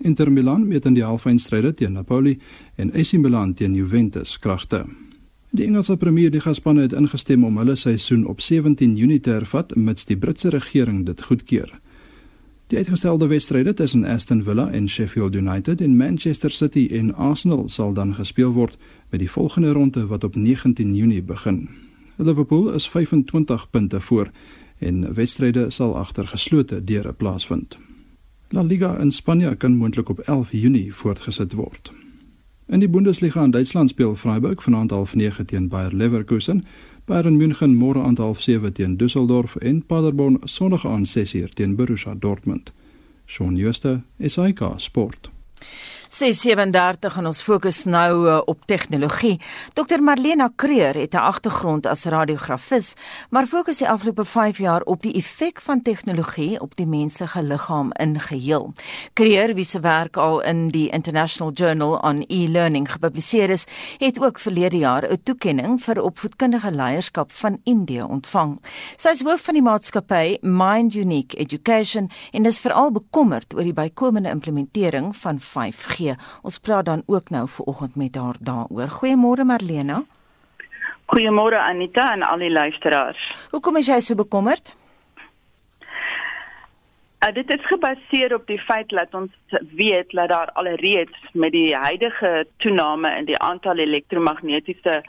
Inter 0.00 0.32
Milan 0.32 0.68
met 0.68 0.84
in 0.84 0.94
die 0.94 1.04
halfeindstryde 1.04 1.72
teen 1.72 1.92
Napoli 1.92 2.38
en 2.74 2.92
AC 2.92 3.12
Milan 3.12 3.54
teen 3.54 3.74
Juventus 3.74 4.38
kragte. 4.38 4.84
Die 5.50 5.64
Engelse 5.64 5.96
premier 5.96 6.30
die 6.30 6.42
gaspanne 6.44 6.82
het 6.84 6.92
ingestem 6.92 7.44
om 7.44 7.56
hulle 7.56 7.72
seisoen 7.76 8.26
op 8.28 8.40
17 8.40 8.96
Junie 8.96 9.20
te 9.20 9.30
hervat 9.30 9.70
mits 9.76 10.04
die 10.04 10.16
Britse 10.16 10.50
regering 10.52 11.06
dit 11.06 11.22
goedkeur. 11.22 11.70
Die 12.68 12.76
uitgestelde 12.76 13.26
wedstryde 13.26 13.72
tussen 13.74 14.04
Aston 14.04 14.42
Villa 14.44 14.68
en 14.70 14.88
Sheffield 14.88 15.34
United 15.34 15.80
en 15.80 15.96
Manchester 15.96 16.50
City 16.50 16.88
en 16.92 17.14
Arsenal 17.14 17.68
sal 17.68 17.92
dan 17.92 18.14
gespeel 18.14 18.52
word 18.52 18.76
met 19.10 19.20
die 19.20 19.30
volgende 19.30 19.72
ronde 19.72 20.06
wat 20.06 20.24
op 20.24 20.36
19 20.36 20.94
Junie 20.94 21.22
begin. 21.22 21.68
Liverpool 22.16 22.68
is 22.74 22.88
25 22.88 23.70
punte 23.70 24.00
voor 24.00 24.30
en 24.78 25.14
wedstryde 25.14 25.70
sal 25.70 25.96
agter 25.96 26.26
geslote 26.26 26.84
deure 26.84 27.12
plaasvind. 27.12 27.78
La 28.48 28.62
Liga 28.62 28.98
in 28.98 29.12
Spanje 29.12 29.56
kan 29.56 29.76
moontlik 29.76 30.08
op 30.08 30.18
11 30.18 30.52
Junie 30.52 30.94
voortgesit 30.94 31.52
word. 31.52 31.92
In 32.70 32.80
die 32.80 32.88
Bundesliga 32.88 33.42
in 33.42 33.50
Duitsland 33.50 33.88
speel 33.90 34.14
Freiburg 34.14 34.62
vanaand 34.62 34.92
half 34.92 35.14
9 35.14 35.46
teen 35.46 35.70
Bayer 35.70 35.90
Leverkusen, 35.90 36.66
Bayern 37.06 37.38
München 37.38 37.74
môre 37.74 38.02
aand 38.04 38.18
half 38.20 38.42
7 38.42 38.74
teen 38.74 38.98
Düsseldorf 38.98 39.56
en 39.56 39.80
Paderborn 39.82 40.38
Sondag 40.44 40.84
aand 40.84 41.06
6uur 41.08 41.48
teen 41.54 41.76
Borussia 41.76 42.14
Dortmund. 42.14 42.72
Shaun 43.26 43.56
Schuster, 43.56 44.02
SAK 44.20 44.78
Sport. 44.80 45.30
637 46.08 47.16
en 47.20 47.26
ons 47.28 47.40
fokus 47.44 47.82
nou 47.84 48.12
uh, 48.24 48.38
op 48.48 48.62
tegnologie. 48.64 49.34
Dr 49.76 50.00
Marlena 50.00 50.48
Creer 50.56 50.96
het 50.96 51.12
'n 51.12 51.20
agtergrond 51.20 51.86
as 51.86 52.04
radiografis, 52.04 52.94
maar 53.30 53.46
fokus 53.46 53.78
die 53.78 53.88
afgelope 53.88 54.24
5 54.24 54.58
jaar 54.58 54.82
op 54.82 55.02
die 55.02 55.12
effek 55.12 55.60
van 55.60 55.82
tegnologie 55.82 56.60
op 56.60 56.76
die 56.76 56.86
menslike 56.86 57.42
liggaam 57.42 57.92
in 57.92 58.20
geheel. 58.20 58.72
Creer, 59.12 59.54
wie 59.54 59.64
se 59.64 59.80
werk 59.80 60.16
al 60.16 60.40
in 60.40 60.68
die 60.68 60.88
International 60.88 61.52
Journal 61.52 61.98
on 62.00 62.24
E-Learning 62.28 62.92
gepubliseer 62.92 63.50
is, 63.50 63.66
het 63.98 64.20
ook 64.20 64.38
verlede 64.38 64.78
jaar 64.78 65.10
'n 65.10 65.22
toekenning 65.22 65.82
vir 65.82 66.02
opvoedkundige 66.02 66.70
leierskap 66.70 67.32
van 67.32 67.60
Indië 67.64 68.02
ontvang. 68.02 68.60
Sy 68.96 69.08
is 69.08 69.22
hoof 69.22 69.40
van 69.40 69.54
die 69.54 69.62
maatskappy 69.62 70.38
Mind 70.40 70.94
Unique 70.94 71.36
Education 71.36 72.10
en 72.30 72.46
is 72.46 72.60
veral 72.60 72.90
bekommerd 72.92 73.54
oor 73.54 73.62
die 73.62 73.72
bykomende 73.72 74.28
implementering 74.28 75.16
van 75.16 75.40
5G 75.40 75.97
gee. 75.98 76.16
Ons 76.42 76.58
praat 76.58 76.86
dan 76.88 77.02
ook 77.06 77.30
nou 77.34 77.44
ver 77.48 77.64
oggend 77.74 77.96
met 77.96 78.16
haar 78.16 78.38
daaroor. 78.40 78.88
Goeiemôre 79.00 79.44
Marlena. 79.44 80.02
Goeiemôre 81.12 81.60
Anita 81.60 82.12
en 82.12 82.22
al 82.22 82.44
die 82.44 82.52
luisteraars. 82.52 83.20
Hoekom 83.50 83.76
is 83.80 83.88
jy 83.88 84.00
so 84.04 84.14
bekommerd? 84.14 84.74
Uh, 87.18 87.32
dit 87.34 87.50
is 87.50 87.64
gebaseer 87.66 88.34
op 88.34 88.44
die 88.46 88.60
feit 88.62 88.92
dat 88.94 89.14
ons 89.14 89.32
weet 89.74 90.12
dat 90.14 90.28
daar 90.28 90.52
alreeds 90.60 91.16
met 91.32 91.52
die 91.52 91.74
huidige 91.74 92.46
toename 92.62 93.10
in 93.18 93.26
die 93.26 93.38
aantal 93.38 93.80
elektromagnetiese 93.82 95.00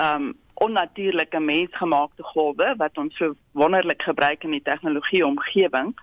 um 0.00 0.32
onnatuurlike 0.54 1.40
mensgemaakte 1.40 2.22
golwe 2.22 2.74
wat 2.78 2.98
ons 2.98 3.16
so 3.18 3.34
wonderlik 3.58 4.02
gebruik 4.02 4.44
in 4.46 4.54
die 4.54 4.62
tegnologie 4.62 5.22
omgewing 5.26 5.94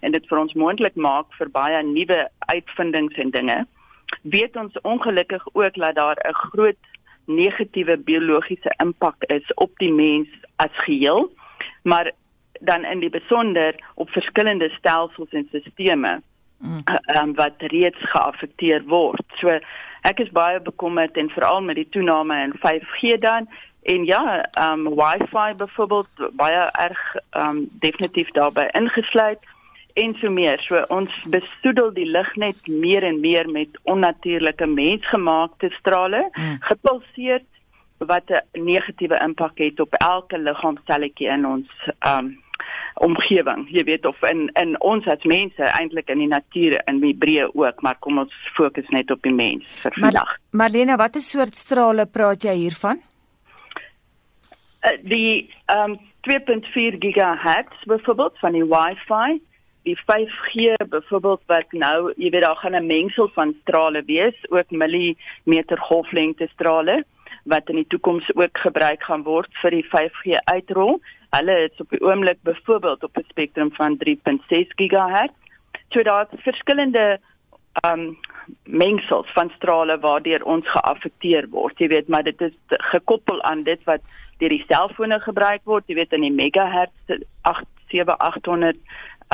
en 0.00 0.14
dit 0.14 0.26
vir 0.30 0.38
ons 0.38 0.54
moontlik 0.58 0.96
maak 0.98 1.30
vir 1.38 1.50
baie 1.54 1.82
nuwe 1.86 2.18
uitvindings 2.50 3.18
en 3.22 3.30
dinge 3.34 3.58
weet 4.22 4.56
ons 4.56 4.80
ongelukkig 4.80 5.44
ook 5.52 5.76
dat 5.76 5.94
daar 5.94 6.18
'n 6.28 6.34
groot 6.34 6.82
negatiewe 7.24 7.96
biologiese 7.96 8.74
impak 8.76 9.24
is 9.26 9.54
op 9.54 9.70
die 9.78 9.92
mens 9.92 10.28
as 10.56 10.74
geheel, 10.74 11.32
maar 11.82 12.12
dan 12.60 12.84
in 12.84 13.00
die 13.00 13.10
besonder 13.10 13.74
op 13.94 14.10
verskillende 14.10 14.68
stelsels 14.68 15.30
en 15.30 15.48
stelsels 15.50 16.22
mm. 16.58 16.82
um, 17.16 17.34
wat 17.34 17.54
reeds 17.56 17.98
geaffekteer 18.00 18.84
word. 18.84 19.24
So 19.40 19.58
ek 20.02 20.20
is 20.20 20.32
baie 20.32 20.60
bekommerd 20.60 21.16
en 21.16 21.30
veral 21.30 21.60
met 21.62 21.76
die 21.76 21.88
toename 21.88 22.42
in 22.42 22.54
5G 22.56 23.16
dan 23.18 23.48
en 23.82 24.04
ja, 24.04 24.44
ehm 24.50 24.86
um, 24.86 24.94
Wi-Fi 24.94 25.54
byvoorbeeld 25.56 26.30
baie 26.32 26.68
erg 26.72 27.16
ehm 27.30 27.48
um, 27.48 27.68
definitief 27.80 28.30
daarbey 28.30 28.68
ingesluit 28.72 29.40
en 29.94 30.14
so 30.20 30.30
meer. 30.30 30.60
So 30.66 30.82
ons 30.88 31.14
besoedel 31.32 31.92
die 31.96 32.08
lig 32.08 32.34
net 32.36 32.68
meer 32.68 33.04
en 33.06 33.20
meer 33.20 33.48
met 33.50 33.78
onnatuurlike 33.82 34.66
mensgemaakte 34.66 35.70
strale 35.78 36.28
hmm. 36.32 36.58
gepulseer 36.60 37.42
wat 37.98 38.30
'n 38.30 38.64
negatiewe 38.64 39.18
impak 39.22 39.58
het 39.58 39.80
op 39.80 39.94
elke 39.94 40.38
liggaamselletjie 40.38 41.28
in 41.28 41.46
ons 41.46 41.68
um 42.00 42.38
omgewing. 42.94 43.68
Jy 43.72 43.84
weet 43.84 44.06
of 44.06 44.22
in 44.22 44.48
in 44.60 44.80
ons 44.80 45.06
as 45.06 45.22
mense 45.24 45.62
eintlik 45.62 46.08
in 46.08 46.18
die 46.18 46.28
natuur 46.28 46.80
in 46.84 47.00
die 47.00 47.14
breë 47.14 47.48
ook, 47.54 47.82
maar 47.82 47.96
kom 47.98 48.18
ons 48.18 48.34
fokus 48.56 48.88
net 48.88 49.10
op 49.10 49.22
die 49.22 49.34
mens 49.34 49.64
vir 49.82 49.92
vandag. 50.00 50.34
Maar, 50.50 50.60
Marlena, 50.62 50.96
watter 50.96 51.20
soort 51.20 51.56
strale 51.56 52.06
praat 52.06 52.42
jy 52.42 52.54
hiervan? 52.54 53.00
Uh, 54.84 54.96
die 55.02 55.50
um 55.72 55.98
2.4 56.28 56.98
GHz 57.00 57.84
byvoorbeeld 57.86 58.38
van 58.38 58.52
die 58.52 58.64
Wi-Fi 58.64 59.40
die 59.82 59.96
5G 59.96 60.76
byvoorbeeld 60.88 61.42
wat 61.46 61.72
nou, 61.72 62.12
jy 62.16 62.30
weet 62.30 62.42
daar 62.42 62.56
gaan 62.56 62.76
'n 62.76 62.86
mengsel 62.86 63.28
van 63.34 63.54
strale 63.62 64.02
wees, 64.04 64.36
ook 64.48 64.70
millimeter 64.70 65.78
golflengte 65.78 66.48
strale 66.52 67.04
wat 67.44 67.68
in 67.68 67.76
die 67.76 67.86
toekoms 67.88 68.34
ook 68.34 68.58
gebruik 68.58 69.02
gaan 69.02 69.22
word 69.22 69.48
vir 69.62 69.70
die 69.70 69.86
5G 69.88 70.36
uitrol. 70.44 71.00
Hulle 71.30 71.56
is 71.64 71.80
op 71.80 71.90
die 71.90 72.00
oomblik 72.00 72.38
byvoorbeeld 72.42 73.04
op 73.04 73.16
'n 73.16 73.24
spektrum 73.28 73.72
van 73.72 73.96
3.6 73.96 74.72
GHz. 74.76 75.32
So 75.88 76.02
daar's 76.02 76.28
verskillende 76.36 77.20
um 77.86 78.18
mengsels 78.64 79.26
van 79.32 79.50
strale 79.56 79.98
waardeur 79.98 80.44
ons 80.44 80.66
geaffekteer 80.68 81.48
word. 81.50 81.78
Jy 81.78 81.88
weet, 81.88 82.08
maar 82.08 82.22
dit 82.22 82.40
is 82.40 82.52
gekoppel 82.68 83.42
aan 83.42 83.62
dit 83.62 83.84
wat 83.84 84.00
deur 84.38 84.48
die 84.48 84.64
selfone 84.68 85.20
gebruik 85.20 85.60
word, 85.64 85.84
jy 85.86 85.94
weet 86.00 86.12
in 86.12 86.26
die 86.26 86.34
megahertz 86.34 87.20
87800 87.42 88.78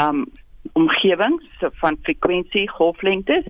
um 0.01 0.27
omgewings 0.73 1.65
van 1.81 1.99
frekwensie 2.03 2.69
golflengtes 2.71 3.47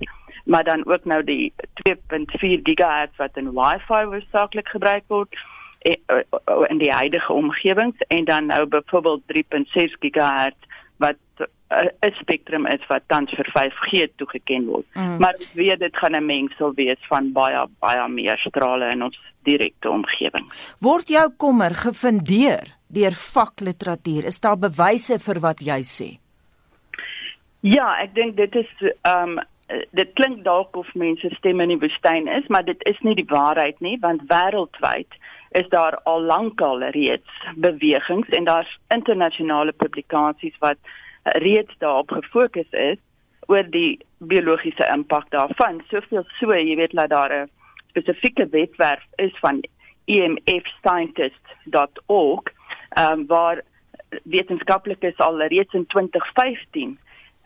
maar 0.46 0.64
dan 0.64 0.86
ook 0.86 1.04
nou 1.04 1.24
die 1.24 1.52
2.4 1.88 2.62
GHz 2.62 3.16
wat 3.16 3.36
in 3.36 3.52
Wi-Fi 3.52 4.02
hoofsaaklik 4.04 4.68
gebruik 4.68 5.04
word 5.06 5.38
eh, 5.78 5.96
eh, 6.06 6.22
in 6.68 6.78
die 6.78 6.92
huidige 6.92 7.32
omgewings 7.32 7.98
en 8.08 8.24
dan 8.24 8.46
nou 8.46 8.66
byvoorbeeld 8.66 9.22
3.6 9.26 9.96
GHz 10.00 10.54
wat 10.96 11.16
eh, 11.68 11.88
'n 12.00 12.14
spektrum 12.20 12.66
is 12.66 12.86
wat 12.86 13.02
tans 13.06 13.30
vir 13.34 13.48
5G 13.54 14.06
toegeken 14.16 14.66
word. 14.66 14.86
Mm. 14.94 15.16
Maar 15.18 15.34
ek 15.34 15.50
weet 15.54 15.78
dit 15.78 15.96
gaan 15.96 16.16
'n 16.16 16.26
mengsel 16.26 16.74
wees 16.74 17.02
van 17.08 17.32
baie 17.32 17.66
baie 17.78 18.08
meer 18.08 18.38
strale 18.38 18.90
in 18.90 19.02
ons 19.02 19.18
direkte 19.42 19.90
omgewing. 19.90 20.46
Word 20.80 21.08
jou 21.08 21.30
kommer 21.36 21.74
gefundeer 21.74 22.74
deur 22.88 23.12
vakliteratuur? 23.12 24.24
Is 24.24 24.40
daar 24.40 24.58
bewyse 24.58 25.18
vir 25.18 25.40
wat 25.40 25.60
jy 25.60 25.82
sê? 25.82 26.25
Ja, 27.60 27.96
ek 28.02 28.14
dink 28.14 28.36
dit 28.36 28.54
is 28.54 28.70
ehm 29.02 29.38
um, 29.38 29.44
dit 29.98 30.10
klink 30.14 30.44
dalk 30.44 30.76
of 30.76 30.94
mense 30.94 31.28
stemme 31.34 31.62
in 31.62 31.68
die 31.74 31.82
woestyn 31.82 32.28
is, 32.30 32.46
maar 32.46 32.64
dit 32.64 32.82
is 32.86 33.00
nie 33.02 33.14
die 33.18 33.26
waarheid 33.26 33.80
nie, 33.82 33.98
want 33.98 34.22
wêreldwyd 34.30 35.10
is 35.58 35.66
daar 35.72 35.98
al 36.04 36.22
lankal 36.22 36.84
reeds 36.94 37.30
bewegings 37.56 38.28
en 38.28 38.44
daar's 38.46 38.78
internasionale 38.94 39.72
publikasies 39.72 40.54
wat 40.62 40.78
reeds 41.42 41.74
daarop 41.78 42.10
gefokus 42.14 42.70
is 42.70 42.98
oor 43.46 43.70
die 43.70 43.98
biologiese 44.18 44.86
impak 44.92 45.30
daarvan. 45.30 45.82
Soveel 45.90 46.24
so, 46.38 46.54
jy 46.54 46.76
weet 46.76 46.94
dat 46.94 47.10
daar 47.10 47.32
'n 47.32 47.50
spesifieke 47.88 48.48
webwerf 48.50 49.04
is 49.16 49.38
van 49.40 49.64
emfscientist.org, 50.04 52.42
ehm 52.88 53.12
um, 53.12 53.26
waar 53.26 53.62
wetenskaplikes 54.22 55.18
al 55.18 55.42
reeds 55.42 55.74
in 55.74 55.86
2015 55.86 56.98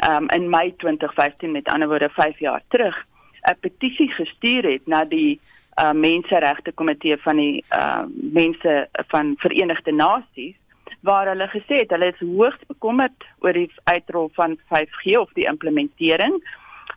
um, 0.09 0.29
in 0.29 0.49
Mei 0.51 0.75
2015 0.77 1.53
met 1.53 1.69
ander 1.69 1.89
woorde 1.89 2.09
5 2.09 2.39
jaar 2.39 2.63
terug 2.69 3.07
'n 3.43 3.57
petisie 3.61 4.11
gestuur 4.11 4.65
het 4.65 4.87
na 4.87 5.05
die 5.05 5.41
uh, 5.79 5.93
menseregte 5.93 6.73
komitee 6.73 7.17
van 7.17 7.37
die 7.37 7.65
uh, 7.73 8.05
mense 8.13 8.89
van 9.09 9.35
Verenigde 9.39 9.93
Nasies 9.93 10.57
waar 11.01 11.27
hulle 11.27 11.49
gesê 11.49 11.81
het 11.81 11.91
hulle 11.91 12.13
is 12.13 12.21
hoogs 12.21 12.67
bekommerd 12.67 13.25
oor 13.39 13.53
die 13.53 13.71
uitrol 13.85 14.31
van 14.35 14.59
5G 14.73 15.17
of 15.19 15.33
die 15.33 15.49
implementering 15.49 16.37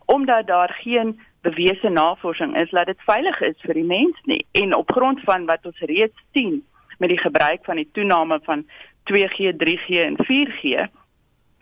omdat 0.06 0.48
daar 0.48 0.74
geen 0.82 1.20
bewese 1.42 1.90
navorsing 1.90 2.58
is 2.58 2.70
dat 2.70 2.86
dit 2.86 3.00
veilig 3.06 3.42
is 3.42 3.60
vir 3.62 3.74
die 3.74 3.88
mens 3.88 4.20
nie. 4.24 4.46
En 4.52 4.76
op 4.76 4.92
grond 4.92 5.20
van 5.28 5.46
wat 5.46 5.66
ons 5.66 5.80
reeds 5.80 6.20
sien 6.34 6.64
met 6.98 7.10
die 7.10 7.20
gebruik 7.20 7.66
van 7.66 7.76
die 7.76 7.90
toename 7.92 8.40
van 8.44 8.64
2G, 9.12 9.56
3G 9.64 10.00
en 10.08 10.16
4G 10.24 10.88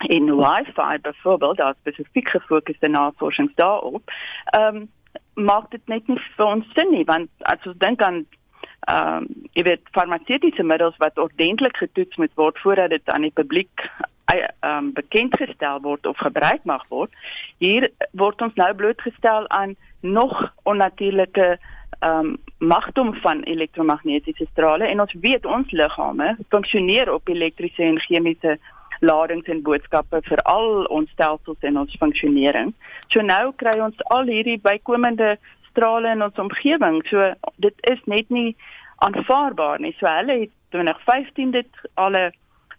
en 0.08 0.34
Wi-Fi 0.36 0.98
byvoorbeeld 1.02 1.56
daar 1.56 1.74
spesifiek 1.80 2.28
gefokusde 2.28 2.88
navorsing 2.88 3.52
daarop 3.54 4.02
ehm 4.44 4.76
um, 4.76 4.90
maak 5.34 5.70
dit 5.70 5.80
net 5.86 6.06
nie 6.06 6.20
vir 6.36 6.46
ons 6.46 6.72
sin 6.74 6.90
nie 6.90 7.04
want 7.04 7.30
as 7.38 7.66
ons 7.66 7.78
dink 7.78 8.02
aan 8.02 8.24
ehm 8.90 9.16
um, 9.16 9.26
jy 9.52 9.62
weet 9.62 9.92
farmaseutiese 9.96 10.62
middels 10.62 10.96
wat 10.98 11.18
ordentlik 11.18 11.76
getoets 11.76 12.16
moet 12.16 12.34
word 12.34 12.58
voordat 12.58 12.90
dit 12.90 13.08
aan 13.08 13.28
die 13.28 13.36
publiek 13.40 13.86
ehm 14.32 14.48
um, 14.70 14.92
bekendgestel 14.92 15.80
word 15.80 16.06
of 16.06 16.16
gebruik 16.18 16.64
mag 16.64 16.84
word. 16.88 17.12
Hier 17.58 17.90
word 18.12 18.42
ons 18.42 18.54
nou 18.54 18.74
blootgestel 18.74 19.48
aan 19.48 19.76
nog 20.00 20.34
onnatuurlike 20.62 21.58
ehm 21.98 22.18
um, 22.18 22.36
magdom 22.58 23.14
van 23.14 23.42
elektromagnetiese 23.42 24.46
strale 24.50 24.86
en 24.86 25.00
ons 25.00 25.14
weet 25.20 25.46
ons 25.46 25.70
liggame 25.70 26.36
funksioneer 26.48 27.12
op 27.12 27.28
elektriese 27.28 27.82
en 27.82 28.00
chemiese 28.00 28.58
ladings 29.02 29.48
en 29.50 29.62
boodskappe 29.66 30.20
vir 30.28 30.42
al 30.50 30.84
ons 30.94 31.10
stelsels 31.16 31.66
en 31.68 31.80
ons 31.82 31.98
funksionering. 32.00 32.70
So 33.10 33.24
nou 33.26 33.52
kry 33.58 33.74
ons 33.82 33.98
al 34.14 34.30
hierdie 34.30 34.60
bykomende 34.62 35.36
strale 35.70 36.12
in 36.14 36.22
ons 36.22 36.38
omgewing. 36.38 37.02
So 37.10 37.32
dit 37.64 37.90
is 37.90 38.00
net 38.06 38.30
nie 38.30 38.54
aanvaarbaar 39.02 39.82
nie. 39.82 39.94
So 39.98 40.06
hulle 40.06 40.38
het 40.44 40.54
2015 40.76 41.54
dit 41.58 41.86
alle 41.94 42.30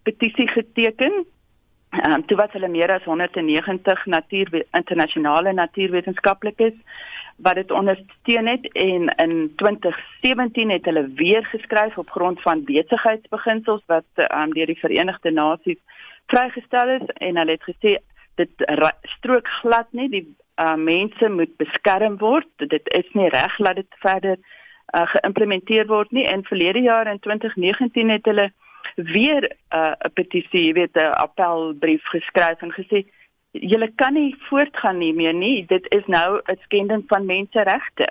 petisie 0.07 0.47
geteken. 0.51 1.23
Ehm 1.93 2.13
um, 2.19 2.25
toe 2.25 2.37
was 2.37 2.53
hulle 2.55 2.71
meer 2.71 2.91
as 2.91 3.03
190 3.05 4.05
natuur 4.05 4.63
internasionale 4.71 5.53
natuurwetenskaplikes 5.53 6.79
wat 7.35 7.55
dit 7.55 7.71
ondersteun 7.71 8.47
het 8.47 8.65
en 8.71 9.07
in 9.25 9.53
2017 9.55 10.69
het 10.69 10.85
hulle 10.85 11.11
weer 11.15 11.45
geskryf 11.45 11.97
op 11.97 12.09
grond 12.09 12.41
van 12.41 12.63
besigheidsbeginsels 12.63 13.81
wat 13.85 14.05
um, 14.15 14.53
deur 14.53 14.65
die 14.65 14.79
Verenigde 14.79 15.31
Nasies 15.31 15.81
vrygestel 16.31 16.89
is 16.89 17.07
en 17.15 17.37
hulle 17.37 17.57
het 17.57 17.63
gesê 17.69 17.97
dit 18.35 18.65
strook 19.17 19.47
glad 19.61 19.87
nie 19.91 20.09
die 20.09 20.25
uh, 20.57 20.75
mense 20.75 21.29
moet 21.29 21.57
beskerm 21.57 22.17
word 22.17 22.49
dit 22.57 22.93
is 22.97 23.09
nie 23.13 23.29
reg 23.29 23.57
dat 23.57 23.75
dit 23.75 23.99
verder 24.05 24.37
uh, 24.37 25.05
geïmplementeer 25.15 25.87
word 25.87 26.11
nie 26.11 26.25
en 26.29 26.45
verlede 26.49 26.81
jaar 26.85 27.07
in 27.07 27.19
2019 27.19 28.09
het 28.09 28.25
hulle 28.25 28.51
weer 28.95 29.43
'n 29.43 29.77
uh, 29.77 29.91
petisie, 30.13 30.65
jy 30.65 30.73
weet 30.73 30.95
'n 30.95 31.13
appelbrief 31.25 32.03
geskryf 32.03 32.61
en 32.61 32.71
gesê 32.71 33.05
julle 33.51 33.91
kan 33.95 34.13
nie 34.13 34.35
voortgaan 34.49 34.97
nie 34.97 35.13
meer 35.13 35.33
nie. 35.33 35.65
Dit 35.65 35.93
is 35.95 36.05
nou 36.05 36.41
'n 36.45 36.57
skending 36.63 37.03
van 37.07 37.25
menseregte. 37.25 38.07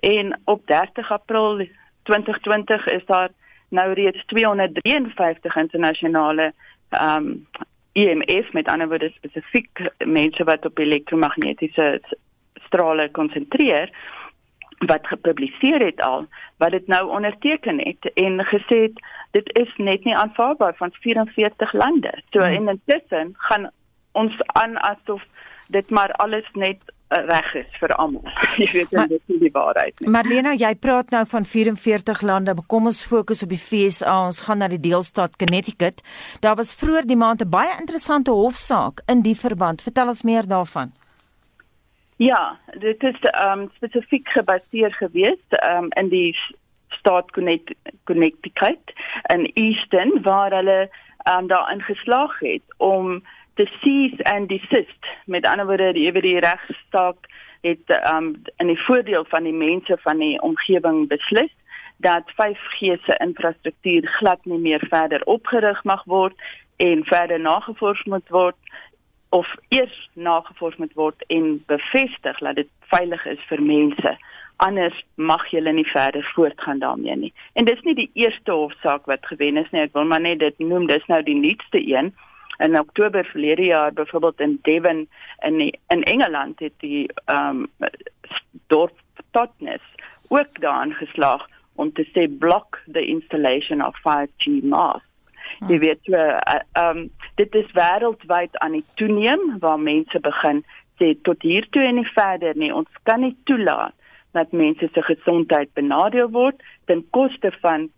En 0.00 0.40
op 0.44 0.66
30 0.66 1.12
April 1.12 1.68
2020 2.02 2.86
is 2.86 3.04
daar 3.06 3.30
nou 3.68 3.92
reeds 3.92 4.24
253 4.26 5.56
internasionale 5.56 6.52
ehm 6.88 7.26
um, 7.26 7.46
EMF 7.92 8.52
met 8.52 8.68
ander 8.68 8.88
woorde 8.88 9.10
spesifiek 9.14 9.90
mense 9.98 10.44
wat 10.44 10.64
op 10.64 10.78
elektromagnetiese 10.78 12.00
strale 12.66 13.10
konsentreer 13.10 13.90
wat 14.78 15.06
gepubliseer 15.06 15.80
het 15.80 16.00
al 16.00 16.26
wat 16.56 16.70
dit 16.70 16.86
nou 16.86 17.08
onderteken 17.10 17.78
het 17.78 18.12
en 18.14 18.44
gesê 18.44 18.78
het 18.86 19.00
dit 19.30 19.58
is 19.58 19.72
net 19.76 20.04
nie 20.04 20.16
aanvaarbaar 20.16 20.74
van 20.76 20.92
44 20.92 21.72
lande. 21.72 22.22
So 22.30 22.40
hmm. 22.40 22.54
en 22.54 22.68
intussen 22.68 23.34
gaan 23.36 23.70
ons 24.12 24.42
aan 24.42 24.78
asof 24.78 25.22
dit 25.68 25.90
maar 25.90 26.12
alles 26.12 26.46
net 26.52 26.78
reg 27.08 27.54
is 27.54 27.78
vir 27.80 27.94
almal. 27.96 28.24
Jy 28.60 28.68
weet 28.72 28.92
maar, 28.92 29.08
dit 29.08 29.22
is 29.26 29.40
die 29.40 29.52
waarheid 29.52 30.00
nie. 30.00 30.10
Marlena, 30.12 30.52
jy 30.58 30.74
praat 30.80 31.10
nou 31.14 31.24
van 31.30 31.46
44 31.48 32.22
lande. 32.22 32.54
Kom 32.66 32.88
ons 32.90 33.00
fokus 33.08 33.42
op 33.42 33.52
die 33.54 33.60
FSA. 33.60 34.14
Ons 34.28 34.42
gaan 34.46 34.60
na 34.62 34.68
die 34.68 34.80
deelstaat 34.80 35.36
Connecticut. 35.40 36.02
Daar 36.44 36.58
was 36.60 36.74
vroeër 36.76 37.08
die 37.08 37.16
maand 37.16 37.42
'n 37.42 37.50
baie 37.50 37.74
interessante 37.80 38.30
hofsaak 38.30 39.00
in 39.06 39.22
die 39.22 39.36
verband. 39.36 39.82
Vertel 39.82 40.08
ons 40.08 40.22
meer 40.22 40.46
daarvan. 40.46 40.92
Ja, 42.18 42.58
dit 42.78 43.02
is 43.02 43.18
um 43.46 43.70
spesifiek 43.76 44.28
gebaseer 44.28 44.92
gewees 44.92 45.42
um 45.62 45.88
in 45.96 46.08
die 46.08 46.36
staat 46.88 47.30
Connecticut 48.04 48.92
in 49.34 49.50
Easton 49.54 50.22
waar 50.22 50.50
hulle 50.50 50.90
um 51.36 51.46
daarin 51.46 51.80
geslaag 51.80 52.38
het 52.38 52.62
om 52.76 53.22
te 53.58 53.66
cease 53.82 54.24
and 54.30 54.48
desist 54.48 55.12
met 55.26 55.46
ander 55.46 55.66
woorde 55.66 55.92
die 55.96 56.06
ewe 56.06 56.22
die 56.22 56.38
regstaak 56.44 57.26
het 57.66 57.94
um 58.12 58.36
die 58.56 58.78
voordeel 58.86 59.26
van 59.28 59.48
die 59.48 59.56
mense 59.56 59.98
van 60.04 60.22
die 60.22 60.36
omgewing 60.46 61.08
beslis 61.10 61.50
dat 61.98 62.30
5G 62.38 62.94
se 63.02 63.16
infrastruktuur 63.18 64.06
glad 64.18 64.44
nie 64.44 64.58
meer 64.58 64.84
verder 64.90 65.24
opgerig 65.24 65.82
mag 65.84 66.04
word 66.04 66.34
en 66.76 67.04
verder 67.04 67.40
nagevors 67.40 68.04
moet 68.04 68.28
word 68.28 68.56
of 69.28 69.48
eers 69.68 70.10
nagevors 70.12 70.76
moet 70.76 70.94
word 70.94 71.24
en 71.26 71.64
bevestig 71.66 72.38
dat 72.38 72.54
dit 72.54 72.70
veilig 72.94 73.26
is 73.26 73.42
vir 73.50 73.62
mense. 73.62 74.14
Anders 74.56 74.94
mag 75.14 75.44
jy 75.50 75.60
nie 75.70 75.86
verder 75.86 76.30
voortgaan 76.34 76.78
daarmee 76.78 77.16
nie. 77.16 77.32
En 77.52 77.64
dis 77.64 77.82
nie 77.82 77.94
die 77.94 78.10
eerste 78.14 78.52
hofsaak 78.52 79.06
wat 79.06 79.26
gewen 79.26 79.56
is 79.56 79.68
nie. 79.70 79.84
Ek 79.86 79.92
wil 79.92 80.08
maar 80.08 80.22
net 80.22 80.38
dit 80.38 80.58
noem, 80.58 80.86
dis 80.86 81.04
nou 81.06 81.20
die 81.22 81.36
nuutste 81.36 81.82
een. 81.82 82.14
In 82.58 82.78
Oktober 82.78 83.24
verlede 83.24 83.64
jaar 83.64 83.92
byvoorbeeld 83.92 84.40
in 84.40 84.58
Devon 84.62 85.08
in 85.38 85.56
die, 85.56 85.78
in 85.88 86.02
Engeland 86.02 86.58
het 86.58 86.72
die 86.76 87.10
ehm 87.24 87.66
um, 87.80 87.90
dorp 88.66 88.96
Totnes 89.30 89.82
ook 90.28 90.60
daarin 90.60 90.94
geslaag 90.94 91.46
om 91.74 91.92
te 91.92 92.04
sê 92.14 92.38
block 92.38 92.80
the 92.92 93.04
installation 93.06 93.84
of 93.84 93.96
5G 93.98 94.62
masts. 94.62 95.06
Jy 95.58 95.66
hmm. 95.66 95.78
weet 95.78 96.00
so 96.02 96.14
ehm 96.14 96.58
uh, 96.76 96.88
um, 96.88 97.10
dit 97.34 97.54
is 97.54 97.70
wêreldwyd 97.72 98.58
aan 98.58 98.72
die 98.72 98.84
toeneem 98.94 99.58
waar 99.62 99.80
mense 99.80 100.20
begin 100.20 100.64
sê 100.98 101.14
tot 101.22 101.42
hier 101.42 101.66
toe 101.70 101.82
en 101.82 101.94
nie 101.94 102.10
verder 102.14 102.56
nie. 102.56 102.74
Ons 102.74 102.90
kan 103.02 103.22
nie 103.22 103.36
toelaat 103.44 103.94
dat 104.36 104.52
mense 104.52 104.88
se 104.92 105.02
gesondheid 105.02 105.72
benadeel 105.74 106.30
word 106.30 106.62
ten 106.90 107.04
koste 107.10 107.52
van 107.62 107.88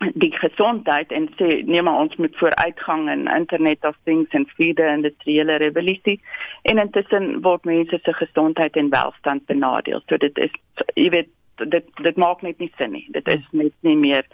die 0.00 0.32
gesondheid 0.32 1.12
en 1.12 1.28
sê 1.36 1.48
nee 1.68 1.82
maar 1.82 2.00
ons 2.06 2.16
moet 2.16 2.36
vooruitgang 2.40 3.08
in 3.12 3.26
internet 3.28 3.84
of 3.84 3.96
things 4.04 4.32
en 4.36 4.46
feeder 4.56 4.88
en 4.88 5.02
die 5.04 5.12
triele 5.24 5.58
revolusie 5.60 6.16
en 6.62 6.80
intussen 6.80 7.42
word 7.44 7.68
mense 7.68 7.98
se 8.04 8.14
gesondheid 8.16 8.76
en 8.80 8.88
welstand 8.94 9.44
benadeel. 9.46 10.00
So 10.08 10.16
dit 10.16 10.38
is 10.38 10.54
jy 10.94 11.10
weet 11.12 11.28
dit 11.68 11.92
dit 12.00 12.16
maak 12.16 12.40
net 12.42 12.58
nie 12.58 12.72
sin 12.78 12.94
nie. 12.96 13.04
Dit 13.12 13.28
is 13.28 13.44
net 13.52 13.76
nie 13.84 13.96
meer 13.96 14.24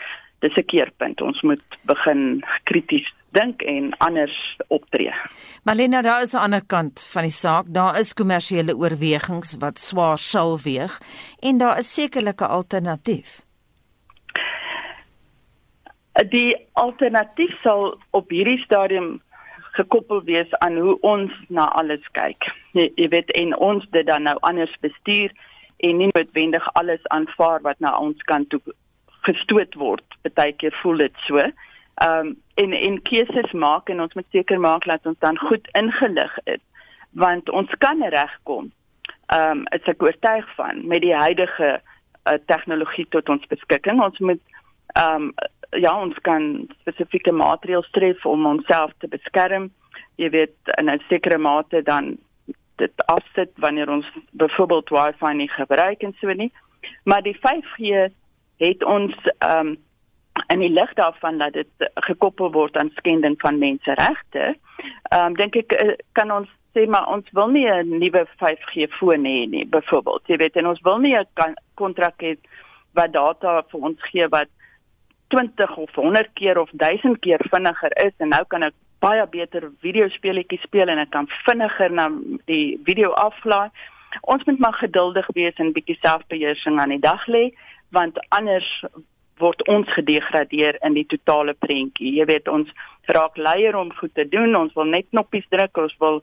dis 0.45 0.57
'n 0.57 0.67
keerpunt. 0.71 1.21
Ons 1.21 1.43
moet 1.43 1.63
begin 1.83 2.45
krities 2.65 3.11
dink 3.33 3.63
en 3.63 3.91
anders 3.99 4.57
optree. 4.69 5.13
Malena, 5.65 6.03
daar 6.03 6.23
is 6.23 6.33
'n 6.35 6.45
ander 6.47 6.65
kant 6.67 7.01
van 7.13 7.23
die 7.23 7.31
saak. 7.31 7.65
Daar 7.69 7.99
is 7.99 8.15
kommersiële 8.15 8.77
oorwegings 8.77 9.57
wat 9.59 9.79
swaar 9.79 10.19
sal 10.19 10.59
weeg 10.59 11.01
en 11.41 11.59
daar 11.59 11.79
is 11.79 11.95
sekerlik 11.95 12.41
'n 12.41 12.55
alternatief. 12.61 13.46
Die 16.25 16.57
alternatief 16.73 17.53
sal 17.61 17.99
op 18.11 18.31
hierdie 18.31 18.59
stadium 18.65 19.21
gekoppel 19.77 20.23
wees 20.25 20.55
aan 20.65 20.77
hoe 20.81 20.97
ons 21.01 21.33
na 21.49 21.69
alles 21.77 22.05
kyk. 22.17 22.49
Jy, 22.73 22.89
jy 22.97 23.09
weet 23.13 23.33
en 23.37 23.53
ons 23.57 23.85
dit 23.93 24.07
dan 24.09 24.25
nou 24.25 24.37
anders 24.49 24.73
bestuur 24.81 25.33
en 25.85 25.99
nie 26.01 26.09
noodwendig 26.15 26.69
alles 26.81 27.05
aanvaar 27.13 27.61
wat 27.67 27.81
na 27.85 27.93
ons 27.99 28.23
kant 28.31 28.49
toe 28.49 28.61
gestoot 29.29 29.75
word. 29.77 30.17
Partykeer 30.25 30.77
voel 30.83 31.05
dit 31.05 31.25
so. 31.29 31.45
Ehm 32.05 32.33
um, 32.33 32.35
en 32.57 32.73
en 32.73 32.95
keuses 33.05 33.53
maak 33.53 33.91
en 33.93 34.01
ons 34.01 34.15
moet 34.17 34.27
seker 34.33 34.61
maak 34.61 34.85
dat 34.89 35.05
ons 35.07 35.19
dan 35.21 35.37
goed 35.39 35.69
ingelig 35.77 36.39
is 36.45 36.63
want 37.13 37.51
ons 37.51 37.73
kan 37.85 38.01
regkom. 38.03 38.73
Ehm 39.27 39.51
um, 39.51 39.67
is 39.77 39.93
ek 39.93 40.03
oortuig 40.03 40.49
van 40.57 40.81
met 40.89 41.05
die 41.05 41.15
huidige 41.17 41.71
uh, 41.77 42.39
tegnologie 42.47 43.07
tot 43.13 43.29
ons 43.29 43.47
beskikking. 43.53 44.01
Ons 44.01 44.19
moet 44.19 44.41
ehm 44.95 45.29
um, 45.29 45.33
ja, 45.71 46.01
ons 46.01 46.19
kan 46.23 46.67
spesifieke 46.81 47.33
maatreëls 47.33 47.91
tref 47.91 48.27
om 48.27 48.47
onsself 48.47 48.93
te 48.99 49.09
beskerm. 49.09 49.71
Jy 50.17 50.31
weet 50.31 50.57
in 50.79 50.91
'n 50.91 51.03
sekere 51.09 51.39
mate 51.39 51.83
dan 51.83 52.19
dit 52.77 53.07
afsit 53.07 53.51
wanneer 53.57 53.91
ons 53.91 54.07
byvoorbeeld 54.31 54.89
wifi 54.89 55.35
nie 55.35 55.49
gebruik 55.49 56.03
en 56.03 56.15
so 56.21 56.33
nie. 56.33 56.53
Maar 57.05 57.23
die 57.23 57.37
5G 57.37 58.13
het 58.57 58.85
ons 58.85 59.15
ehm 59.39 59.67
um, 59.67 59.77
in 60.53 60.59
die 60.59 60.71
lig 60.71 60.93
daarvan 60.95 61.39
dat 61.39 61.53
dit 61.53 61.91
gekoppel 61.95 62.53
word 62.53 62.77
aan 62.77 62.91
skending 62.95 63.41
van 63.41 63.59
menseregte, 63.59 64.57
ehm 65.11 65.27
um, 65.27 65.35
dink 65.35 65.57
ek 65.57 65.73
eh, 65.73 65.95
kan 66.13 66.31
ons 66.31 66.49
sê 66.77 66.85
maar 66.87 67.09
ons 67.09 67.31
wil 67.33 67.49
nie 67.49 67.69
'n 67.69 67.99
nuwe 67.99 68.27
5G 68.41 68.89
foon 68.99 69.25
hê 69.25 69.49
nie, 69.49 69.67
byvoorbeeld. 69.67 70.23
Jy 70.27 70.37
weet, 70.37 70.57
en 70.57 70.67
ons 70.67 70.81
wil 70.81 70.99
nie 70.99 71.17
'n 71.17 71.55
kontrak 71.75 72.23
hê 72.23 72.37
wat 72.93 73.13
data 73.13 73.63
vir 73.71 73.81
ons 73.81 74.03
gee 74.11 74.29
wat 74.29 74.49
20 75.35 75.77
of 75.77 75.95
100 75.95 76.33
keer 76.35 76.59
of 76.59 76.71
1000 76.73 77.19
keer 77.21 77.43
vinniger 77.51 77.93
is 78.07 78.15
en 78.19 78.33
nou 78.35 78.45
kan 78.49 78.63
ek 78.63 78.75
baie 79.05 79.27
beter 79.33 79.69
videospeletjies 79.85 80.63
speel 80.69 80.89
en 80.89 81.03
ek 81.03 81.11
kan 81.15 81.29
vinniger 81.45 81.93
na 81.93 82.09
die 82.51 82.79
video 82.87 83.13
aflaai. 83.21 83.71
Ons 84.23 84.45
moet 84.49 84.63
maar 84.63 84.79
geduldig 84.81 85.27
wees 85.35 85.59
en 85.61 85.75
bietjie 85.77 85.99
selfbeheersing 86.01 86.81
aan 86.81 86.95
die 86.95 87.03
dag 87.03 87.27
lê 87.27 87.51
want 87.95 88.19
anders 88.35 88.69
word 89.39 89.61
ons 89.69 89.89
gedegradeer 89.95 90.79
in 90.87 90.97
die 90.97 91.07
totale 91.07 91.55
prentjie. 91.61 92.15
Jy 92.17 92.25
weet 92.31 92.49
ons 92.49 92.71
raak 93.13 93.37
leier 93.37 93.77
om 93.77 93.93
goed 93.99 94.15
te 94.17 94.25
doen. 94.29 94.57
Ons 94.57 94.75
wil 94.75 94.89
net 94.91 95.09
knoppies 95.13 95.47
druk. 95.53 95.77
Ons 95.79 95.95
wil 96.01 96.23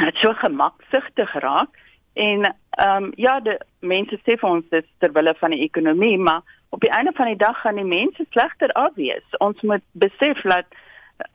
dit 0.00 0.20
so 0.22 0.32
gemaksigtig 0.40 1.34
raak. 1.44 1.74
En 2.14 2.46
ehm 2.46 3.04
um, 3.04 3.12
ja, 3.20 3.38
die 3.40 3.58
mense 3.80 4.16
sê 4.22 4.38
vir 4.40 4.48
ons 4.48 4.68
dis 4.72 4.86
ter 5.00 5.12
wille 5.12 5.34
van 5.40 5.52
die 5.52 5.64
ekonomie, 5.64 6.16
maar 6.18 6.42
op 6.72 6.80
die 6.80 6.90
einde 6.90 7.12
van 7.14 7.26
die 7.28 7.36
dag 7.36 7.60
gaan 7.60 7.76
die 7.76 7.84
mense 7.84 8.24
slegter 8.30 8.72
afwees. 8.72 9.36
Ons 9.44 9.60
moet 9.60 9.84
besef 9.92 10.40
dat 10.42 10.68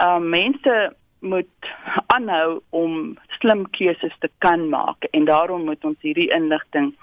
um, 0.02 0.30
mense 0.30 0.78
moet 1.20 1.70
aanhou 2.14 2.62
om 2.70 3.18
slim 3.40 3.66
keuses 3.78 4.16
te 4.20 4.30
kan 4.38 4.70
maak 4.70 5.06
en 5.12 5.26
daarom 5.26 5.66
moet 5.70 5.86
ons 5.86 6.02
hierdie 6.02 6.30
inligting 6.34 6.94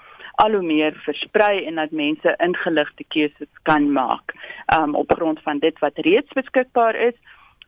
al 0.43 0.51
hoe 0.51 0.63
meer 0.63 0.95
versprei 1.05 1.63
en 1.65 1.79
dat 1.79 1.91
mense 1.95 2.35
ingeligte 2.43 3.03
keuses 3.07 3.51
kan 3.63 3.91
maak 3.91 4.35
um, 4.75 4.95
op 4.95 5.11
grond 5.15 5.39
van 5.47 5.59
dit 5.63 5.79
wat 5.79 6.03
reeds 6.07 6.35
beskikbaar 6.35 6.95
is. 6.95 7.15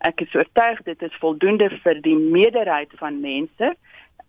Ek 0.04 0.22
is 0.22 0.36
oortuig 0.36 0.84
dit 0.84 1.02
is 1.02 1.20
voldoende 1.24 1.70
vir 1.84 2.02
die 2.04 2.18
meerderheid 2.18 2.92
van 3.00 3.22
mense 3.24 3.72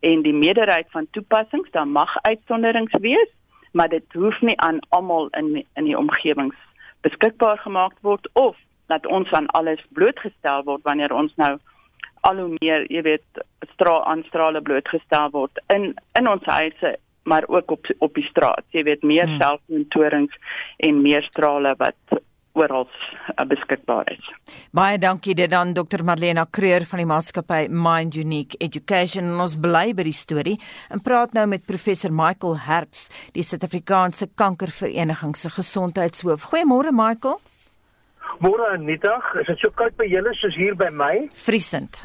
en 0.00 0.22
die 0.22 0.34
meerderheid 0.34 0.86
van 0.94 1.10
toepassings. 1.10 1.70
Daar 1.74 1.90
mag 1.90 2.14
uitsonderings 2.22 2.94
wees, 3.02 3.30
maar 3.72 3.88
dit 3.88 4.12
hoef 4.12 4.40
nie 4.40 4.56
aan 4.60 4.80
almal 4.88 5.28
in 5.38 5.64
in 5.74 5.84
die 5.84 5.98
omgewings 5.98 6.56
beskikbaar 7.00 7.58
gemaak 7.58 7.94
word 8.00 8.28
of 8.32 8.56
dat 8.86 9.06
ons 9.06 9.30
aan 9.32 9.46
alles 9.46 9.82
blootgestel 9.88 10.64
word 10.64 10.82
wanneer 10.82 11.12
ons 11.12 11.34
nou 11.36 11.58
al 12.20 12.40
hoe 12.42 12.56
meer, 12.58 12.86
jy 12.90 13.02
weet, 13.02 13.42
straal 13.74 14.02
aanstrale 14.10 14.62
blootgestel 14.62 15.30
word 15.30 15.60
in 15.74 15.92
in 16.18 16.28
ons 16.28 16.44
huise 16.44 16.96
maar 17.28 17.44
ook 17.46 17.70
op 17.70 17.86
op 17.98 18.14
die 18.14 18.24
straat. 18.24 18.64
Jy 18.72 18.82
weet 18.82 19.02
meer 19.02 19.28
hmm. 19.28 19.40
selfmontorings 19.40 20.34
en 20.76 21.02
meer 21.02 21.22
strale 21.22 21.74
wat 21.78 22.20
oral 22.58 22.86
uh, 22.88 23.44
beskikbaar 23.48 24.10
is. 24.12 24.30
Baie 24.74 24.98
dankie 24.98 25.34
dit 25.38 25.50
dan 25.50 25.74
Dr 25.76 26.02
Marlena 26.04 26.46
Kreur 26.50 26.86
van 26.88 27.02
die 27.02 27.08
maatskappy 27.08 27.66
Mind 27.70 28.16
Unique 28.18 28.58
Education. 28.64 29.34
Ons 29.40 29.58
bly 29.60 29.92
by 29.96 30.06
die 30.08 30.16
storie 30.16 30.56
en 30.92 31.02
praat 31.04 31.36
nou 31.36 31.46
met 31.50 31.66
professor 31.66 32.12
Michael 32.14 32.58
Herbs, 32.66 33.08
die 33.36 33.46
Suid-Afrikaanse 33.46 34.30
Kankervereniging 34.34 35.36
se 35.36 35.52
gesondheidshoof. 35.54 36.50
Goeiemôre 36.50 36.92
Michael. 36.92 37.40
Môre 38.38 38.76
middag, 38.78 39.24
is 39.40 39.48
dit 39.50 39.58
so 39.64 39.72
koud 39.74 39.96
by 39.98 40.06
julle 40.06 40.30
soos 40.38 40.54
hier 40.54 40.76
by 40.78 40.92
my? 40.94 41.14
Vriesend. 41.34 41.96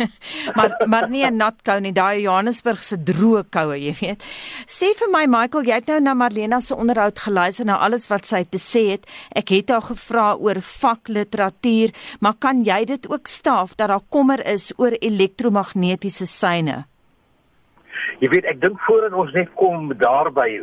maar 0.56 0.72
maar 0.90 1.06
nie 1.08 1.22
'n 1.22 1.36
nat 1.36 1.62
kou 1.62 1.78
nie, 1.80 1.92
daai 1.92 2.22
Johannesburg 2.24 2.82
se 2.82 2.96
droë 2.98 3.44
koue, 3.54 3.76
jy 3.78 3.94
weet. 4.00 4.24
Sê 4.66 4.90
vir 4.98 5.10
my 5.12 5.26
Michael, 5.30 5.68
jy 5.68 5.78
het 5.78 5.86
nou 5.86 6.00
na 6.00 6.14
Marlena 6.14 6.60
se 6.60 6.74
onderhoud 6.74 7.18
geluister 7.18 7.66
na 7.66 7.76
alles 7.78 8.08
wat 8.10 8.26
sy 8.26 8.42
te 8.44 8.58
sê 8.58 8.96
het. 8.96 9.06
Ek 9.30 9.48
het 9.54 9.70
haar 9.70 9.86
gevra 9.86 10.34
oor 10.34 10.58
vakliteratuur, 10.58 11.94
maar 12.20 12.34
kan 12.34 12.64
jy 12.64 12.84
dit 12.84 13.06
ook 13.10 13.26
staaf 13.26 13.76
dat 13.76 13.88
daar 13.88 14.02
kommer 14.10 14.42
is 14.46 14.72
oor 14.78 14.96
elektromagnetiese 15.00 16.26
seine? 16.26 16.86
Jy 18.18 18.28
weet, 18.28 18.44
ek 18.44 18.60
dink 18.60 18.80
voordat 18.80 19.12
ons 19.12 19.32
net 19.32 19.48
kom 19.54 19.92
daarby, 19.94 20.60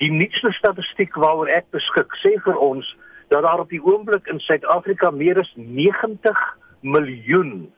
die 0.00 0.10
nuutste 0.10 0.50
statistiek 0.56 1.14
waaroor 1.14 1.48
ek 1.52 1.68
beskik, 1.70 2.14
sê 2.24 2.34
vir 2.44 2.56
ons 2.56 2.96
dat 3.30 3.42
daar 3.42 3.60
op 3.62 3.68
die 3.70 3.82
oomblik 3.82 4.26
in 4.26 4.40
Suid-Afrika 4.42 5.10
meer 5.10 5.38
as 5.38 5.52
90 5.54 6.38
miljoen 6.80 7.72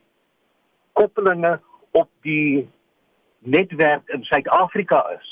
koppelinge 0.97 1.59
op 1.91 2.09
die 2.25 2.71
netwerk 3.39 4.09
in 4.09 4.25
Suid-Afrika 4.25 5.03
is. 5.19 5.29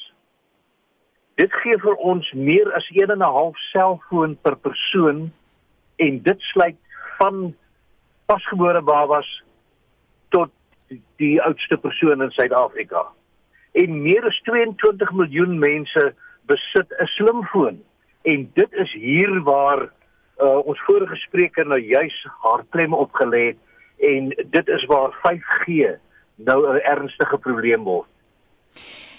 Dit 1.40 1.54
gee 1.62 1.78
vir 1.80 1.96
ons 2.04 2.32
meer 2.36 2.68
as 2.76 2.88
1 2.92 3.14
en 3.14 3.24
'n 3.24 3.32
half 3.36 3.56
selfoon 3.72 4.36
per 4.42 4.56
persoon 4.56 5.32
en 5.96 6.22
dit 6.22 6.40
sluit 6.40 6.76
van 7.18 7.56
pasgebore 8.26 8.82
babas 8.82 9.30
tot 10.28 10.50
die 11.16 11.40
oudste 11.42 11.76
persoon 11.76 12.22
in 12.22 12.30
Suid-Afrika. 12.30 13.06
En 13.72 14.02
meer 14.02 14.26
as 14.26 14.40
22 14.44 15.12
miljoen 15.12 15.58
mense 15.58 16.14
besit 16.46 16.92
'n 17.00 17.06
slimfoon 17.06 17.82
en 18.22 18.50
dit 18.54 18.72
is 18.72 18.92
hier 18.92 19.42
waar 19.42 19.88
uh, 20.42 20.60
ons 20.66 20.80
vorige 20.86 21.16
spreker 21.16 21.66
nou 21.66 21.80
juis 21.80 22.16
haar 22.44 22.64
klem 22.74 22.94
opgelê 22.96 23.44
het 23.52 23.58
en 24.10 24.30
dit 24.56 24.68
is 24.68 24.84
waar 24.88 25.12
5G 25.24 25.96
nou 26.34 26.58
'n 26.74 26.80
ernstige 26.80 27.38
probleem 27.38 27.84
word. 27.84 28.08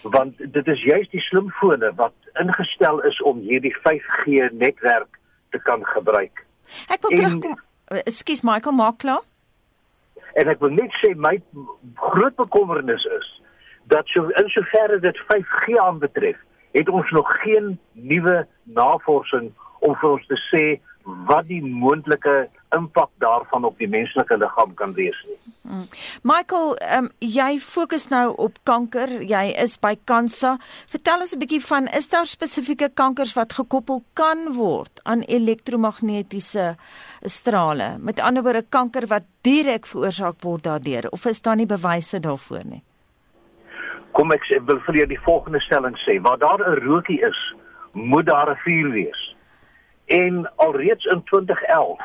Want 0.02 0.38
dit 0.38 0.68
is 0.68 0.84
juis 0.84 1.10
die 1.10 1.22
slimfone 1.22 1.94
wat 1.96 2.14
ingestel 2.34 3.02
is 3.02 3.22
om 3.22 3.40
hierdie 3.40 3.76
5G 3.84 4.50
netwerk 4.52 5.20
te 5.50 5.60
kan 5.60 5.86
gebruik. 5.86 6.46
Ek 6.88 7.02
wil 7.02 7.18
terugkom. 7.18 7.60
Ekskuus 7.86 8.42
Michael, 8.42 8.76
maak 8.76 8.98
klaar. 8.98 9.22
En 10.34 10.48
ek 10.48 10.60
wil 10.60 10.70
net 10.70 10.94
sê 11.04 11.12
my 11.16 11.42
groot 11.96 12.36
bekommernis 12.36 13.04
is 13.04 13.42
dat 13.92 14.08
so 14.08 14.30
in 14.40 14.50
soverre 14.50 15.00
dit 15.00 15.18
5G 15.28 15.78
aanbetref, 15.78 16.38
het 16.72 16.90
ons 16.90 17.10
nog 17.12 17.28
geen 17.42 17.80
nuwe 17.92 18.48
navorsing 18.64 19.52
om 19.80 19.96
vir 19.96 20.10
ons 20.10 20.26
te 20.28 20.38
sê 20.48 20.64
wat 21.04 21.48
die 21.48 21.62
moontlike 21.62 22.50
impak 22.76 23.10
daarvan 23.20 23.66
op 23.68 23.78
die 23.78 23.90
menslike 23.90 24.38
liggaam 24.38 24.74
kan 24.80 24.94
wees 24.94 25.18
nie. 25.28 25.38
Hmm. 25.62 25.88
Michael, 26.28 26.76
um, 26.98 27.10
jy 27.20 27.60
fokus 27.62 28.08
nou 28.10 28.34
op 28.42 28.58
kanker. 28.68 29.12
Jy 29.28 29.44
is 29.62 29.78
by 29.82 29.94
Kansa. 30.10 30.58
Vertel 30.90 31.26
ons 31.26 31.34
'n 31.36 31.40
bietjie 31.40 31.62
van 31.62 31.88
is 31.88 32.10
daar 32.10 32.26
spesifieke 32.26 32.90
kankers 32.94 33.34
wat 33.34 33.54
gekoppel 33.54 34.04
kan 34.14 34.54
word 34.54 35.00
aan 35.04 35.22
elektromagnetiese 35.22 36.76
strale? 37.22 37.98
Met 38.00 38.20
ander 38.20 38.44
woorde 38.44 38.66
kanker 38.70 39.08
wat 39.08 39.24
direk 39.42 39.86
veroorsaak 39.86 40.42
word 40.42 40.64
daardeur 40.64 41.10
of 41.12 41.26
is 41.26 41.42
daar 41.42 41.56
nie 41.56 41.66
bewyse 41.68 42.20
daarvoor 42.20 42.66
nie? 42.66 42.84
Kom 44.12 44.32
ek 44.32 44.44
wil 44.66 44.80
vir 44.80 44.96
jou 44.96 45.08
die 45.08 45.24
volgende 45.24 45.60
stelling 45.60 45.96
sê. 45.98 46.22
Waar 46.22 46.38
daar 46.38 46.60
'n 46.60 46.84
rokie 46.84 47.22
is, 47.22 47.56
moet 47.94 48.26
daar 48.26 48.50
'n 48.50 48.60
vuur 48.66 48.92
wees. 48.92 49.31
En 50.12 50.52
alreeds 50.56 51.06
in 51.06 51.24
2011 51.24 52.02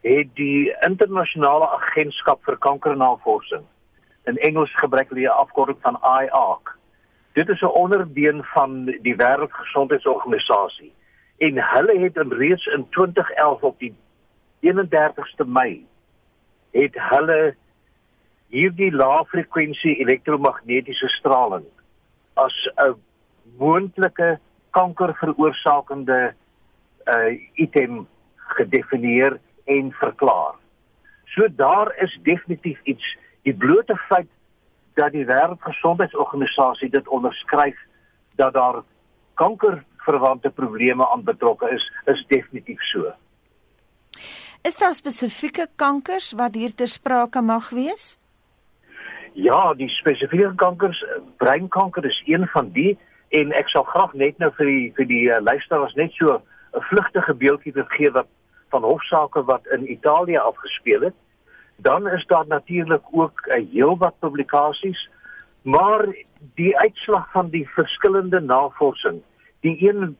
het 0.00 0.28
die 0.34 0.76
internasionale 0.86 1.66
agentskap 1.68 2.44
vir 2.46 2.56
kankernavorsing 2.62 3.64
in 4.30 4.38
Engels 4.48 4.74
gebruik 4.78 5.10
hulle 5.10 5.26
'n 5.26 5.40
afkorting 5.42 5.80
van 5.80 5.98
IARC. 6.02 6.76
Dit 7.32 7.48
is 7.48 7.60
'n 7.60 7.74
onderbeen 7.82 8.44
van 8.44 8.84
die 8.84 9.16
Wêreldgesondheidsorganisasie 9.16 10.92
en 11.38 11.58
hulle 11.72 11.98
het 11.98 12.16
in 12.16 12.32
reeds 12.32 12.66
in 12.66 12.86
2011 12.88 13.62
op 13.62 13.78
die 13.78 13.94
31ste 14.60 15.44
Mei 15.46 15.86
het 16.70 16.94
hulle 16.94 17.54
hierdie 18.46 18.92
laafrekwensie 18.92 19.96
elektromagnetiese 19.96 21.08
straling 21.08 21.66
as 22.34 22.68
'n 22.76 22.94
moontlike 23.58 24.38
kankerveroorsakende 24.70 26.34
uh 27.08 27.32
item 27.54 28.06
gedefinieer 28.56 29.38
en 29.64 29.92
verklaar. 29.92 30.54
So 31.24 31.48
daar 31.56 31.92
is 31.96 32.18
definitief 32.22 32.80
iets 32.82 33.16
die 33.42 33.54
blote 33.54 33.96
feit 34.08 34.28
dat 34.94 35.12
die 35.12 35.24
wêreldgesondheidsorganisasie 35.24 36.90
dit 36.90 37.08
onderskryf 37.08 37.78
dat 38.36 38.52
daar 38.52 38.82
kankerverwante 39.34 40.50
probleme 40.50 41.08
aan 41.08 41.24
betrokke 41.24 41.70
is, 41.70 41.92
is 42.04 42.24
definitief 42.28 42.82
so. 42.90 43.12
Is 44.62 44.78
daar 44.78 44.94
spesifieke 44.94 45.68
kankers 45.76 46.32
wat 46.32 46.54
hier 46.54 46.74
ter 46.74 46.90
sprake 46.90 47.40
mag 47.40 47.70
wees? 47.70 48.18
Ja, 49.32 49.74
die 49.74 49.88
spesifieke 49.88 50.54
kankers, 50.56 51.04
breinkanker 51.36 52.04
is 52.04 52.22
een 52.26 52.48
van 52.48 52.72
die 52.74 52.98
en 53.28 53.52
ek 53.52 53.68
sal 53.70 53.84
graag 53.86 54.14
net 54.18 54.38
nou 54.42 54.50
vir 54.56 54.66
die 54.66 54.84
vir 54.96 55.06
die 55.06 55.24
uh, 55.28 55.38
luisteraars 55.44 55.94
net 56.00 56.14
so 56.16 56.40
'n 56.72 56.80
vlugtige 56.80 57.34
beeldjie 57.34 57.72
te 57.72 57.84
gee 57.88 58.10
wat 58.10 58.26
van 58.68 58.82
hofsaake 58.82 59.44
wat 59.44 59.66
in 59.66 59.90
Italië 59.90 60.38
afgespeel 60.38 61.00
het. 61.00 61.14
Dan 61.76 62.08
is 62.08 62.26
daar 62.26 62.46
natuurlik 62.46 63.02
ook 63.10 63.40
'n 63.46 63.60
uh, 63.60 63.72
heelwat 63.72 64.18
publikasies, 64.18 65.10
maar 65.62 66.06
die 66.54 66.78
uitslag 66.78 67.30
van 67.30 67.48
die 67.48 67.68
verskillende 67.68 68.40
navorsing, 68.40 69.22
die 69.60 69.88
een 69.88 70.16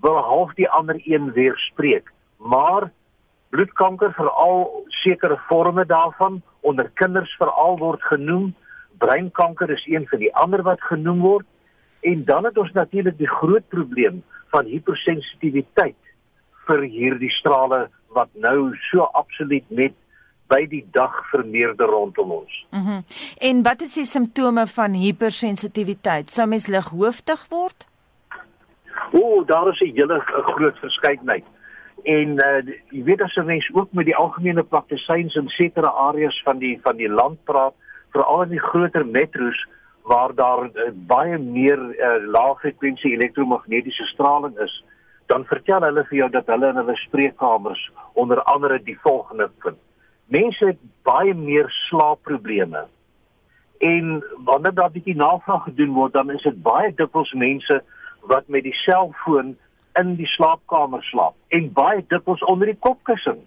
wil 0.00 0.16
half 0.16 0.54
die 0.54 0.70
ander 0.70 1.00
een 1.04 1.32
weerspreek, 1.32 2.12
maar 2.36 2.90
bloedkanker 3.48 4.12
veral 4.12 4.84
sekere 4.88 5.38
forme 5.38 5.86
daarvan 5.86 6.42
onder 6.60 6.90
kinders 6.94 7.36
veral 7.36 7.78
word 7.78 8.02
genoem 8.02 8.54
Breinkanker 8.98 9.70
is 9.70 9.86
een 9.86 10.06
van 10.08 10.18
die 10.18 10.34
ander 10.34 10.62
wat 10.62 10.82
genoem 10.82 11.20
word. 11.20 11.46
En 12.00 12.24
dan 12.24 12.44
het 12.44 12.58
ons 12.58 12.72
natuurlik 12.72 13.18
die 13.18 13.28
groot 13.28 13.68
probleem 13.68 14.22
van 14.52 14.66
hipersensitiwiteit 14.66 15.96
vir 16.66 16.82
hierdie 16.82 17.32
strale 17.40 17.88
wat 18.16 18.28
nou 18.34 18.74
so 18.90 19.08
absoluut 19.18 19.64
net 19.70 19.94
by 20.48 20.62
die 20.68 20.84
dag 20.96 21.12
vermeerder 21.30 21.90
rondom 21.92 22.32
ons. 22.40 22.64
Mhm. 22.70 22.88
Mm 22.88 23.04
en 23.48 23.62
wat 23.62 23.80
is 23.80 23.94
die 23.94 24.04
simptome 24.04 24.66
van 24.66 24.92
hipersensitiwiteit? 24.92 26.30
Sou 26.30 26.46
mens 26.48 26.66
lighooftig 26.66 27.44
word? 27.48 27.86
O, 29.12 29.20
oh, 29.20 29.46
daar 29.46 29.68
is 29.68 29.80
'n 29.80 29.94
hele 29.94 30.20
groot 30.54 30.78
verskeidenheid. 30.78 31.44
En 32.04 32.28
uh 32.38 32.62
jy 32.90 33.02
weet 33.04 33.22
as 33.22 33.36
'n 33.36 33.44
mens 33.44 33.70
ook 33.72 33.92
met 33.92 34.04
die 34.04 34.16
algemene 34.16 34.62
praktisyns 34.62 35.34
in 35.34 35.48
sekere 35.48 35.90
areas 35.90 36.42
van 36.44 36.58
die 36.58 36.78
van 36.82 36.96
die 36.96 37.08
land 37.08 37.44
praat, 37.44 37.74
veral 38.12 38.42
in 38.42 38.48
die 38.48 38.66
groter 38.70 39.06
metro's 39.06 39.66
waar 40.08 40.34
daar 40.34 40.64
uh, 40.68 40.90
baie 41.10 41.38
meer 41.38 41.78
uh, 41.78 42.14
laagfrekwensie 42.36 43.12
elektromagnetiese 43.16 44.06
straling 44.12 44.56
is, 44.64 44.84
dan 45.26 45.44
vertel 45.44 45.84
hulle 45.84 46.04
vir 46.08 46.18
jou 46.22 46.30
dat 46.36 46.46
hulle 46.46 46.72
in 46.72 46.80
hulle 46.80 46.96
spreekkamers 47.04 47.82
onder 48.14 48.42
andere 48.42 48.80
die 48.82 48.98
volgende 49.04 49.50
vind 49.64 49.78
mense 50.28 50.66
het 50.66 50.80
baie 51.02 51.34
meer 51.34 51.70
slaapprobleme. 51.88 52.86
En 53.78 54.24
wanneer 54.44 54.74
daar 54.74 54.90
bietjie 54.90 55.16
navraag 55.16 55.62
gedoen 55.62 55.94
word, 55.94 56.12
dan 56.12 56.30
is 56.30 56.42
dit 56.42 56.62
baie 56.62 56.92
dikwels 56.94 57.32
mense 57.32 57.82
wat 58.28 58.48
met 58.48 58.66
die 58.66 58.74
selfoon 58.84 59.54
in 59.98 60.14
die 60.18 60.28
slaapkamer 60.34 61.02
slaap 61.02 61.34
en 61.54 61.70
baie 61.72 62.04
dikwels 62.12 62.44
onder 62.44 62.68
die 62.68 62.80
kopkussing. 62.80 63.40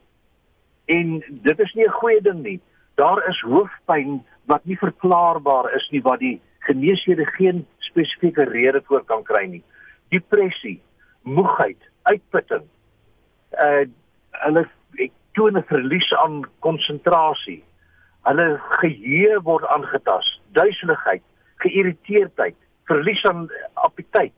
En 0.86 1.20
dit 1.30 1.60
is 1.60 1.74
nie 1.74 1.86
'n 1.86 2.00
goeie 2.02 2.22
ding 2.22 2.42
nie. 2.44 2.60
Daar 2.96 3.28
is 3.30 3.42
hoofpyn 3.42 4.24
wat 4.46 4.66
nie 4.66 4.78
verklaarbaar 4.78 5.74
is 5.76 5.90
nie 5.92 6.02
wat 6.02 6.20
die 6.20 6.42
geneeshede 6.68 7.26
geen 7.38 7.66
spesifieke 7.80 8.46
rede 8.50 8.82
vir 8.90 9.04
kan 9.10 9.24
kry 9.24 9.46
nie. 9.50 9.64
Depressie, 10.14 10.80
moegheid, 11.24 11.80
uitputting. 12.10 12.68
Uh 13.58 13.84
hulle 14.42 14.66
toon 15.38 15.58
'n 15.58 15.68
verlies 15.68 16.14
aan 16.14 16.42
konsentrasie. 16.60 17.64
Hulle 18.28 18.60
geheue 18.82 19.42
word 19.44 19.66
aangetast, 19.66 20.40
duiseligheid, 20.52 21.24
geïrriteerdheid, 21.56 22.56
verlies 22.86 23.26
aan 23.26 23.50
appetyd. 23.74 24.34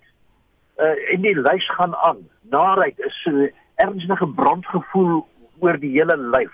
Uh 0.78 1.14
en 1.14 1.22
die 1.22 1.36
lys 1.36 1.70
gaan 1.78 1.96
aan. 1.96 2.28
Naarheid 2.42 3.00
is 3.00 3.26
uh, 3.32 3.52
ernstige 3.76 4.28
brandgevoel 4.28 5.28
oor 5.60 5.80
die 5.80 5.92
hele 5.98 6.18
lyf. 6.18 6.52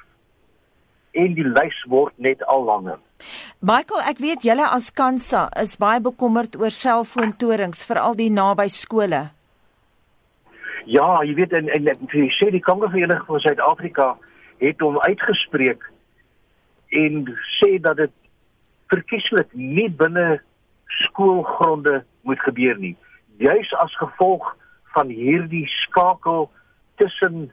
En 1.18 1.34
die 1.34 1.46
lys 1.48 1.78
word 1.90 2.14
net 2.18 2.44
al 2.46 2.64
langer. 2.68 3.00
Michael, 3.60 4.04
ek 4.12 4.22
weet 4.24 4.46
julle 4.48 4.68
as 4.70 4.92
Kansa 4.96 5.48
is 5.60 5.76
baie 5.82 6.00
bekommerd 6.00 6.56
oor 6.60 6.72
selfoontorings 6.72 7.84
veral 7.88 8.16
die 8.16 8.30
naby 8.30 8.70
skole. 8.72 9.26
Ja, 10.86 11.10
jy 11.26 11.36
weet 11.38 11.54
en 11.54 11.70
en 11.70 11.90
jy 12.14 12.30
sê 12.38 12.52
die 12.54 12.64
Kongovereniging 12.64 13.28
van 13.28 13.44
Suid-Afrika 13.44 14.14
het 14.62 14.80
hom 14.82 15.00
uitgespreek 15.04 15.84
en 17.04 17.26
sê 17.60 17.76
dat 17.82 18.00
dit 18.00 18.16
verkieslik 18.90 19.52
nie 19.54 19.90
binne 19.90 20.40
skoolgronde 21.04 22.02
moet 22.26 22.42
gebeur 22.48 22.80
nie 22.80 22.96
juis 23.40 23.72
as 23.80 23.96
gevolg 23.98 24.56
van 24.96 25.08
hierdie 25.08 25.68
skakel 25.86 26.50
tussen 27.00 27.48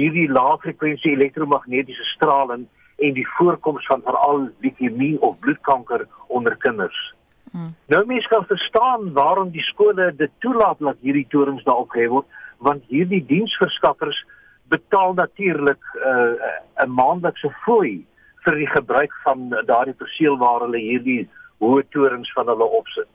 hierdie 0.00 0.28
laagfrekwensie 0.32 1.12
elektromagnetiese 1.12 2.06
straling 2.14 2.64
en 2.96 3.12
die 3.12 3.28
voorkoms 3.28 3.86
van 3.86 4.02
veral 4.04 4.48
leukemie 4.60 5.20
of 5.20 5.38
bloedkanker 5.38 6.06
onder 6.26 6.56
kinders. 6.56 7.14
Hmm. 7.50 7.74
Nou 7.86 8.06
mense 8.06 8.28
kan 8.28 8.44
verstaan 8.44 9.12
waarom 9.12 9.50
die 9.50 9.62
skole 9.62 10.14
dit 10.16 10.30
toelaat 10.38 10.78
dat 10.78 10.96
hierdie 11.00 11.26
torings 11.28 11.64
daar 11.64 11.84
opgehef 11.84 12.08
word 12.08 12.26
want 12.58 12.84
hierdie 12.88 13.24
diensverskaffers 13.26 14.24
betaal 14.68 15.14
natuurlik 15.14 15.82
'n 15.94 16.08
uh, 16.08 16.84
'n 16.84 16.90
maandelikse 16.90 17.50
fooi 17.64 18.06
vir 18.44 18.54
die 18.54 18.70
gebruik 18.70 19.12
van 19.24 19.48
daardie 19.66 19.94
perseel 19.94 20.38
waar 20.38 20.60
hulle 20.60 20.78
hierdie 20.78 21.28
hoë 21.58 21.82
torings 21.90 22.32
van 22.32 22.46
hulle 22.46 22.64
opsit. 22.64 23.08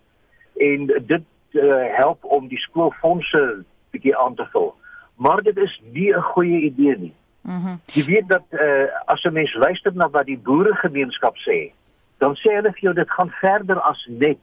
En 0.55 0.85
dit 0.85 1.23
uh, 1.51 1.85
help 1.97 2.23
om 2.23 2.47
die 2.47 2.59
skoolfondse 2.59 3.63
bietjie 3.91 4.17
aan 4.17 4.35
te 4.35 4.45
vul. 4.51 4.75
Maar 5.15 5.41
dit 5.41 5.57
is 5.57 5.81
nie 5.91 6.13
'n 6.15 6.21
goeie 6.21 6.59
idee 6.59 6.97
nie. 6.97 7.13
Mhm. 7.41 7.79
Jy 7.85 8.03
weet 8.05 8.27
dat 8.29 8.43
uh, 8.49 8.85
as 9.05 9.23
'n 9.23 9.33
mens 9.33 9.53
luister 9.53 9.93
na 9.95 10.09
wat 10.09 10.25
die 10.25 10.37
boeregemeenskap 10.37 11.37
sê, 11.37 11.71
dan 12.17 12.35
sê 12.35 12.53
hulle 12.55 12.71
vir 12.71 12.81
jou 12.81 12.93
dit 12.93 13.11
gaan 13.11 13.31
verder 13.41 13.79
as 13.79 14.05
net 14.09 14.41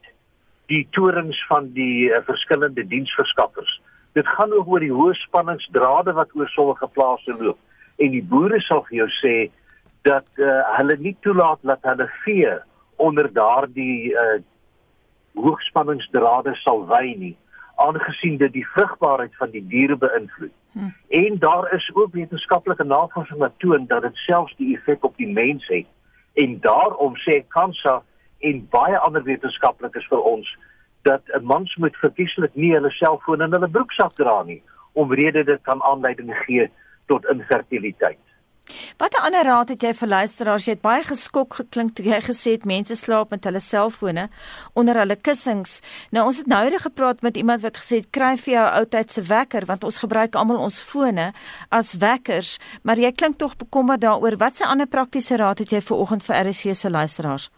die 0.67 0.87
torings 0.91 1.47
van 1.47 1.73
die 1.73 2.11
uh, 2.11 2.21
verskillende 2.27 2.87
diensverskaffers. 2.87 3.81
Dit 4.13 4.29
gaan 4.29 4.53
ook 4.53 4.67
oor 4.67 4.81
die 4.81 4.93
hoë 4.93 5.15
spanningsdrade 5.15 6.13
wat 6.13 6.35
oor 6.35 6.49
sommige 6.49 6.89
plase 6.89 7.33
loop. 7.39 7.59
En 7.97 8.11
die 8.11 8.23
boere 8.23 8.61
sal 8.61 8.83
vir 8.89 8.97
jou 8.97 9.09
sê 9.23 9.51
dat 10.03 10.27
uh, 10.37 10.63
hulle 10.77 10.97
nie 10.99 11.17
toelaat 11.21 11.59
dat 11.63 11.83
hulle 11.83 12.09
vee 12.25 12.53
onder 12.97 13.33
daardie 13.33 14.13
uh, 14.15 14.39
hoogspanningsdrade 15.39 16.55
sal 16.65 16.87
wy 16.91 17.15
nie 17.19 17.37
aangesien 17.79 18.39
dit 18.43 18.53
die 18.53 18.67
vrugbaarheid 18.75 19.35
van 19.39 19.51
die 19.55 19.63
diere 19.71 19.97
beïnvloed. 19.97 20.55
Hm. 20.73 20.89
En 21.09 21.39
daar 21.39 21.73
is 21.73 21.91
ook 21.95 22.13
wetenskaplike 22.13 22.85
navorsing 22.85 23.39
wat 23.39 23.59
toon 23.59 23.87
dat 23.87 24.03
dit 24.03 24.17
selfs 24.17 24.57
die 24.57 24.77
effek 24.77 25.05
op 25.05 25.17
die 25.17 25.33
mens 25.33 25.67
het. 25.67 25.87
En 26.35 26.61
daarom 26.61 27.17
sê 27.17 27.47
Kansa 27.49 28.03
en 28.39 28.67
baie 28.71 28.99
ander 28.99 29.23
wetenskaplikes 29.23 30.07
vir 30.07 30.21
ons 30.23 30.57
dat 31.03 31.23
'n 31.27 31.47
mens 31.47 31.77
moet 31.77 31.97
verkieslik 31.97 32.55
nie 32.55 32.73
hulle 32.73 32.91
selfoon 32.91 33.43
in 33.43 33.53
hulle 33.53 33.69
broeksak 33.69 34.15
dra 34.15 34.43
nie 34.43 34.63
omrede 34.93 35.45
dit 35.45 35.63
kan 35.63 35.83
aanleiding 35.83 36.35
gee 36.45 36.71
tot 37.07 37.27
infertiliteit. 37.27 38.19
Watter 38.99 39.23
ander 39.25 39.47
raad 39.49 39.71
het 39.73 39.83
jy 39.83 39.95
vir 39.97 40.11
luisteraars? 40.11 40.67
Jy 40.69 40.75
het 40.77 40.83
baie 40.85 41.05
geskok 41.07 41.55
geklink 41.61 41.95
toe 41.97 42.05
jy 42.05 42.19
gesê 42.25 42.55
het 42.57 42.67
mense 42.69 42.97
slaap 43.01 43.33
met 43.33 43.47
hulle 43.49 43.63
selfone 43.65 44.27
onder 44.77 45.01
hulle 45.01 45.17
kussings. 45.17 45.79
Nou 46.13 46.27
ons 46.29 46.43
het 46.43 46.51
nou 46.53 46.61
eendag 46.67 46.85
gepraat 46.85 47.25
met 47.25 47.37
iemand 47.41 47.65
wat 47.65 47.81
gesê 47.81 48.03
het 48.03 48.11
kry 48.13 48.35
vir 48.37 48.55
jou 48.55 48.67
ou 48.81 48.85
tyd 48.93 49.15
se 49.15 49.25
wekker 49.25 49.69
want 49.71 49.89
ons 49.89 50.01
gebruik 50.05 50.37
almal 50.37 50.61
ons 50.69 50.81
fone 50.91 51.31
as 51.73 51.95
wekkers, 52.03 52.59
maar 52.83 53.01
jy 53.01 53.13
klink 53.13 53.39
tog 53.39 53.57
bekommerd 53.57 54.05
daaroor. 54.05 54.37
Watse 54.37 54.67
ander 54.67 54.87
praktiese 54.87 55.41
raad 55.41 55.65
het 55.65 55.73
jy 55.73 55.81
vir 55.81 55.97
oggend 55.97 56.27
vir 56.29 56.43
RSC 56.45 56.77
se 56.77 56.91
luisteraars? 56.93 57.51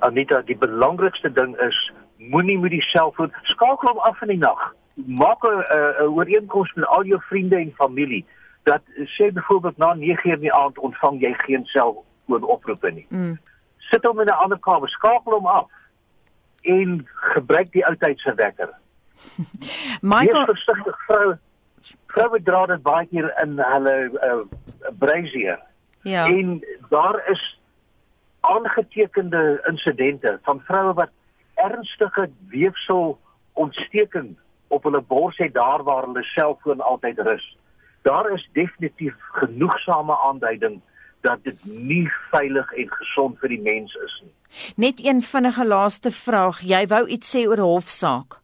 Anita, 0.00 0.40
die 0.48 0.56
belangrikste 0.56 1.28
ding 1.28 1.52
is 1.60 1.76
moenie 2.16 2.56
met 2.58 2.72
die 2.72 2.86
selfoon 2.88 3.34
skakel 3.52 3.92
hom 3.92 4.00
af 4.08 4.22
in 4.24 4.32
die 4.32 4.40
nag. 4.40 4.70
Maak 4.96 5.44
'n 5.44 5.60
uh, 5.60 6.08
ooreenkoms 6.08 6.72
met 6.74 6.86
al 6.86 7.04
jou 7.04 7.20
vriende 7.28 7.56
en 7.56 7.72
familie 7.76 8.24
dat 8.62 8.82
sê 9.04 9.32
byvoorbeeld 9.32 9.76
na 9.76 9.94
9:00 9.94 10.22
in 10.22 10.40
die 10.40 10.52
aand 10.52 10.78
ontvang 10.78 11.20
jy 11.20 11.34
geen 11.36 11.64
selfoon 11.64 12.42
oproepe 12.42 12.90
nie. 12.90 13.06
Mm. 13.08 13.38
Sit 13.78 14.04
hom 14.04 14.20
in 14.20 14.26
'n 14.26 14.42
ander 14.44 14.58
kamer, 14.58 14.88
skakel 14.88 15.32
hom 15.32 15.46
af 15.46 15.70
en 16.62 17.08
gebruik 17.14 17.72
die 17.72 17.86
oudtydse 17.86 18.34
wekker. 18.34 18.70
Michael 20.00 20.44
versigtig 20.44 21.04
vrou 21.06 21.34
vroue 22.06 22.42
dra 22.42 22.66
dit 22.66 22.82
baie 22.82 23.06
keer 23.06 23.32
in 23.42 23.58
hulle 23.58 23.96
uh, 24.28 24.42
brazier. 24.98 25.58
Ja. 26.02 26.26
En 26.26 26.64
daar 26.88 27.22
is 27.30 27.42
aangetekende 28.40 29.62
insidente 29.70 30.38
van 30.42 30.62
vroue 30.66 30.94
wat 30.94 31.10
ernstige 31.54 32.30
weefsel 32.48 33.18
ontsteking 33.52 34.36
op 34.68 34.82
hulle 34.82 35.00
bors 35.00 35.36
het 35.36 35.54
daar 35.54 35.82
waar 35.82 36.06
hulle 36.06 36.22
selfoon 36.22 36.80
altyd 36.80 37.18
rus. 37.18 37.56
Daar 38.02 38.30
is 38.32 38.48
definitief 38.52 39.14
genoegsame 39.32 40.18
aanduiding 40.18 40.80
dat 41.20 41.44
dit 41.44 41.64
nie 41.64 42.12
veilig 42.30 42.72
en 42.72 42.90
gesond 42.90 43.38
vir 43.38 43.48
die 43.48 43.60
mens 43.62 43.94
is 43.94 44.22
nie. 44.24 44.32
Net 44.76 45.04
een 45.04 45.22
vinnige 45.22 45.66
laaste 45.66 46.10
vraag. 46.10 46.60
Jy 46.60 46.86
wou 46.86 47.06
iets 47.06 47.30
sê 47.36 47.46
oor 47.46 47.62
'n 47.62 47.72
hofsaak? 47.74 48.40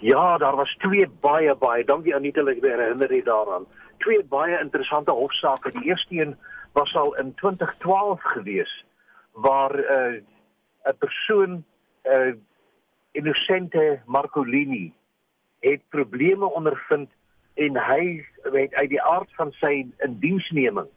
Ja, 0.00 0.38
daar 0.38 0.56
was 0.56 0.76
twee 0.78 1.06
baie 1.20 1.54
baie, 1.54 1.84
dankie 1.84 2.14
Anita, 2.14 2.40
ek 2.40 2.62
herinner 2.62 3.08
dit 3.08 3.24
daaraan. 3.24 3.66
Twee 3.98 4.24
baie 4.24 4.60
interessante 4.60 5.10
hofsaake. 5.10 5.70
Die 5.70 5.84
eerste 5.84 6.14
een 6.14 6.36
was 6.72 6.94
al 6.94 7.16
in 7.16 7.34
2012 7.34 8.22
gewees 8.22 8.84
waar 9.32 9.74
'n 9.74 9.84
uh, 9.90 10.22
'n 10.90 10.96
persoon 10.98 11.64
uh 12.04 12.34
Innocente 13.12 14.00
Marcolini 14.06 14.92
het 15.60 15.80
probleme 15.88 16.44
ondervind 16.44 17.10
en 17.54 17.76
hy 17.76 18.24
weet 18.52 18.74
uit 18.74 18.88
die 18.88 19.02
aard 19.02 19.30
van 19.36 19.52
sy 19.60 19.86
indiensneming 20.04 20.88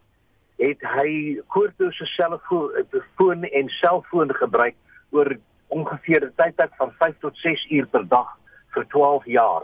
het 0.56 0.80
hy 0.96 1.36
koortose 1.52 2.06
selfoon 2.14 3.44
en 3.44 3.68
selfoon 3.80 4.32
gebruik 4.34 4.76
oor 5.10 5.36
ongeveer 5.68 6.24
'n 6.24 6.32
tydperk 6.36 6.74
van 6.76 6.92
5 6.98 7.14
tot 7.20 7.36
6 7.36 7.66
uur 7.70 7.86
per 7.86 8.08
dag 8.08 8.28
vir 8.74 8.86
12 8.86 9.24
jaar. 9.24 9.62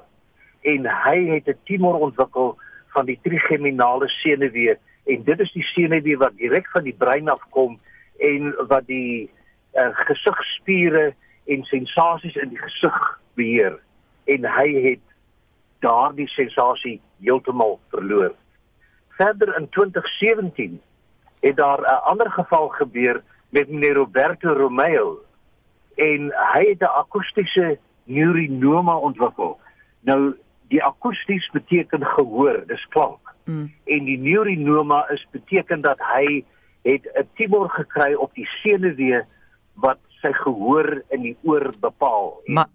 En 0.61 0.87
hy 0.87 1.19
het 1.35 1.49
'n 1.49 1.59
tumor 1.65 1.95
ontwikkel 1.95 2.59
van 2.89 3.07
die 3.07 3.19
trigeminale 3.23 4.09
senuwee 4.09 4.77
en 5.05 5.23
dit 5.25 5.41
is 5.41 5.53
die 5.53 5.67
senuwee 5.75 6.17
wat 6.17 6.37
direk 6.37 6.69
van 6.71 6.85
die 6.85 6.97
brein 6.99 7.29
afkom 7.29 7.81
en 8.19 8.55
wat 8.69 8.87
die 8.87 9.31
uh, 9.75 9.89
gesigspiere 9.93 11.15
en 11.47 11.65
sensasies 11.65 12.37
in 12.37 12.49
die 12.49 12.63
gesig 12.63 13.21
beheer. 13.35 13.81
En 14.25 14.45
hy 14.45 14.69
het 14.83 15.07
daardie 15.83 16.29
sensasie 16.29 17.01
heeltemal 17.21 17.79
verloor. 17.91 18.33
Verder 19.19 19.57
in 19.59 19.69
2017 19.69 20.81
het 21.41 21.57
daar 21.57 21.81
'n 21.81 22.05
ander 22.11 22.31
geval 22.31 22.69
gebeur 22.69 23.23
met 23.49 23.69
meneer 23.69 23.95
Roberto 23.95 24.53
Romeo 24.53 25.19
en 25.95 26.33
hy 26.55 26.65
het 26.69 26.81
'n 26.81 26.97
akoestiese 27.03 27.79
neurinoma 28.05 28.97
ontwikkel. 28.97 29.61
Nou 30.01 30.35
die 30.69 30.83
akoesties 30.85 31.51
beteken 31.53 32.07
gehoor, 32.07 32.63
dis 32.67 32.87
klank. 32.89 33.21
Mm. 33.45 33.73
En 33.85 34.05
die 34.05 34.19
neurinoma 34.19 35.09
is 35.11 35.27
beteken 35.31 35.81
dat 35.81 35.99
hy 35.99 36.45
het 36.83 37.05
'n 37.15 37.29
tumor 37.35 37.71
gekry 37.71 38.15
op 38.15 38.35
die 38.35 38.47
senuwee 38.47 39.23
wat 39.75 39.99
sy 40.23 40.33
gehoor 40.33 41.03
in 41.09 41.23
die 41.23 41.37
oor 41.43 41.73
bepaal. 41.81 42.41
Maar 42.45 42.69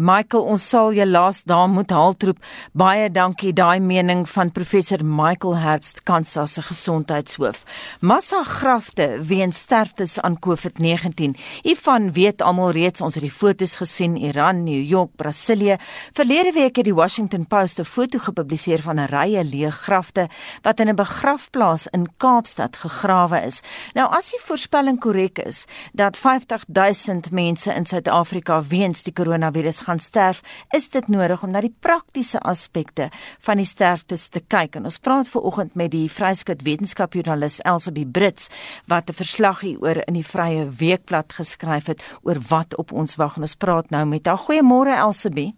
Michael, 0.00 0.46
ons 0.54 0.64
sal 0.64 0.94
jou 0.96 1.04
laas 1.04 1.42
daar 1.44 1.68
moet 1.68 1.90
haltroep. 1.92 2.38
Baie 2.72 3.10
dankie 3.12 3.50
daai 3.52 3.82
mening 3.84 4.22
van 4.32 4.48
professor 4.50 5.02
Michael 5.04 5.58
Herbst, 5.60 5.98
Kansas 6.08 6.54
se 6.56 6.62
gesondheidshoof. 6.64 7.64
Massa 8.00 8.40
grafte 8.48 9.18
weens 9.28 9.58
sterftes 9.66 10.16
aan 10.24 10.38
COVID-19. 10.40 11.36
Ivan 11.68 12.12
weet 12.16 12.40
almal 12.42 12.72
reeds 12.72 13.04
ons 13.04 13.18
het 13.18 13.26
die 13.26 13.32
fotos 13.32 13.76
gesien 13.76 14.16
Iran, 14.16 14.64
New 14.64 14.80
York, 14.80 15.10
Brasilië. 15.20 15.76
Verlede 16.16 16.54
week 16.56 16.80
het 16.80 16.88
die 16.88 16.96
Washington 16.96 17.46
Post 17.46 17.80
'n 17.80 17.84
foto 17.84 18.18
gepubliseer 18.18 18.80
van 18.80 18.98
'n 19.00 19.10
rye 19.10 19.44
leë 19.44 19.70
grafte 19.70 20.28
wat 20.62 20.80
in 20.80 20.88
'n 20.88 20.96
begrafplaas 20.96 21.86
in 21.86 22.08
Kaapstad 22.16 22.76
gegrawe 22.76 23.44
is. 23.44 23.60
Nou 23.94 24.08
as 24.10 24.30
die 24.30 24.40
voorspelling 24.40 25.00
korrek 25.00 25.38
is 25.38 25.66
dat 25.92 26.16
50 26.16 26.64
000 26.66 27.20
mense 27.30 27.74
in 27.74 27.84
Suid-Afrika 27.84 28.62
weens 28.62 29.02
die 29.02 29.12
coronavirus 29.12 29.59
virus 29.60 29.82
gaan 29.84 30.00
sterf, 30.00 30.42
is 30.76 30.88
dit 30.90 31.08
nodig 31.08 31.42
om 31.44 31.52
na 31.52 31.60
die 31.60 31.74
praktiese 31.84 32.40
aspekte 32.40 33.10
van 33.44 33.60
die 33.60 33.68
sterftes 33.68 34.28
te 34.32 34.40
kyk. 34.40 34.78
En 34.78 34.88
ons 34.88 35.00
praat 35.02 35.28
ver 35.28 35.44
oggend 35.44 35.76
met 35.76 35.92
die 35.92 36.08
vryskut 36.08 36.64
wetenskapjoernalis 36.66 37.60
Elsabie 37.68 38.06
Brits 38.06 38.48
wat 38.88 39.10
'n 39.10 39.20
verslag 39.20 39.60
hieroor 39.60 40.02
in 40.06 40.14
die 40.14 40.24
Vrye 40.24 40.68
Weekblad 40.68 41.32
geskryf 41.32 41.86
het 41.86 42.02
oor 42.22 42.38
wat 42.48 42.76
op 42.76 42.92
ons 42.92 43.16
wag. 43.16 43.36
En 43.36 43.42
ons 43.42 43.54
praat 43.54 43.90
nou 43.90 44.04
met 44.06 44.26
haar. 44.26 44.38
Goeiemôre 44.38 44.96
Elsabie. 44.96 45.54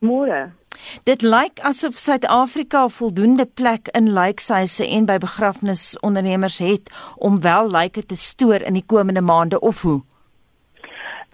Môre. 0.00 0.52
Dit 1.04 1.22
lyk 1.22 1.60
asof 1.60 1.96
Suid-Afrika 1.96 2.88
voldoende 2.88 3.46
plek 3.46 3.88
in 3.92 4.12
lijkhuise 4.12 4.86
en 4.86 5.06
by 5.06 5.18
begrafnisondernemers 5.18 6.58
het 6.58 6.90
om 7.16 7.40
wel 7.40 7.70
lyke 7.70 8.06
te 8.06 8.16
stoor 8.16 8.60
in 8.60 8.74
die 8.74 8.86
komende 8.86 9.20
maande 9.20 9.60
of 9.60 9.82
hoe? 9.82 10.02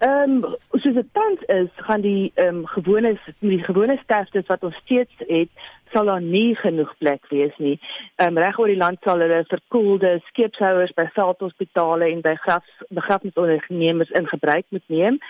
Ehm 0.01 0.45
um, 0.45 0.55
soos 0.81 0.95
dit 0.97 1.09
tans 1.13 1.41
is, 1.47 1.69
gaan 1.87 2.01
die 2.01 2.33
ehm 2.35 2.63
um, 2.63 2.67
gewone 2.67 3.19
die 3.39 3.59
gewone 3.65 3.99
sterftes 4.03 4.47
wat 4.49 4.63
ons 4.65 4.77
steeds 4.85 5.25
het, 5.29 5.51
sal 5.93 6.09
daar 6.09 6.23
nie 6.25 6.55
genoeg 6.57 6.95
plek 6.99 7.27
wees 7.29 7.57
nie. 7.59 7.75
Ehm 8.17 8.31
um, 8.31 8.39
reg 8.41 8.59
oor 8.59 8.73
die 8.73 8.81
land 8.81 9.03
sal 9.05 9.21
hulle 9.21 9.43
verkoelde 9.51 10.15
skeepshouers 10.31 10.95
by 10.97 11.05
veldhospitale 11.19 12.09
en 12.09 12.23
by 12.25 12.33
graf 12.47 12.65
begrafnisondernemers 12.89 14.15
in 14.23 14.31
gebruik 14.33 14.65
moet 14.69 14.89
neem. 14.89 15.21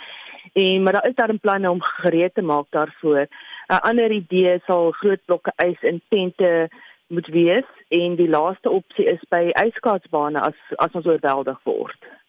En 0.53 0.83
maar 0.83 1.01
daar 1.01 1.11
is 1.11 1.19
daar 1.19 1.33
'n 1.35 1.43
plan 1.47 1.67
om 1.67 1.83
gereed 1.83 2.35
te 2.35 2.43
maak 2.43 2.71
daarvoor. 2.71 3.27
'n 3.27 3.83
Ander 3.91 4.11
idee 4.11 4.63
sal 4.67 4.91
groot 4.91 5.25
blokke 5.25 5.53
ys 5.67 5.83
in 5.83 6.01
tente 6.09 6.69
moet 7.07 7.27
wees 7.27 7.69
en 7.89 8.17
die 8.17 8.29
laaste 8.29 8.71
opsie 8.71 9.05
is 9.05 9.23
by 9.29 9.51
ijskaatsbane 9.53 10.41
as 10.41 10.59
as 10.77 10.93
ons 10.93 11.07
oorweldig 11.07 11.59
word. 11.65 12.20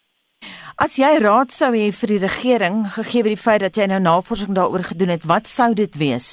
As 0.82 0.96
jy 0.98 1.12
raad 1.22 1.52
sou 1.54 1.70
hê 1.76 1.92
vir 1.94 2.10
die 2.10 2.22
regering 2.24 2.86
gegee 2.96 3.22
die 3.28 3.38
feit 3.38 3.62
dat 3.62 3.76
jy 3.78 3.86
nou 3.92 4.00
navorsing 4.02 4.56
daaroor 4.58 4.88
gedoen 4.90 5.14
het, 5.14 5.28
wat 5.30 5.46
sou 5.46 5.76
dit 5.78 5.98
wees? 6.02 6.32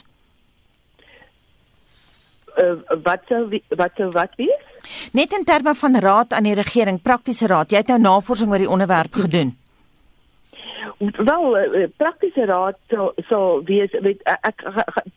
Uh, 2.56 2.78
wat 3.04 3.28
sou 3.28 3.42
wat 3.76 4.00
sou 4.00 4.08
wat 4.16 4.32
wees? 4.40 4.64
Net 5.12 5.36
in 5.36 5.44
terme 5.44 5.74
van 5.76 6.00
raad 6.00 6.32
aan 6.32 6.48
die 6.48 6.56
regering, 6.56 7.02
praktiese 7.02 7.46
raad. 7.52 7.70
Jy 7.70 7.82
het 7.82 7.92
nou 7.92 8.00
navorsing 8.06 8.50
oor 8.50 8.64
die 8.64 8.72
onderwerp 8.72 9.20
gedoen. 9.20 9.52
Wel, 10.98 11.44
uh, 11.60 11.86
praktiese 12.00 12.48
raad 12.48 12.80
sou 12.88 13.12
sou 13.28 13.44
wees 13.68 13.92
weet 14.00 14.24
ek 14.32 14.64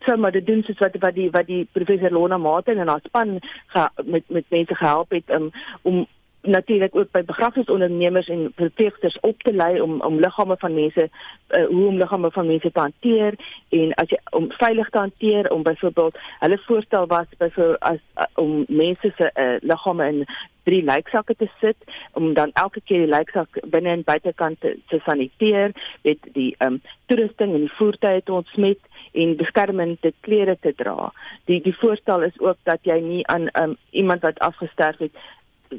sou 0.04 0.18
maar 0.20 0.36
dit 0.36 0.46
doen 0.46 0.60
soos 0.66 0.82
wat 0.84 1.00
wat 1.00 1.16
die 1.16 1.30
wat 1.32 1.48
die 1.48 1.64
professor 1.72 2.12
Lona 2.12 2.36
Martin 2.38 2.84
en 2.84 2.92
haar 2.92 3.02
span 3.08 3.38
ga, 3.72 3.88
met 4.04 4.28
met 4.28 4.44
mense 4.52 4.76
gehelp 4.76 5.16
het 5.16 5.32
um, 5.32 5.48
om 5.82 6.04
natuurlik 6.42 6.94
ook 6.96 7.10
by 7.10 7.22
begrafnisondernemers 7.24 8.28
en 8.28 8.52
verpleegsters 8.56 9.20
op 9.20 9.42
te 9.42 9.52
lei 9.52 9.80
om 9.80 10.00
om 10.00 10.18
liggame 10.20 10.56
van 10.58 10.74
mense 10.74 11.08
uh, 11.08 11.66
hoe 11.66 11.86
om 11.86 11.98
liggame 11.98 12.30
van 12.30 12.46
mense 12.46 12.72
te 12.72 12.80
hanteer 12.80 13.34
en 13.68 13.94
as 13.94 14.10
jy 14.10 14.18
om 14.30 14.48
veilig 14.58 14.88
te 14.90 14.98
hanteer 14.98 15.50
om 15.50 15.62
byvoorbeeld 15.62 16.18
hulle 16.40 16.58
voorstel 16.66 17.06
was 17.06 17.26
byvoorbeeld 17.38 17.80
as 17.80 18.00
uh, 18.16 18.24
om 18.34 18.64
mense 18.68 19.12
se 19.16 19.30
uh, 19.34 19.54
liggame 19.60 20.08
in 20.08 20.24
drie 20.62 20.82
lijksakke 20.82 21.34
te 21.34 21.48
sit 21.60 21.76
om 22.12 22.34
dan 22.34 22.50
elke 22.52 22.80
keer 22.84 23.04
die 23.04 23.14
lijksak 23.14 23.58
binne 23.74 23.90
en 23.96 24.04
buitekant 24.06 24.60
te, 24.60 24.76
te 24.88 25.00
saniteer 25.06 25.74
met 26.02 26.18
die 26.32 26.54
um, 26.58 26.80
toerusting 27.06 27.54
en 27.54 27.66
die 27.66 27.76
voertuie 27.78 28.22
te 28.22 28.32
ontsmet 28.32 28.78
en 29.12 29.36
beskermende 29.36 30.12
klere 30.20 30.56
te 30.60 30.72
dra. 30.76 31.10
Die 31.50 31.60
die 31.62 31.74
voorstel 31.76 32.22
is 32.22 32.38
ook 32.40 32.58
dat 32.68 32.84
jy 32.88 32.98
nie 33.02 33.26
aan 33.26 33.48
um, 33.60 33.76
iemand 33.90 34.22
wat 34.22 34.38
afgesterf 34.38 35.02
het 35.02 35.16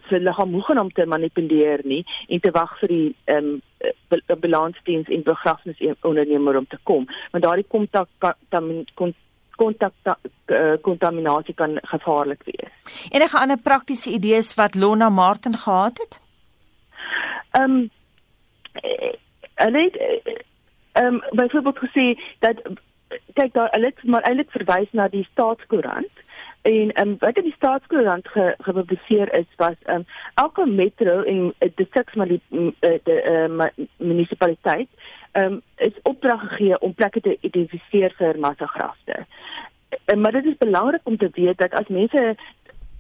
se 0.10 0.20
liggaam 0.20 0.54
hoegenaam 0.54 0.90
te 0.92 1.06
manipuleer 1.06 1.82
nie 1.84 2.04
en 2.28 2.40
te 2.40 2.52
wag 2.52 2.80
vir 2.80 2.94
die 2.96 3.16
ehm 3.26 3.54
um, 3.54 3.62
balansdiens 4.40 5.10
en 5.12 5.24
begrafnisondernemer 5.24 6.58
om 6.58 6.68
te 6.68 6.78
kom 6.84 7.08
want 7.32 7.44
daardie 7.44 7.66
kontak 7.68 8.08
kontak 9.56 9.94
kontaminasie 10.82 11.54
kan 11.54 11.78
gevaarlik 11.82 12.44
wees. 12.44 12.72
Enige 13.12 13.38
ander 13.40 13.58
praktiese 13.58 14.12
idees 14.12 14.54
wat 14.56 14.76
Lona 14.76 15.10
Martin 15.10 15.58
gehad 15.66 15.98
het? 15.98 16.20
Ehm 17.52 17.72
um, 17.72 17.90
hulle 19.56 19.84
het 19.84 19.98
ehm 20.92 21.06
um, 21.06 21.22
byvoorbeeld 21.32 21.78
gesê 21.86 22.06
dat 22.40 22.62
kyk 23.34 23.54
daar 23.54 23.70
hulle 23.72 23.86
het 23.86 24.04
maar 24.04 24.22
eintlik 24.22 24.52
verwys 24.52 24.92
na 24.92 25.08
die 25.08 25.28
staatskoerant 25.32 26.14
En 26.64 27.02
um, 27.02 27.16
wat 27.20 27.38
in 27.38 27.44
die 27.44 27.56
staatskoerant 27.58 28.28
ge, 28.28 28.56
gepubliseer 28.58 29.34
is 29.34 29.48
was 29.56 29.76
um, 29.86 30.06
elke 30.34 30.66
metro 30.66 31.22
en 31.22 31.54
uh, 31.60 31.70
die 31.76 31.88
seks 31.92 32.14
maar 32.14 32.28
die 32.32 32.42
uh, 32.52 32.70
die 33.04 33.18
uh, 33.24 33.68
munisipaliteit 33.98 34.88
ehm 35.32 35.46
um, 35.46 35.62
is 35.76 36.00
opdrag 36.02 36.40
gegee 36.40 36.80
om 36.80 36.94
plekke 36.94 37.22
te 37.22 37.38
identifiseer 37.42 38.16
vir 38.18 38.40
massagrafte. 38.40 39.26
Uh, 39.26 40.16
maar 40.16 40.32
dit 40.32 40.46
is 40.46 40.58
belangrik 40.58 41.02
om 41.04 41.18
te 41.18 41.30
weet 41.34 41.58
dat 41.58 41.74
as 41.74 41.88
mense 41.88 42.36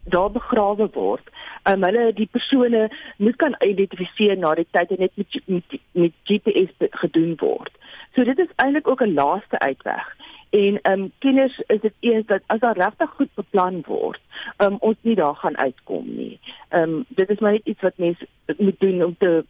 daar 0.03 0.31
begrawe 0.31 0.89
word, 0.93 1.29
um, 1.63 1.83
hulle 1.83 2.11
die 2.13 2.27
persone 2.31 2.89
moet 3.17 3.35
kan 3.35 3.55
identifiseer 3.61 4.37
na 4.37 4.53
die 4.59 4.67
tyd 4.71 4.91
en 4.91 5.05
net 5.05 5.15
met 5.15 5.39
met, 5.45 5.79
met 5.91 6.19
GPS 6.23 6.89
gedoen 7.05 7.35
word. 7.39 7.71
So 8.15 8.27
dit 8.27 8.39
is 8.39 8.55
eintlik 8.55 8.87
ook 8.87 9.01
'n 9.01 9.13
laaste 9.13 9.59
uitweg. 9.59 10.15
En 10.53 10.79
ehm 10.81 11.01
um, 11.01 11.11
kenners 11.19 11.61
is 11.67 11.81
dit 11.81 11.93
eens 11.99 12.25
dat 12.25 12.41
as 12.45 12.59
daar 12.59 12.77
regtig 12.77 13.09
goed 13.09 13.29
beplan 13.33 13.81
word, 13.87 14.21
ehm 14.57 14.73
um, 14.73 14.77
ons 14.79 14.97
nie 15.01 15.15
daar 15.15 15.35
gaan 15.35 15.57
uitkom 15.57 16.05
nie. 16.05 16.39
Ehm 16.69 16.83
um, 16.83 17.05
dit 17.07 17.29
is 17.29 17.39
maar 17.39 17.51
net 17.51 17.65
iets 17.65 17.81
wat 17.81 17.97
mense 17.97 18.27
moet 18.57 18.79
doen 18.79 19.03
om 19.03 19.15
te 19.17 19.45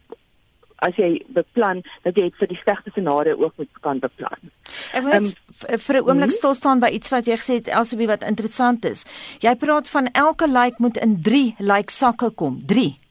as 0.83 0.95
jy 0.95 1.09
beplan 1.35 1.83
dat 2.03 2.17
jy 2.19 2.29
vir 2.39 2.51
die 2.51 2.59
slegste 2.61 2.91
scenario 2.95 3.35
ook 3.39 3.59
moet 3.59 3.81
kan 3.85 3.99
beplan. 4.03 4.51
Ek 4.93 5.03
wil 5.03 5.13
um, 5.19 5.29
vir 5.59 5.97
'n 5.99 6.07
oomblik 6.07 6.31
hmm? 6.31 6.39
stil 6.39 6.53
staan 6.53 6.79
by 6.79 6.91
iets 6.95 7.11
wat 7.11 7.27
jy 7.27 7.37
gesê 7.39 7.59
het 7.59 7.67
Elsabie 7.67 8.07
wat 8.07 8.23
interessant 8.23 8.85
is. 8.85 9.05
Jy 9.43 9.55
praat 9.55 9.89
van 9.89 10.07
elke 10.11 10.47
like 10.47 10.79
moet 10.79 10.97
in 10.97 11.21
3 11.21 11.55
like 11.59 11.91
sakke 11.91 12.31
kom. 12.31 12.61
3. 12.65 13.02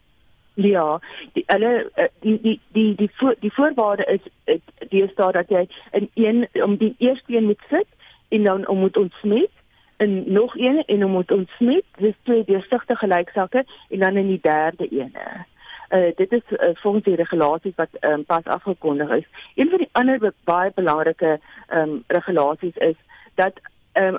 Ja, 0.54 1.00
die 1.32 1.44
hulle 1.46 1.90
eh, 1.94 2.08
die 2.20 2.40
die 2.40 2.60
die 2.72 2.94
die 2.94 3.10
voor, 3.12 3.34
die 3.40 3.52
voorwaarde 3.52 4.04
is 4.04 4.56
die 4.88 5.02
is 5.02 5.14
daar 5.14 5.32
dat 5.32 5.48
jy 5.48 5.68
in 5.90 6.10
een 6.14 6.48
om 6.62 6.76
die 6.76 6.94
eerste 6.98 7.36
een 7.36 7.44
moet 7.44 7.62
sit 7.68 7.86
en 8.28 8.44
dan 8.44 8.68
om 8.68 8.78
moet 8.78 8.96
ontsmet 8.96 9.50
en 9.96 10.32
nog 10.32 10.56
een 10.56 10.82
en 10.86 11.04
om 11.04 11.10
moet 11.10 11.30
ontsmet, 11.30 11.84
dis 11.96 12.14
twee 12.22 12.44
deursigtige 12.44 12.96
gelyksakke 12.96 13.64
en 13.88 13.98
dan 13.98 14.16
in 14.16 14.26
die 14.26 14.40
derde 14.42 14.86
een. 14.90 15.14
Uh 15.14 16.10
dit 16.16 16.32
is 16.32 16.42
uh, 16.48 16.68
volgens 16.74 17.04
die 17.04 17.14
regulasies 17.14 17.74
wat 17.74 17.88
um, 18.00 18.24
pas 18.24 18.44
afgekondig 18.44 19.10
is. 19.10 19.26
Een 19.54 19.68
van 19.68 19.78
die 19.78 19.88
ander 19.92 20.32
baie 20.44 20.72
belangrike 20.74 21.40
ehm 21.68 21.88
um, 21.88 22.04
regulasies 22.06 22.76
is 22.76 22.96
dat 23.34 23.52
ehm 23.92 24.14
um, 24.14 24.18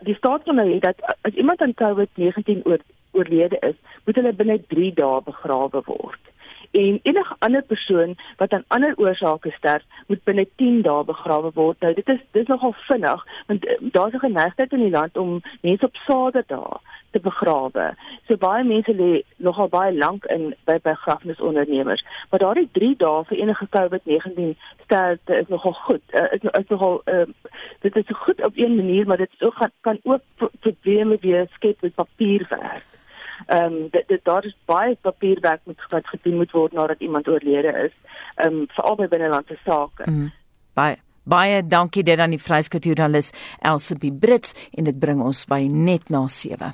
die 0.00 0.14
staat 0.14 0.42
kan 0.42 0.54
nou 0.54 0.68
hê 0.72 0.78
dat 0.78 1.16
as 1.20 1.32
iemand 1.32 1.60
aan 1.60 1.74
COVID-19 1.82 2.62
oor 2.62 2.78
oorlede 3.10 3.58
is, 3.60 3.78
moet 4.04 4.14
hulle 4.14 4.32
binne 4.32 4.60
3 4.66 4.92
dae 4.94 5.22
begrawe 5.24 5.82
word. 5.86 6.30
En 6.70 7.00
enige 7.02 7.34
ander 7.38 7.62
persoon 7.62 8.16
wat 8.36 8.52
aan 8.52 8.64
ander 8.68 8.92
oorsake 8.96 9.50
sterf, 9.50 9.82
moet 10.06 10.22
binne 10.24 10.48
10 10.56 10.82
dae 10.82 11.04
begrawe 11.04 11.50
word. 11.54 11.80
Nou 11.80 11.94
dit 11.94 12.08
is 12.08 12.20
dis 12.30 12.46
nogal 12.46 12.74
vinnig 12.86 13.26
want 13.46 13.66
uh, 13.66 13.74
daar's 13.80 14.14
'n 14.14 14.18
geneigtheid 14.26 14.72
in 14.72 14.84
die 14.86 14.90
land 14.90 15.16
om 15.16 15.40
mense 15.60 15.84
op 15.84 15.96
Saterdag 15.96 16.80
te 17.10 17.20
begrawe. 17.20 17.94
So 18.28 18.36
baie 18.36 18.64
mense 18.64 18.94
lê 18.94 19.22
nogal 19.36 19.68
baie 19.68 19.96
lank 19.96 20.24
in 20.24 20.54
by 20.64 20.78
begrafnisondernemers. 20.82 22.04
Maar 22.30 22.40
daardie 22.40 22.68
3 22.72 22.96
dae 22.96 23.24
vir 23.24 23.38
enige 23.38 23.66
COVID-19 23.76 24.54
sterfte 24.84 25.34
is 25.34 25.48
nogal 25.48 25.72
goed. 25.72 26.02
Uh, 26.12 26.32
is, 26.32 26.40
is 26.42 26.68
nogal 26.68 27.02
uh, 27.04 27.26
dit 27.80 27.96
is 27.96 28.04
goed 28.08 28.44
op 28.44 28.56
'n 28.56 28.76
manier, 28.76 29.06
maar 29.06 29.16
dit 29.16 29.30
ook, 29.38 29.68
kan 29.80 29.98
ook 30.02 30.22
probleme 30.60 31.16
weer 31.20 31.46
skep 31.50 31.80
met 31.80 31.94
papierwerk. 31.94 32.89
Ehm 33.46 33.64
um, 33.64 33.88
dit, 33.90 34.08
dit 34.08 34.24
daar 34.24 34.44
is 34.44 34.56
baie 34.64 34.96
papierwerk 35.00 35.60
moet 35.64 35.86
wat 35.88 36.06
gedoen 36.06 36.36
moet 36.36 36.50
word 36.50 36.72
nadat 36.72 37.00
iemand 37.00 37.28
oorlede 37.28 37.72
is. 37.86 37.94
Ehm 38.36 38.58
um, 38.58 38.66
veral 38.68 38.96
by 38.96 39.08
binnelandse 39.08 39.58
sake. 39.64 40.10
Mm, 40.10 40.32
baie 40.74 40.96
baie 41.22 41.62
dankie 41.66 42.02
dit 42.02 42.18
aan 42.18 42.30
die 42.34 42.42
vryskutjoernalis 42.42 43.32
Elsie 43.62 44.12
Brits 44.12 44.54
en 44.74 44.84
dit 44.84 44.98
bring 44.98 45.20
ons 45.22 45.44
by 45.46 45.66
net 45.70 46.08
na 46.08 46.26
7. 46.28 46.72